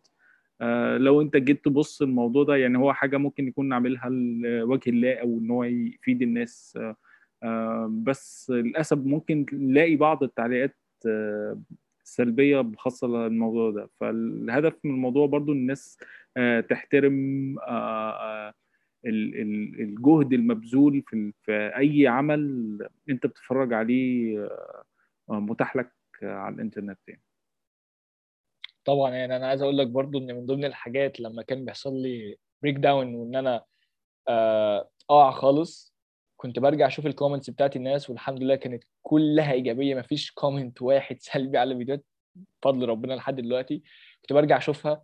لو 0.98 1.22
أنت 1.22 1.38
جيت 1.38 1.66
تبص 1.66 2.02
الموضوع 2.02 2.44
ده 2.44 2.56
يعني 2.56 2.78
هو 2.78 2.94
حاجة 2.94 3.18
ممكن 3.18 3.48
يكون 3.48 3.74
عاملها 3.74 4.10
لوجه 4.10 4.90
الله 4.90 5.14
أو 5.14 5.40
إن 5.40 5.50
هو 5.52 5.64
يفيد 5.64 6.22
الناس. 6.22 6.78
آه، 6.82 6.96
آه، 7.44 7.90
بس 8.04 8.50
للأسف 8.56 8.98
ممكن 8.98 9.46
نلاقي 9.54 9.96
بعض 9.96 10.24
التعليقات 10.24 10.76
آه، 11.08 11.60
سلبية 12.04 12.72
خاصه 12.78 13.08
للموضوع 13.08 13.72
ده. 13.72 13.90
فالهدف 14.00 14.74
من 14.84 14.92
الموضوع 14.92 15.28
برضو 15.28 15.52
الناس 15.52 15.98
آه، 16.38 16.60
تحترم 16.60 17.56
آه، 17.60 18.12
آه، 18.12 18.54
الجهد 19.06 20.34
المبذول 20.34 21.04
في 21.08 21.34
في 21.42 21.72
أي 21.78 22.08
عمل 22.08 22.88
أنت 23.10 23.26
بتتفرج 23.26 23.74
عليه 23.74 24.40
آه، 25.30 25.40
متاح 25.40 25.76
لك 25.76 25.92
على 26.24 26.56
الإنترنت 26.56 27.00
يعني. 27.08 27.22
طبعا 28.86 29.12
يعني 29.16 29.36
أنا 29.36 29.48
عايز 29.48 29.62
أقول 29.62 29.78
لك 29.78 29.88
برضو 29.88 30.20
إن 30.20 30.36
من 30.36 30.46
ضمن 30.46 30.66
الحاجات 30.66 31.20
لما 31.20 31.44
كان 31.44 31.66
بيحصل 31.66 32.02
لي 32.02 32.38
breakdown 32.62 33.16
وإن 33.16 33.36
أنا 33.36 33.64
آه، 34.28 34.90
أقع 35.10 35.32
خالص 35.32 35.94
كنت 36.38 36.60
برجع 36.60 36.88
أشوف 36.88 37.06
ال 37.06 37.11
comments 37.11 37.50
بتاعت 37.50 37.76
الناس 37.76 38.10
والحمد 38.10 38.44
لله 38.44 38.56
كانت 38.56 38.84
كلها 39.02 39.52
إيجابية 39.52 39.96
مفيش 39.96 40.32
comment 40.32 40.82
واحد 40.82 41.18
سلبي 41.20 41.58
على 41.58 41.74
الفيديوهات 41.74 42.06
بفضل 42.62 42.90
ربنا 42.90 43.14
لحد 43.14 43.36
دلوقتي 43.36 43.84
كنت 44.22 44.34
برجع 44.34 44.58
أشوفها. 44.58 45.04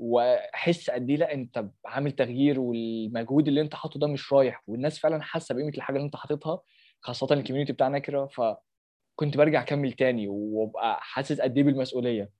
واحس 0.00 0.90
قد 0.90 1.10
إيه 1.10 1.16
لا 1.16 1.34
أنت 1.34 1.64
عامل 1.86 2.12
تغيير 2.12 2.60
والمجهود 2.60 3.48
اللي 3.48 3.60
أنت 3.60 3.74
حاطه 3.74 4.00
ده 4.00 4.06
مش 4.06 4.32
رايح 4.32 4.62
والناس 4.66 4.98
فعلا 4.98 5.22
حاسة 5.22 5.54
بقيمة 5.54 5.72
الحاجة 5.76 5.96
اللي 5.96 6.06
أنت 6.06 6.16
حاططها 6.16 6.62
خاصه 7.00 7.28
ال 7.34 7.38
community 7.38 7.72
بتاع 7.72 7.88
نكره 7.88 8.26
فكنت 8.26 9.36
برجع 9.36 9.62
أكمل 9.62 9.92
تاني 9.92 10.28
وأبقى 10.28 10.98
حاسس 11.02 11.40
قد 11.40 11.56
إيه 11.56 11.64
بالمسؤولية. 11.64 12.30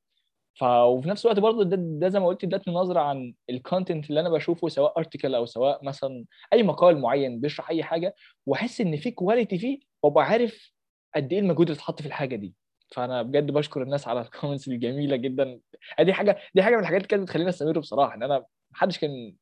ف 0.55 0.63
وفي 0.65 1.09
نفس 1.09 1.27
الوقت 1.27 1.41
برضه 1.41 1.65
ده, 1.65 1.77
ده 1.79 2.09
زي 2.09 2.21
ما 2.21 2.27
قلت 2.27 2.45
ادتني 2.45 2.75
نظرة 2.75 3.01
عن 3.01 3.35
ال 3.51 3.58
content 3.58 4.11
اللي 4.11 4.21
أنا 4.21 4.29
بشوفه 4.31 4.69
سواء 4.69 4.99
article 4.99 5.35
أو 5.35 5.47
سواء 5.47 5.85
مثلا 5.85 6.25
أي 6.53 6.63
مقال 6.63 7.01
معين 7.01 7.41
بيشرح 7.41 7.71
أي 7.71 7.83
حاجة 7.83 8.15
وأحس 8.47 8.81
إن 8.81 8.97
في 8.97 9.11
quality 9.11 9.59
فيه 9.59 9.81
وأبقى 10.03 10.25
عارف 10.25 10.73
قد 11.17 11.33
إيه 11.33 11.41
المجهود 11.41 11.69
اللي 11.71 11.77
اتحط 11.79 12.01
في 12.03 12.07
الحاجة 12.09 12.37
دي. 12.37 12.55
فأنا 12.91 13.23
بجد 13.23 13.51
بشكر 13.51 13.83
الناس 13.83 14.09
على 14.09 14.21
ال 14.21 14.26
comments 14.26 14.69
الجميلة 14.69 15.17
جدا. 15.17 15.61
دي 16.01 16.13
حاجة 16.13 16.39
دي 16.55 16.63
حاجة 16.63 16.75
من 16.75 16.81
الحاجات 16.81 16.99
اللي 17.01 17.09
كانت 17.09 17.23
بتخليني 17.23 17.49
أستمر 17.51 17.79
بصراحة 17.79 18.15
إن 18.15 18.23
أنا 18.23 18.45
محدش 18.71 18.99
كان 18.99 19.35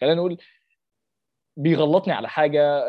خلينا 0.00 0.14
نقول 0.14 0.38
بيغلطني 1.56 2.12
على 2.12 2.28
حاجة 2.28 2.82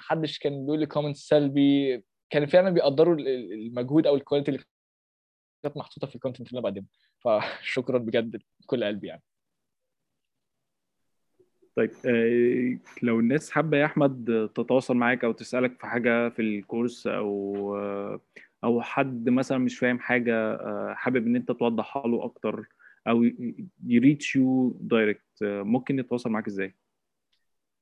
محدش 0.00 0.38
كان 0.38 0.64
بيقول 0.64 0.80
لي 0.80 0.86
comment 0.86 1.16
سلبي. 1.16 2.04
كان 2.30 2.46
فعلا 2.46 2.70
بيقدروا 2.70 3.14
ال- 3.14 3.28
ال- 3.28 3.52
المجهود 3.52 4.06
أو 4.06 4.14
ال 4.16 4.20
quality 4.20 4.50
اللي 4.50 4.64
كانت 5.62 5.76
محطوطة 5.76 6.06
في 6.06 6.14
ال 6.14 6.18
content 6.18 6.48
اللي 6.48 6.60
أنا 6.60 6.68
بقدمه 6.70 6.86
فشكرا 7.18 7.98
بجد 7.98 8.42
بكل 8.60 8.84
قلبي 8.84 9.06
يعني. 9.06 9.22
طيب 11.76 11.90
آه، 12.06 12.78
لو 13.02 13.20
الناس 13.20 13.50
حابة 13.50 13.76
يا 13.76 13.84
أحمد 13.84 14.50
تتواصل 14.54 14.96
معاك 14.96 15.24
أو 15.24 15.32
تسألك 15.32 15.80
في 15.80 15.86
حاجة 15.86 16.28
في 16.28 16.42
الكورس 16.42 17.06
أو 17.06 17.76
آه، 18.66 18.68
أو 18.68 18.82
حد 18.82 19.28
مثلا 19.28 19.58
مش 19.58 19.78
فاهم 19.78 19.98
حاجة 19.98 20.34
آه، 20.34 20.94
حابب 20.96 21.26
إن 21.26 21.36
أنت 21.36 21.52
توضحها 21.52 22.06
له 22.06 22.24
أكتر 22.24 22.68
أو 23.08 23.24
ي 23.86 23.94
reach 23.94 24.36
you 24.36 24.76
direct 24.80 25.22
ممكن 25.42 25.98
يتواصل 25.98 26.30
معاك 26.30 26.46
إزاي؟ 26.46 26.74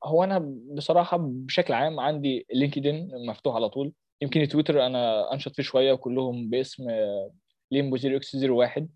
هو 0.05 0.25
أنا 0.25 0.39
بصراحة 0.77 1.17
بشكل 1.21 1.73
عام 1.73 2.01
عندي 2.01 2.47
LinkedIn 2.55 3.11
مفتوح 3.29 3.55
على 3.55 3.69
طول. 3.69 3.93
يمكن 4.23 4.49
تويتر 4.49 4.87
أنا 4.87 5.33
أنشط 5.33 5.57
فيه 5.57 5.63
شوية 5.63 5.93
وكلهم 5.93 6.51
باسم 6.51 6.85
Limbo 7.71 7.97
0 7.97 8.17
x 8.17 8.35
01 8.35 8.89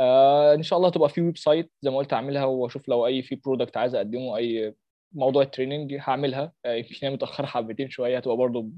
آه 0.00 0.54
إن 0.54 0.62
شاء 0.62 0.78
الله 0.78 0.90
تبقى 0.90 1.08
في 1.08 1.20
website 1.20 1.72
زي 1.82 1.90
ما 1.90 1.96
قلت 1.96 2.12
أعملها 2.12 2.44
وأشوف 2.44 2.88
لو 2.88 3.06
أي 3.06 3.22
في 3.22 3.36
product 3.36 3.76
عايز 3.76 3.94
أقدمه 3.94 4.36
أي 4.36 4.74
موضوع 5.12 5.42
ال 5.42 5.48
training 5.48 5.96
هعملها. 6.00 6.52
آه، 6.64 6.74
يمكن 6.74 6.94
هي 7.02 7.10
متأخرة 7.10 7.46
حبتين 7.46 7.90
شوية 7.90 8.16
هتبقى 8.16 8.36
برضو 8.36 8.70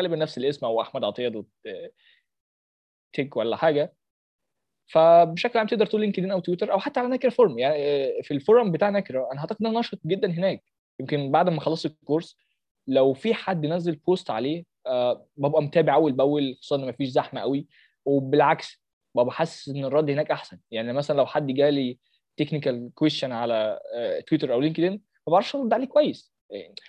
غالبا 0.00 0.16
نفس 0.16 0.38
الاسم 0.38 0.66
أو 0.66 0.80
أحمد 0.80 1.04
عطية 1.04 1.28
dot 1.28 1.48
tech 3.12 3.36
ولا 3.36 3.56
حاجة. 3.56 3.94
فبشكل 4.86 5.58
عام 5.58 5.66
تقدر 5.66 5.86
تقول 5.86 6.00
LinkedIn 6.00 6.30
أو 6.30 6.40
تويتر 6.40 6.72
أو 6.72 6.78
حتى 6.78 7.00
على 7.00 7.08
نكرة 7.08 7.30
forum. 7.30 7.58
يعني 7.58 7.76
آه، 7.76 8.22
في 8.22 8.34
ال 8.34 8.40
forum 8.40 8.72
بتاع 8.72 8.90
نكرة 8.90 9.28
أنا 9.32 9.40
أعتقد 9.40 9.56
ان 9.60 9.66
أنا 9.66 9.78
نشط 9.80 10.00
جدا 10.06 10.30
هناك. 10.30 10.64
يمكن 11.00 11.30
بعد 11.30 11.48
ما 11.48 11.60
خلصت 11.60 11.86
الكورس 11.86 12.36
لو 12.86 13.12
في 13.14 13.34
حد 13.34 13.66
نزل 13.66 13.96
post 13.96 14.30
عليه 14.30 14.64
آه، 14.86 15.26
ببقى 15.36 15.62
متابع 15.62 15.94
أول 15.94 16.12
بأول 16.12 16.56
خصوصا 16.60 16.76
إن 16.76 16.88
مفيش 16.88 17.08
زحمة 17.08 17.40
قوي. 17.40 17.66
وبالعكس 18.04 18.82
ببقى 19.14 19.34
حاسس 19.34 19.68
إن 19.68 19.84
الرد 19.84 20.10
هناك 20.10 20.30
أحسن. 20.30 20.58
يعني 20.70 20.92
مثلا 20.92 21.16
لو 21.16 21.26
حد 21.26 21.46
جالي 21.46 21.98
technical 22.36 22.90
question 22.94 23.32
على 23.32 23.80
آه، 23.94 24.20
تويتر 24.20 24.52
أو 24.52 24.60
LinkedIn 24.60 24.92
ما 25.26 25.32
بعرفش 25.32 25.56
أرد 25.56 25.72
عليه 25.72 25.86
كويس. 25.86 26.35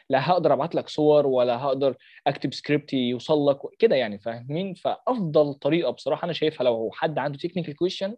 لا 0.09 0.29
هقدر 0.29 0.53
أبعت 0.53 0.75
لك 0.75 0.89
صور 0.89 1.27
ولا 1.27 1.57
هقدر 1.57 1.95
أكتب 2.27 2.53
سكريبت 2.53 2.93
يوصل 2.93 3.49
لك 3.49 3.59
كده 3.79 3.95
يعني 3.95 4.19
فاهمين؟ 4.19 4.73
فأفضل 4.73 5.53
طريقة 5.53 5.91
بصراحة 5.91 6.25
أنا 6.25 6.33
شايفها 6.33 6.65
لو 6.65 6.89
حد 6.93 7.17
عنده 7.17 7.37
technical 7.37 7.75
question 7.75 8.15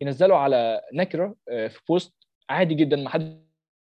ينزله 0.00 0.36
على 0.36 0.80
نكره 0.94 1.34
آه، 1.48 1.68
في 1.68 1.80
post 1.88 2.14
عادي 2.50 2.74
جدا 2.74 2.96
ما 2.96 3.08
حدش 3.08 3.36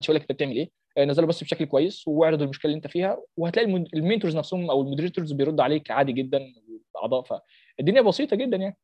يقول 0.03 0.15
لك 0.15 0.21
أنت 0.21 0.31
بتعمل 0.31 0.55
إيه 0.55 0.69
آه، 0.97 1.05
نزله 1.05 1.27
بس 1.27 1.43
بشكل 1.43 1.65
كويس 1.65 2.07
واعرض 2.07 2.41
المشكلة 2.41 2.69
اللي 2.69 2.77
أنت 2.77 2.87
فيها 2.87 3.17
وهتلاقي 3.37 3.85
ال 3.93 3.99
mentors 3.99 4.37
نفسهم 4.37 4.69
أو 4.69 4.81
ال 4.81 4.86
moderators 4.86 5.31
بيردوا 5.31 5.63
عليك 5.63 5.91
عادي 5.91 6.11
جدا 6.11 6.53
اعضاء 7.03 7.23
فالدنيا 7.23 8.01
بسيطة 8.01 8.35
جدا 8.35 8.57
يعني. 8.57 8.77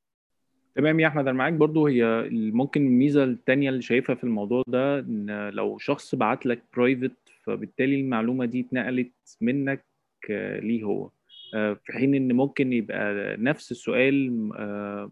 تمام 0.75 0.99
يا 0.99 1.07
أحمد 1.07 1.27
أنا 1.27 1.37
معاك 1.37 1.53
برضو. 1.53 1.87
هي 1.87 2.03
ممكن 2.31 2.85
الميزة 2.85 3.23
التانية 3.23 3.69
اللي 3.69 3.81
شايفها 3.81 4.15
في 4.15 4.23
الموضوع 4.23 4.63
ده 4.67 4.99
إن 4.99 5.49
لو 5.49 5.77
شخص 5.77 6.15
بعت 6.15 6.45
لك 6.45 6.63
private 6.77 7.11
فبالتالي 7.45 8.01
المعلومة 8.01 8.45
دي 8.45 8.59
اتنقلت 8.59 9.13
منك 9.41 9.85
آه، 10.31 10.59
ليه 10.59 10.83
هو؟ 10.83 11.09
آه، 11.55 11.73
في 11.73 11.93
حين 11.93 12.15
إن 12.15 12.33
ممكن 12.33 12.73
يبقى 12.73 13.37
نفس 13.37 13.71
السؤال 13.71 14.49
آه، 14.57 15.11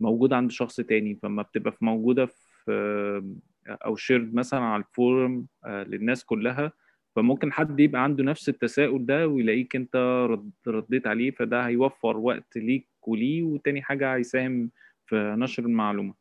موجود 0.00 0.32
عند 0.32 0.50
شخص 0.50 0.76
تاني. 0.76 1.14
فما 1.22 1.42
بتبقى 1.42 1.72
في 1.72 1.84
موجودة 1.84 2.26
في 2.26 3.34
أو 3.68 3.96
shared 3.96 4.34
مثلا 4.34 4.60
على 4.60 4.82
ال 4.82 4.93
forum 4.93 5.46
للناس 5.66 6.24
كلها 6.24 6.72
فممكن 7.16 7.52
حد 7.52 7.80
يبقى 7.80 8.02
عنده 8.04 8.24
نفس 8.24 8.48
التساؤل 8.48 9.06
ده 9.06 9.28
ويلاقيك 9.28 9.76
أنت 9.76 9.96
رد 10.30 10.50
رديت 10.68 11.06
عليه. 11.06 11.30
فده 11.30 11.66
هيوفر 11.66 12.16
وقت 12.16 12.56
ليك 12.56 12.88
وليه 13.06 13.42
وتاني 13.42 13.82
حاجة 13.82 14.14
هيساهم 14.14 14.70
في 15.06 15.34
نشر 15.38 15.62
المعلومة. 15.62 16.14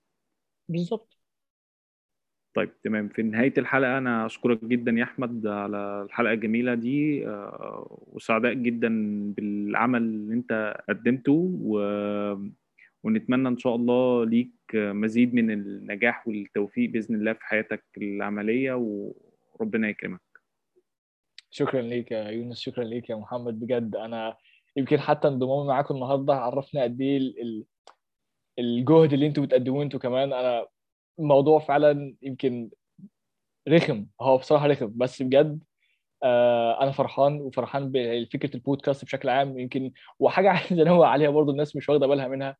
بالظبط. 0.69 1.22
طيب 2.53 2.69
تمام. 2.83 3.09
في 3.09 3.23
نهاية 3.23 3.53
الحلقة 3.57 3.97
أنا 3.97 4.25
أشكرك 4.25 4.65
جدا 4.65 4.91
يا 4.91 5.03
أحمد 5.03 5.47
على 5.47 6.01
الحلقة 6.05 6.33
الجميلة 6.33 6.73
دي 6.73 7.27
آه، 7.27 8.07
وسعداء 8.11 8.53
جدا 8.53 8.89
بالعمل 9.37 10.01
اللي 10.01 10.33
أنت 10.33 10.77
قدمته 10.89 11.51
و... 11.61 11.77
ونتمنى 13.03 13.47
إن 13.47 13.57
شاء 13.57 13.75
الله 13.75 14.25
ليك 14.25 14.51
مزيد 14.75 15.33
من 15.33 15.51
النجاح 15.51 16.27
والتوفيق 16.27 16.89
بإذن 16.89 17.15
الله 17.15 17.33
في 17.33 17.45
حياتك 17.45 17.83
العملية 17.97 18.73
وربنا 18.73 19.89
يكرمك. 19.89 20.21
شكرا 21.51 21.81
ليك 21.81 22.11
يا 22.11 22.23
يونس 22.29 22.59
شكرا 22.59 22.83
ليك 22.83 23.09
يا 23.09 23.15
محمد. 23.15 23.59
بجد 23.59 23.95
أنا 23.95 24.37
يمكن 24.77 24.99
حتى 24.99 25.27
انضمامي 25.27 25.67
معاكم 25.67 25.95
النهارده 25.95 26.33
عرفنا 26.33 26.83
قد 26.83 27.01
ال- 27.01 27.65
الجهد 28.59 29.13
اللي 29.13 29.27
أنتوا 29.27 29.45
بتقدموه 29.45 29.83
أنتوا 29.83 29.99
كمان. 29.99 30.33
أنا 30.33 30.65
الموضوع 31.19 31.59
فعلا 31.59 32.15
يمكن 32.21 32.69
رخم. 33.69 34.05
هو 34.21 34.37
بصراحة 34.37 34.67
رخم 34.67 34.91
بس 34.95 35.21
بجد 35.21 35.63
آه 36.23 36.83
أنا 36.83 36.91
فرحان 36.91 37.41
وفرحان 37.41 37.91
بفكرة 37.93 38.55
البودكاست 38.55 39.05
بشكل 39.05 39.29
عام. 39.29 39.59
يمكن 39.59 39.91
وحاجة 40.19 40.49
عايز 40.55 40.73
أنوه 40.79 41.07
عليها 41.07 41.29
برضو 41.29 41.51
الناس 41.51 41.75
مش 41.75 41.89
واخدة 41.89 42.07
بالها 42.07 42.27
منها 42.27 42.57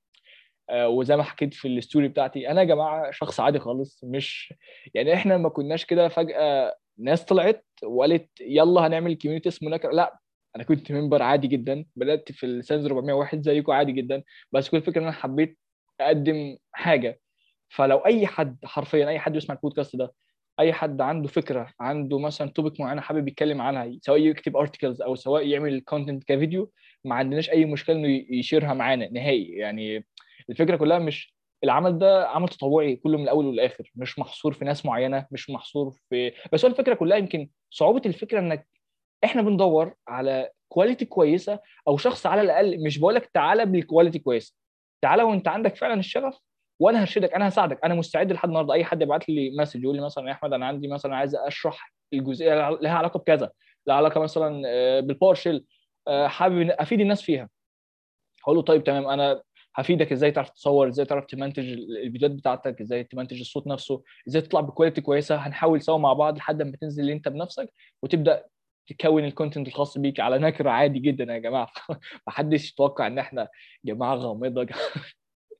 آه 0.69 0.89
وزي 0.89 1.17
ما 1.17 1.23
حكيت 1.23 1.53
في 1.53 1.67
ال 1.67 1.74
story 1.74 2.07
بتاعتي 2.07 2.49
أنا 2.51 2.61
يا 2.61 2.65
جماعة 2.67 3.11
شخص 3.11 3.39
عادي 3.39 3.59
خالص 3.59 4.01
مش 4.03 4.53
يعني 4.95 5.13
إحنا 5.13 5.37
ما 5.37 5.49
كناش 5.49 5.85
كده 5.85 6.09
فجأة 6.09 6.75
ناس 6.99 7.25
طلعت 7.25 7.65
وقالت 7.85 8.29
يلا 8.41 8.87
هنعمل 8.87 9.15
community 9.17 9.49
اسمه 9.49 9.69
نكر 9.71 9.91
لا 9.91 10.19
أنا 10.55 10.63
كنت 10.63 10.91
member 10.91 11.23
عادي 11.23 11.47
جدا 11.47 11.85
بدأت 11.95 12.31
في 12.31 12.45
ال 12.45 12.53
SANS 12.53 12.85
401 12.85 13.43
زيكم 13.43 13.71
عادي 13.71 13.91
جدا 13.91 14.23
بس 14.51 14.69
كل 14.69 14.77
الفكرة 14.77 14.99
إن 15.01 15.03
أنا 15.07 15.11
حبيت 15.13 15.59
أقدم 16.01 16.57
حاجة. 16.73 17.21
فلو 17.73 17.97
أي 17.97 18.27
حد 18.27 18.57
حرفيا 18.65 19.07
أي 19.09 19.19
حد 19.19 19.35
يسمع 19.35 19.55
البودكاست 19.55 19.95
ده 19.95 20.13
أي 20.59 20.73
حد 20.73 21.01
عنده 21.01 21.27
فكرة 21.27 21.73
عنده 21.79 22.19
مثلا 22.19 22.49
topic 22.49 22.79
معينة 22.79 23.01
حابب 23.01 23.27
يتكلم 23.27 23.61
عنها 23.61 23.91
سواء 24.01 24.19
يكتب 24.19 24.57
articles 24.57 25.01
أو 25.01 25.15
سواء 25.15 25.47
يعمل 25.47 25.81
content 25.81 26.23
كفيديو 26.23 26.71
ما 27.05 27.15
عندناش 27.15 27.49
أي 27.49 27.65
مشكلة 27.65 27.95
إنه 27.95 28.07
ي 28.29 28.36
share 28.36 28.67
ها 28.67 28.73
معانا 28.73 29.09
نهائي. 29.09 29.43
يعني 29.51 30.05
الفكرة 30.49 30.75
كلها 30.77 30.99
مش 30.99 31.35
العمل 31.63 31.97
ده 31.99 32.27
عمل 32.27 32.47
تطوعي 32.49 32.95
كله 32.95 33.17
من 33.17 33.23
الأول 33.23 33.45
والآخر 33.45 33.91
مش 33.95 34.19
محصور 34.19 34.53
في 34.53 34.65
ناس 34.65 34.85
معينة 34.85 35.27
مش 35.31 35.49
محصور 35.49 35.91
في 36.09 36.31
بس 36.53 36.65
هو 36.65 36.71
الفكرة 36.71 36.93
كلها 36.93 37.17
يمكن 37.17 37.49
صعوبة 37.69 38.01
الفكرة 38.05 38.39
إنك 38.39 38.67
إحنا 39.23 39.41
بندور 39.41 39.93
على 40.07 40.49
quality 40.69 41.05
كويسة 41.05 41.59
أو 41.87 41.97
شخص 41.97 42.25
على 42.25 42.41
الأقل 42.41 42.83
مش 42.83 42.97
بقول 42.99 43.15
لك 43.15 43.25
تعالى 43.33 43.65
بال 43.65 43.77
quality 43.77 44.19
كويسة 44.19 44.55
تعالى 45.01 45.23
وأنت 45.23 45.47
عندك 45.47 45.75
فعلا 45.75 45.99
الشغف 45.99 46.39
وأنا 46.83 47.01
هرشدك 47.03 47.33
أنا 47.33 47.47
هساعدك 47.47 47.79
أنا 47.83 47.95
مستعد 47.95 48.31
لحد 48.31 48.47
النهارده. 48.49 48.73
اي 48.73 48.85
حد 48.85 49.01
يبعت 49.01 49.29
لي 49.29 49.51
message 49.59 49.83
يقول 49.83 49.95
لي 49.95 50.01
مثلا 50.01 50.27
يا 50.27 50.31
أحمد 50.33 50.53
أنا 50.53 50.65
عندي 50.65 50.87
مثلا 50.87 51.15
عايز 51.15 51.35
أشرح 51.35 51.93
الجزئية 52.13 52.69
لها 52.69 52.91
علاقة 52.93 53.17
بكذا 53.17 53.51
لها 53.87 53.95
علاقة 53.95 54.21
مثلا 54.21 54.61
بال 54.99 55.35
PowerShell 55.35 55.65
حابب 56.07 56.69
أفيد 56.69 56.99
الناس 57.01 57.21
فيها. 57.21 57.49
هقول 58.43 58.55
له 58.55 58.61
طيب 58.61 58.83
تمام 58.83 59.07
أنا 59.07 59.41
هفيدك 59.75 60.11
إزاي 60.11 60.31
تعرف 60.31 60.49
تصور 60.49 60.87
إزاي 60.87 61.05
تعرف 61.05 61.25
تمنتج 61.25 61.71
الفيديوهات 61.73 62.35
بتاعتك 62.35 62.81
إزاي 62.81 63.03
تمنتج 63.03 63.39
الصوت 63.39 63.67
نفسه 63.67 64.03
إزاي 64.27 64.41
تطلع 64.41 64.61
ب 64.61 64.66
quality 64.66 65.01
كويسة. 65.01 65.35
هنحاول 65.35 65.81
سوا 65.81 65.97
مع 65.97 66.13
بعض 66.13 66.37
لحد 66.37 66.61
ما 66.61 66.77
تنزل 66.81 67.09
أنت 67.09 67.27
بنفسك 67.27 67.69
وتبدأ 68.03 68.45
تكون 68.87 69.25
ال 69.25 69.31
content 69.31 69.67
الخاص 69.67 69.97
بيك 69.97 70.19
على 70.19 70.37
فكرة 70.39 70.69
عادي 70.69 70.99
جدا 70.99 71.33
يا 71.33 71.37
جماعة. 71.39 71.71
محدش 72.27 72.71
يتوقع 72.71 73.07
إن 73.07 73.19
إحنا 73.19 73.47
جماعة 73.85 74.15
غامضة. 74.15 74.67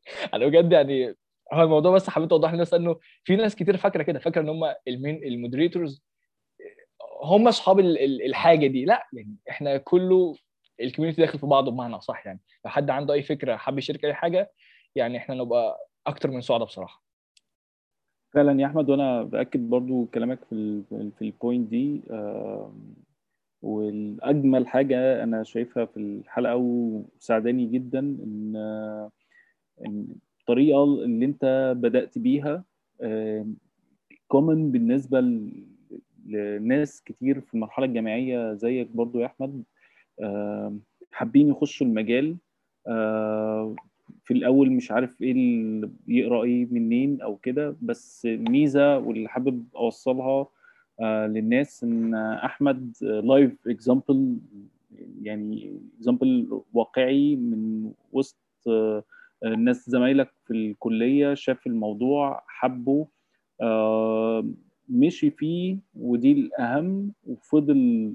أنا 0.34 0.48
بجد 0.48 0.72
يعني 0.72 1.16
هو 1.54 1.64
الموضوع 1.64 1.92
بس 1.92 2.10
حبيت 2.10 2.32
اوضح 2.32 2.52
للناس 2.52 2.74
انه 2.74 3.00
في 3.24 3.36
ناس 3.36 3.56
كتير 3.56 3.78
فاكرة 3.78 4.04
كده 4.04 4.20
فاكرة 4.20 4.42
إن 4.42 4.50
هم 4.50 4.74
المين 4.88 5.24
ال 5.24 5.31
moderators 5.31 6.04
هم 7.24 7.48
أصحاب 7.48 7.80
الحاجة 7.80 8.68
دي. 8.68 8.86
لا 8.86 9.08
يعني 9.14 9.36
إحنا 9.50 9.78
كله 9.78 10.36
ال 10.82 10.86
community 10.86 11.22
داخل 11.22 11.40
في 11.40 11.46
بعضه 11.46 11.72
بمعنى 11.72 12.02
صح 12.02 12.26
يعني. 12.26 12.40
لو 12.66 12.72
حد 12.72 12.90
عنده 12.90 13.14
أي 13.14 13.22
فكرة 13.24 13.56
حابب 13.56 13.78
يشارك 13.78 14.06
أي 14.06 14.14
حاجة 14.14 14.52
يعني 14.96 15.18
إحنا 15.18 15.36
نبقى 15.36 15.88
أكتر 16.08 16.32
من 16.32 16.42
سعداء 16.42 16.68
بصراحة. 16.68 17.04
فعلا 18.34 18.62
يا 18.62 18.66
أحمد 18.68 18.90
وأنا 18.90 19.24
بأكد 19.24 19.70
برضو 19.70 20.06
كلامك 20.06 20.40
في 20.50 20.84
في 20.90 21.22
ال 21.22 21.30
point 21.30 21.70
دي. 21.70 22.02
والأجمل 23.62 24.68
حاجة 24.68 25.24
أنا 25.24 25.44
شايفها 25.44 25.86
في 25.86 25.98
الحلقة 25.98 26.56
وساعداني 26.56 27.66
جدا 27.66 28.00
إن 28.00 28.54
الطريقة 30.40 30.84
اللي 30.84 31.26
أنت 31.26 31.74
بدأت 31.78 32.18
بيها 32.18 32.64
common 34.28 34.72
بالنسبة 34.72 35.40
لناس 36.28 37.02
كتير 37.04 37.42
في 37.42 37.54
المرحلة 37.54 37.86
الجامعية 37.86 38.54
زيك 38.54 38.88
برضو 38.94 39.20
يا 39.20 39.26
أحمد. 39.26 39.64
حابين 41.12 41.50
يخشوا 41.50 41.88
المجال. 41.88 42.36
في 44.24 44.32
الأول 44.32 44.72
مش 44.72 44.92
عارف 44.92 45.22
إيه 45.22 45.32
اللي 45.32 45.90
يقرأ 46.08 46.44
إيه 46.44 46.66
منين 46.72 47.22
أو 47.22 47.36
كده 47.38 47.76
بس 47.82 48.26
الميزة 48.26 48.98
واللي 48.98 49.30
حابب 49.30 49.64
أوصلها 49.76 50.48
للناس 51.02 51.84
إن 51.84 52.16
أحمد 52.16 52.94
live 53.02 53.68
example 53.68 54.38
يعني 55.22 55.80
example 55.98 56.62
واقعي 56.74 57.36
من 57.36 57.92
وسط 58.12 58.38
الناس 59.44 59.90
زمايلك 59.90 60.34
في 60.48 60.54
الكلية 60.54 61.34
شاف 61.34 61.68
الموضوع 61.68 62.44
حبه 62.48 63.08
مشي 64.90 65.30
فيه 65.32 65.78
ودي 65.96 66.32
الأهم 66.32 67.12
وفضل 67.28 68.14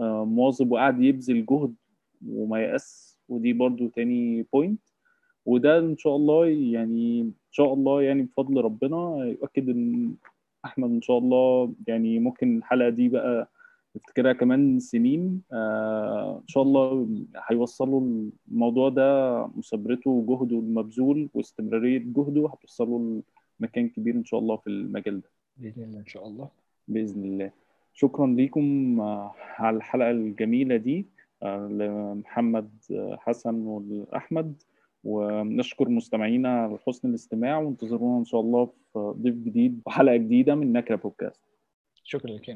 مواظب 0.00 0.72
وقعد 0.72 1.02
يبذل 1.02 1.46
جهد 1.46 1.74
وما 2.28 2.60
يأس 2.60 3.18
ودي 3.28 3.52
برضو 3.52 3.88
تاني 3.88 4.46
بوينت 4.52 4.80
وده 5.46 5.78
إن 5.78 5.96
شاء 5.96 6.16
الله 6.16 6.46
يعني 6.46 7.20
إن 7.20 7.32
شاء 7.50 7.74
الله 7.74 8.02
يعني 8.02 8.22
بفضل 8.22 8.60
ربنا 8.60 9.24
يؤكد 9.24 9.68
إن 9.68 10.14
أحمد 10.64 10.90
إن 10.90 11.02
شاء 11.02 11.18
الله 11.18 11.72
يعني 11.88 12.18
ممكن 12.18 12.58
الحلقة 12.58 12.88
دي 12.88 13.08
بقى 13.08 13.50
نفتكرها 13.96 14.32
كمان 14.32 14.80
سنين. 14.80 15.42
آه 15.52 16.38
إن 16.42 16.48
شاء 16.48 16.62
الله 16.62 17.08
هيوصلوا 17.50 18.30
الموضوع 18.50 18.88
ده 18.88 19.46
مثابرته 19.56 20.10
وجهده 20.10 20.58
المبذول 20.58 21.28
واستمرارية 21.34 21.98
جهده 21.98 22.48
هتوصله 22.48 23.22
لمكان 23.60 23.88
كبير 23.88 24.14
إن 24.14 24.24
شاء 24.24 24.40
الله 24.40 24.56
في 24.56 24.66
المجال 24.66 25.20
ده. 25.20 25.30
بإذن 25.56 25.82
الله. 25.82 25.98
إن 25.98 26.06
شاء 26.06 26.26
الله. 26.26 26.48
بإذن 26.88 27.24
الله. 27.24 27.50
شكرا 27.94 28.26
لكم 28.26 29.00
على 29.58 29.76
الحلقة 29.76 30.10
الجميلة 30.10 30.76
دي. 30.76 31.06
لمحمد 31.44 32.70
حسن 33.18 33.54
والأحمد. 33.54 34.62
ونشكر 35.04 35.88
مستمعينا 35.88 36.62
على 36.62 36.78
حسن 36.86 37.08
الاستماع. 37.08 37.58
وانتظرونا 37.58 38.18
إن 38.18 38.24
شاء 38.24 38.40
الله 38.40 38.66
في 38.92 39.14
ضيف 39.22 39.34
جديد 39.34 39.80
وحلقة 39.86 40.16
جديدة 40.16 40.54
من 40.54 40.72
نكرة 40.72 40.96
بودكاست. 40.96 41.40
شكرا 42.04 42.30
لك 42.30 42.48